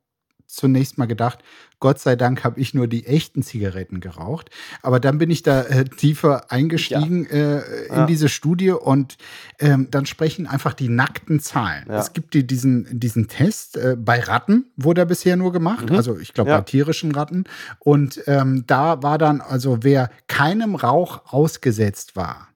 zunächst 0.56 0.98
mal 0.98 1.06
gedacht, 1.06 1.40
Gott 1.80 2.00
sei 2.00 2.16
Dank 2.16 2.44
habe 2.44 2.60
ich 2.60 2.74
nur 2.74 2.88
die 2.88 3.06
echten 3.06 3.44
Zigaretten 3.44 4.00
geraucht. 4.00 4.50
Aber 4.82 5.00
dann 5.00 5.18
bin 5.18 5.30
ich 5.30 5.44
da 5.44 5.62
äh, 5.64 5.86
tiefer 5.86 6.52
eingestiegen 6.52 7.28
ja. 7.30 7.60
äh, 7.60 7.86
in 7.88 7.96
ja. 7.96 8.06
diese 8.06 8.30
Studie 8.30 8.72
und 8.72 9.18
ähm, 9.60 9.90
dann 9.92 10.06
sprechen 10.06 10.48
einfach 10.48 10.74
die 10.74 10.90
nackten 10.90 11.40
Zahlen. 11.40 11.86
Ja. 11.88 12.00
Es 12.00 12.14
gibt 12.14 12.34
die, 12.34 12.48
diesen, 12.48 12.88
diesen 13.00 13.28
Test 13.28 13.78
äh, 13.78 13.96
bei 14.00 14.20
Ratten, 14.20 14.72
wurde 14.78 15.02
er 15.02 15.06
bisher 15.06 15.36
nur 15.36 15.52
gemacht, 15.52 15.90
mhm. 15.90 15.96
also 15.96 16.18
ich 16.18 16.34
glaube 16.34 16.52
bei 16.52 16.62
tierischen 16.62 17.12
Ratten. 17.12 17.44
Und 17.80 18.22
ähm, 18.28 18.64
da 18.68 19.04
war 19.04 19.18
dann, 19.18 19.42
also 19.42 19.80
wer 19.82 20.10
keinem 20.28 20.76
Rauch 20.76 21.22
ausgesetzt 21.32 22.16
war, 22.16 22.48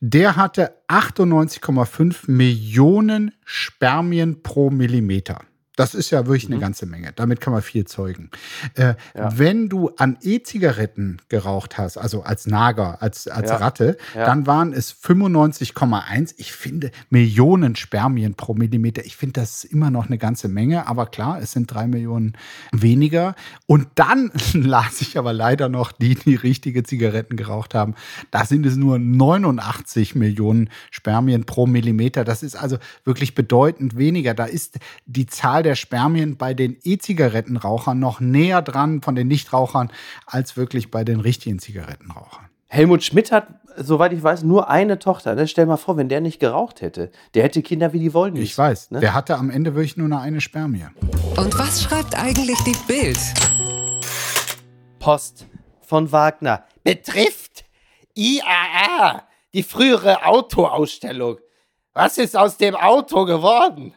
der 0.00 0.36
hatte 0.36 0.72
98,5 0.88 2.30
Millionen 2.30 3.32
Spermien 3.44 4.42
pro 4.42 4.70
Millimeter. 4.70 5.40
Das 5.76 5.94
ist 5.94 6.10
ja 6.10 6.26
wirklich 6.26 6.48
mhm. 6.48 6.54
eine 6.54 6.60
ganze 6.62 6.86
Menge. 6.86 7.12
Damit 7.14 7.40
kann 7.40 7.52
man 7.52 7.62
viel 7.62 7.84
zeugen. 7.84 8.30
Äh, 8.74 8.94
ja. 9.14 9.38
Wenn 9.38 9.68
du 9.68 9.90
an 9.96 10.16
E-Zigaretten 10.22 11.18
geraucht 11.28 11.76
hast, 11.78 11.98
also 11.98 12.22
als 12.22 12.46
Nager, 12.46 13.02
als, 13.02 13.28
als 13.28 13.50
ja. 13.50 13.56
Ratte, 13.56 13.98
ja. 14.14 14.24
dann 14.24 14.46
waren 14.46 14.72
es 14.72 14.92
95,1. 14.92 16.34
Ich 16.38 16.52
finde 16.52 16.90
Millionen 17.10 17.76
Spermien 17.76 18.34
pro 18.34 18.54
Millimeter. 18.54 19.04
Ich 19.04 19.16
finde 19.16 19.40
das 19.40 19.64
immer 19.64 19.90
noch 19.90 20.06
eine 20.06 20.18
ganze 20.18 20.48
Menge. 20.48 20.86
Aber 20.88 21.06
klar, 21.06 21.40
es 21.40 21.52
sind 21.52 21.72
drei 21.72 21.86
Millionen 21.86 22.36
weniger. 22.72 23.34
Und 23.66 23.88
dann 23.96 24.32
las 24.54 25.02
ich 25.02 25.18
aber 25.18 25.34
leider 25.34 25.68
noch 25.68 25.92
die, 25.92 26.14
die 26.14 26.36
richtige 26.36 26.84
Zigaretten 26.84 27.36
geraucht 27.36 27.74
haben. 27.74 27.94
Da 28.30 28.46
sind 28.46 28.64
es 28.64 28.76
nur 28.76 28.98
89 28.98 30.14
Millionen 30.14 30.70
Spermien 30.90 31.44
pro 31.44 31.66
Millimeter. 31.66 32.24
Das 32.24 32.42
ist 32.42 32.56
also 32.56 32.78
wirklich 33.04 33.34
bedeutend 33.34 33.98
weniger. 33.98 34.32
Da 34.32 34.46
ist 34.46 34.78
die 35.04 35.26
Zahl 35.26 35.65
der 35.66 35.74
Spermien 35.74 36.36
bei 36.36 36.54
den 36.54 36.76
E-Zigarettenrauchern 36.84 37.98
noch 37.98 38.20
näher 38.20 38.62
dran 38.62 39.02
von 39.02 39.16
den 39.16 39.26
Nichtrauchern 39.26 39.90
als 40.24 40.56
wirklich 40.56 40.92
bei 40.92 41.02
den 41.02 41.18
richtigen 41.18 41.58
Zigarettenrauchern. 41.58 42.46
Helmut 42.68 43.02
Schmidt 43.02 43.32
hat, 43.32 43.48
soweit 43.76 44.12
ich 44.12 44.22
weiß, 44.22 44.44
nur 44.44 44.70
eine 44.70 44.98
Tochter. 45.00 45.34
Ne? 45.34 45.48
Stell 45.48 45.66
mal 45.66 45.76
vor, 45.76 45.96
wenn 45.96 46.08
der 46.08 46.20
nicht 46.20 46.38
geraucht 46.38 46.82
hätte. 46.82 47.10
Der 47.34 47.42
hätte 47.42 47.62
Kinder 47.62 47.92
wie 47.92 47.98
die 47.98 48.14
wollen. 48.14 48.36
Ich 48.36 48.56
weiß. 48.56 48.92
Ne? 48.92 49.00
Der 49.00 49.12
hatte 49.12 49.36
am 49.36 49.50
Ende 49.50 49.74
wirklich 49.74 49.96
nur 49.96 50.08
noch 50.08 50.20
eine 50.20 50.40
Spermie. 50.40 50.86
Und 51.36 51.58
was 51.58 51.82
schreibt 51.82 52.16
eigentlich 52.16 52.58
die 52.60 52.76
Bild? 52.86 53.18
Post 55.00 55.46
von 55.80 56.12
Wagner 56.12 56.64
betrifft 56.84 57.64
IAA, 58.14 59.22
die 59.52 59.64
frühere 59.64 60.24
Autoausstellung. 60.26 61.38
Was 61.92 62.18
ist 62.18 62.36
aus 62.36 62.56
dem 62.56 62.76
Auto 62.76 63.24
geworden? 63.24 63.94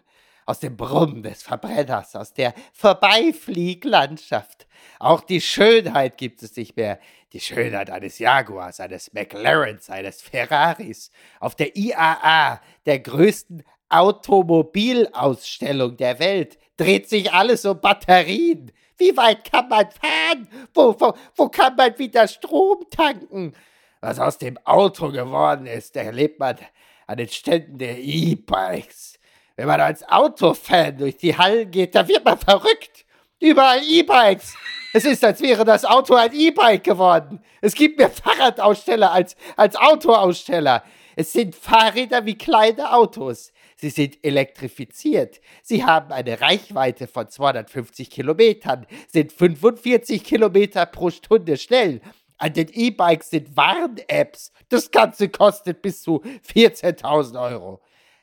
Aus 0.50 0.60
dem 0.60 0.76
Brummen 0.78 1.22
des 1.22 1.44
Verbrenners, 1.44 2.16
aus 2.16 2.34
der 2.34 2.56
Vorbeiflieglandschaft. 2.74 4.66
Auch 4.98 5.22
die 5.22 5.42
Schönheit 5.42 6.18
gibt 6.18 6.42
es 6.42 6.56
nicht 6.56 6.76
mehr. 6.76 7.00
Die 7.34 7.40
Schönheit 7.40 7.92
eines 7.92 8.18
Jaguars, 8.18 8.80
eines 8.80 9.14
McLarens, 9.14 9.92
eines 9.92 10.24
Ferraris. 10.24 11.12
Auf 11.40 11.54
der 11.54 11.78
IAA, 11.78 12.60
der 12.88 12.98
größten 12.98 13.62
Automobilausstellung 13.90 15.98
der 15.98 16.18
Welt, 16.18 16.58
dreht 16.78 17.08
sich 17.08 17.32
alles 17.32 17.64
um 17.66 17.80
Batterien. 17.80 18.72
Wie 18.98 19.16
weit 19.16 19.52
kann 19.52 19.70
man 19.70 19.86
fahren? 19.92 20.48
Wo, 20.74 21.00
wo, 21.00 21.14
wo 21.36 21.50
kann 21.50 21.76
man 21.76 21.96
wieder 22.00 22.28
Strom 22.28 22.88
tanken? 22.90 23.54
Was 24.02 24.18
aus 24.18 24.40
dem 24.40 24.58
Auto 24.66 25.12
geworden 25.12 25.68
ist, 25.68 25.96
erlebt 25.96 26.40
man 26.40 26.58
an 27.06 27.18
den 27.18 27.30
Ständen 27.30 27.78
der 27.78 28.00
E-Bikes. 28.00 29.19
Wenn 29.60 29.68
man 29.68 29.82
als 29.82 30.08
Autofan 30.08 30.98
durch 30.98 31.18
die 31.18 31.38
Hallen 31.38 31.70
geht, 31.70 31.94
da 31.94 32.08
wird 32.08 32.24
man 32.24 32.38
verrückt. 32.38 33.06
Überall 33.42 33.82
E-Bikes. 33.84 34.56
Es 34.94 35.04
ist, 35.04 35.22
als 35.26 35.42
wäre 35.42 35.66
das 35.66 35.84
Auto 35.84 36.16
ein 36.16 36.32
E-Bike 36.32 36.86
geworden. 36.86 37.44
Es 37.60 37.76
gibt 37.76 37.98
mehr 37.98 38.10
Fahrradaussteller 38.10 39.12
als, 39.12 39.36
als 39.58 39.76
Autoaussteller. 39.76 40.82
Es 41.18 41.34
sind 41.34 41.56
Fahrräder 41.56 42.26
wie 42.26 42.38
kleine 42.38 42.94
Autos. 42.94 43.52
Sie 43.76 43.90
sind 43.90 44.24
elektrifiziert. 44.24 45.42
Sie 45.62 45.84
haben 45.84 46.14
eine 46.14 46.40
Reichweite 46.40 47.08
von 47.08 47.28
250 47.28 48.10
Kilometern, 48.10 48.88
sind 49.12 49.34
45 49.34 50.24
Kilometer 50.24 50.86
pro 50.86 51.10
Stunde 51.10 51.58
schnell 51.58 52.00
an 52.40 52.54
den 52.54 52.70
E-Bikes 52.72 53.30
sind 53.30 53.56
Warn-Apps. 53.56 54.54
Das 54.70 54.90
Ganze 54.92 55.28
kostet 55.30 55.82
bis 55.82 56.02
zu 56.02 56.24
14.000 56.48 57.40
Euro. 57.52 57.82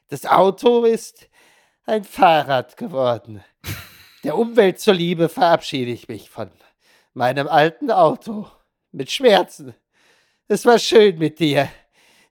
Das 0.09 0.25
Auto 0.25 0.85
ist 0.85 1.29
ein 1.85 2.05
Fahrrad 2.05 2.77
geworden. 2.77 3.43
Der 4.23 4.39
Umwelt 4.39 4.79
zuliebe 4.79 5.29
verabschiede 5.29 5.91
ich 5.91 6.07
mich 6.07 6.31
von 6.31 6.51
meinem 7.13 7.49
alten 7.49 7.91
Auto. 7.91 8.47
Mit 8.93 9.11
Schmerzen. 9.11 9.75
Es 10.47 10.65
war 10.65 10.79
schön 10.79 11.19
mit 11.19 11.41
dir. 11.41 11.69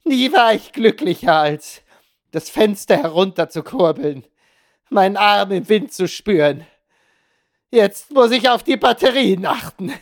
Nie 0.05 0.31
war 0.31 0.53
ich 0.53 0.71
glücklicher, 0.71 1.35
als 1.35 1.81
das 2.31 2.49
Fenster 2.49 2.97
herunter 2.97 3.49
zu 3.49 3.61
kurbeln, 3.61 4.25
meinen 4.89 5.17
Arm 5.17 5.51
im 5.51 5.67
Wind 5.67 5.93
zu 5.93 6.07
spüren. 6.07 6.65
Jetzt 7.71 8.11
muss 8.11 8.31
ich 8.31 8.49
auf 8.49 8.63
die 8.63 8.77
Batterien 8.77 9.45
achten. 9.45 9.93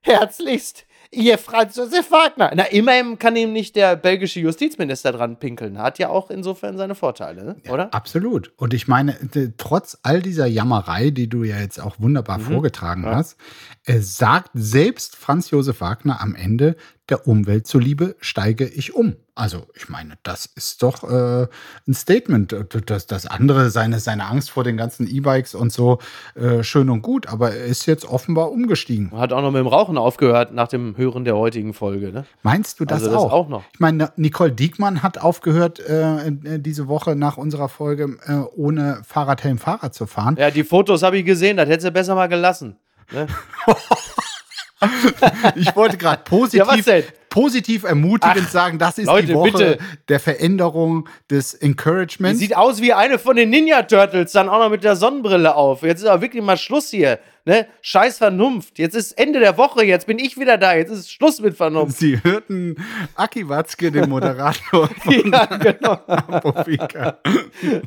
Herzlichst, 0.00 0.86
Ihr 1.16 1.38
Franz 1.38 1.76
Josef 1.76 2.10
Wagner. 2.10 2.52
Na, 2.54 2.64
immerhin 2.64 3.18
kann 3.18 3.34
ihm 3.36 3.52
nicht 3.52 3.74
der 3.74 3.96
belgische 3.96 4.38
Justizminister 4.40 5.12
dran 5.12 5.38
pinkeln. 5.38 5.78
Hat 5.78 5.98
ja 5.98 6.10
auch 6.10 6.30
insofern 6.30 6.76
seine 6.76 6.94
Vorteile, 6.94 7.56
oder? 7.68 7.84
Ja, 7.84 7.90
absolut. 7.90 8.52
Und 8.56 8.74
ich 8.74 8.86
meine, 8.86 9.16
trotz 9.56 9.98
all 10.02 10.20
dieser 10.20 10.46
Jammerei, 10.46 11.10
die 11.10 11.28
du 11.28 11.42
ja 11.42 11.58
jetzt 11.58 11.80
auch 11.80 11.98
wunderbar 11.98 12.38
mhm. 12.38 12.42
vorgetragen 12.42 13.04
ja. 13.04 13.14
hast, 13.14 13.38
äh, 13.86 13.98
sagt 14.00 14.50
selbst 14.52 15.16
Franz 15.16 15.50
Josef 15.50 15.80
Wagner 15.80 16.20
am 16.20 16.34
Ende, 16.34 16.76
der 17.08 17.26
Umwelt 17.28 17.66
zuliebe 17.66 18.16
steige 18.20 18.66
ich 18.66 18.94
um. 18.94 19.16
Also, 19.34 19.66
ich 19.74 19.90
meine, 19.90 20.14
das 20.22 20.46
ist 20.46 20.82
doch 20.82 21.04
äh, 21.04 21.46
ein 21.86 21.94
Statement. 21.94 22.56
Das, 22.86 23.06
das 23.06 23.26
andere, 23.26 23.68
seine, 23.68 24.00
seine 24.00 24.24
Angst 24.24 24.50
vor 24.50 24.64
den 24.64 24.78
ganzen 24.78 25.06
E-Bikes 25.06 25.54
und 25.54 25.72
so, 25.72 25.98
äh, 26.34 26.62
schön 26.62 26.88
und 26.88 27.02
gut, 27.02 27.26
aber 27.26 27.52
er 27.52 27.66
ist 27.66 27.84
jetzt 27.84 28.06
offenbar 28.06 28.50
umgestiegen. 28.50 29.12
Hat 29.12 29.34
auch 29.34 29.42
noch 29.42 29.50
mit 29.50 29.60
dem 29.60 29.66
Rauchen 29.66 29.98
aufgehört 29.98 30.54
nach 30.54 30.68
dem 30.68 30.96
Hören 30.96 31.24
der 31.24 31.36
heutigen 31.36 31.74
Folge. 31.74 32.12
Ne? 32.12 32.24
Meinst 32.42 32.80
du 32.80 32.86
das, 32.86 33.02
also 33.02 33.12
das 33.12 33.22
auch? 33.24 33.32
auch 33.32 33.48
noch? 33.48 33.64
Ich 33.74 33.80
meine, 33.80 34.10
Nicole 34.16 34.52
Diekmann 34.52 35.02
hat 35.02 35.18
aufgehört, 35.18 35.80
äh, 35.80 36.28
äh 36.28 36.58
diese 36.58 36.88
Woche 36.88 37.14
nach 37.14 37.36
unserer 37.36 37.68
Folge 37.68 38.16
äh, 38.26 38.36
ohne 38.56 39.02
Fahrradhelm 39.04 39.58
Fahrrad 39.58 39.94
zu 39.94 40.06
fahren. 40.06 40.36
Ja, 40.38 40.50
die 40.50 40.64
Fotos 40.64 41.02
habe 41.02 41.18
ich 41.18 41.26
gesehen, 41.26 41.58
das 41.58 41.68
hätte 41.68 41.82
sie 41.82 41.90
besser 41.90 42.14
mal 42.14 42.28
gelassen. 42.28 42.76
Ne? 43.12 43.26
ich 45.54 45.74
wollte 45.74 45.96
gerade 45.96 46.22
positiv, 46.24 46.86
ja, 46.86 47.02
positiv 47.30 47.84
ermutigend 47.84 48.44
Ach, 48.46 48.50
sagen, 48.50 48.78
das 48.78 48.98
ist 48.98 49.06
Leute, 49.06 49.28
die 49.28 49.34
Woche 49.34 49.52
bitte. 49.52 49.78
der 50.08 50.20
Veränderung, 50.20 51.08
des 51.30 51.54
Encouragements. 51.54 52.38
Die 52.38 52.46
sieht 52.46 52.56
aus 52.56 52.80
wie 52.80 52.92
eine 52.92 53.18
von 53.18 53.36
den 53.36 53.50
Ninja 53.50 53.82
Turtles, 53.82 54.32
dann 54.32 54.48
auch 54.48 54.58
noch 54.58 54.70
mit 54.70 54.84
der 54.84 54.96
Sonnenbrille 54.96 55.54
auf. 55.54 55.82
Jetzt 55.82 56.02
ist 56.02 56.08
aber 56.08 56.22
wirklich 56.22 56.42
mal 56.42 56.56
Schluss 56.56 56.90
hier. 56.90 57.18
Ne? 57.46 57.68
Scheiß 57.80 58.18
Vernunft. 58.18 58.76
Jetzt 58.76 58.96
ist 58.96 59.12
Ende 59.12 59.38
der 59.38 59.56
Woche, 59.56 59.84
jetzt 59.84 60.08
bin 60.08 60.18
ich 60.18 60.36
wieder 60.36 60.58
da. 60.58 60.74
Jetzt 60.74 60.90
ist 60.90 61.12
Schluss 61.12 61.40
mit 61.40 61.56
Vernunft. 61.56 61.96
Sie 61.96 62.20
hörten 62.24 62.74
Aki 63.14 63.48
Watzke, 63.48 63.92
den 63.92 64.10
Moderator 64.10 64.90
ja, 65.06 65.46
genau. 65.46 66.00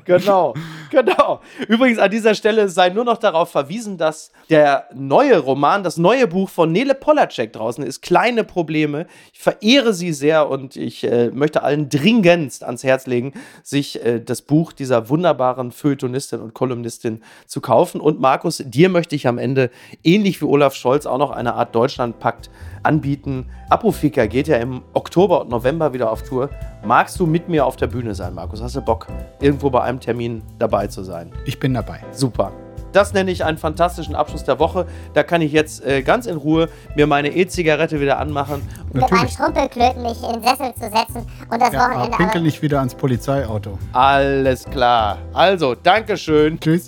genau, 0.06 0.54
genau. 0.90 1.42
Übrigens 1.68 2.00
an 2.00 2.10
dieser 2.10 2.36
Stelle 2.36 2.70
sei 2.70 2.88
nur 2.88 3.04
noch 3.04 3.18
darauf 3.18 3.52
verwiesen, 3.52 3.98
dass 3.98 4.32
der 4.50 4.88
neue 4.96 5.38
Roman, 5.38 5.84
das 5.84 5.98
neue 5.98 6.28
Buch 6.28 6.50
von 6.50 6.72
Nele 6.72 6.96
Polacek 6.96 7.52
draußen 7.52 7.84
ist, 7.84 8.02
Kleine 8.02 8.46
Probleme. 8.46 9.08
Ich 9.34 9.40
verehre 9.40 9.94
sie 9.94 10.14
sehr 10.14 10.50
und 10.50 10.78
ich 10.78 11.04
äh, 11.04 11.32
möchte 11.32 11.64
allen 11.64 11.90
dringendst 11.90 12.64
ans 12.64 12.86
Herz 12.86 13.08
legen, 13.08 13.34
sich 13.62 14.04
äh, 14.06 14.22
das 14.22 14.42
Buch 14.42 14.72
dieser 14.72 15.10
wunderbaren 15.10 15.74
Feuilletonistin 15.74 16.40
und 16.40 16.54
Kolumnistin 16.54 17.22
zu 17.46 17.60
kaufen. 17.60 18.00
Und 18.00 18.22
Markus, 18.22 18.64
dir 18.66 18.88
möchte 18.88 19.18
ich 19.18 19.28
am 19.28 19.38
Ende 19.38 19.49
Ende 19.50 19.72
ähnlich 20.04 20.42
wie 20.42 20.46
Olaf 20.46 20.76
Scholz 20.76 21.06
auch 21.06 21.18
noch 21.18 21.32
eine 21.32 21.56
Art 21.56 21.74
Deutschlandpakt 21.74 22.52
anbieten. 22.84 23.48
Apofika 23.70 24.28
geht 24.28 24.48
ja 24.48 24.58
im 24.58 24.84
Oktober 24.94 25.42
und 25.42 25.50
November 25.50 25.94
wieder 25.94 26.12
auf 26.12 26.22
Tour. 26.24 26.50
Magst 26.86 27.20
du 27.20 27.26
mit 27.26 27.50
mir 27.50 27.66
auf 27.66 27.76
der 27.76 27.88
Bühne 27.88 28.14
sein, 28.14 28.36
Markus? 28.36 28.62
Hast 28.62 28.76
du 28.76 28.82
Bock, 28.82 29.08
irgendwo 29.42 29.70
bei 29.70 29.82
einem 29.82 30.00
Termin 30.00 30.44
dabei 30.60 30.88
zu 30.88 31.04
sein? 31.04 31.32
Ich 31.46 31.60
bin 31.60 31.74
dabei. 31.74 32.00
Super. 32.12 32.52
Das 32.92 33.14
nenne 33.14 33.30
ich 33.30 33.44
einen 33.46 33.58
fantastischen 33.58 34.16
Abschluss 34.16 34.44
der 34.44 34.60
Woche. 34.60 34.88
Da 35.14 35.22
kann 35.22 35.42
ich 35.42 35.52
jetzt 35.52 35.86
äh, 35.86 36.02
ganz 36.02 36.26
in 36.26 36.38
Ruhe 36.38 36.70
mir 36.96 37.06
meine 37.06 37.30
E-Zigarette 37.30 38.02
wieder 38.02 38.18
anmachen. 38.18 38.68
Mit 38.94 39.12
einem 39.12 39.28
Schrumpelklöten 39.28 40.02
mich 40.02 40.24
in 40.24 40.34
den 40.34 40.44
Sessel 40.44 40.74
zu 40.74 40.90
setzen 40.90 41.28
und 41.52 41.62
das 41.62 41.72
ja, 41.72 41.82
Wochenende. 41.82 42.18
Pinkel 42.18 42.42
nicht 42.42 42.62
wieder 42.64 42.80
ans 42.80 42.96
Polizeiauto. 42.96 43.78
Alles 43.94 44.66
klar. 44.66 45.20
Also, 45.34 45.76
Dankeschön. 45.76 46.60
Tschüss. 46.60 46.88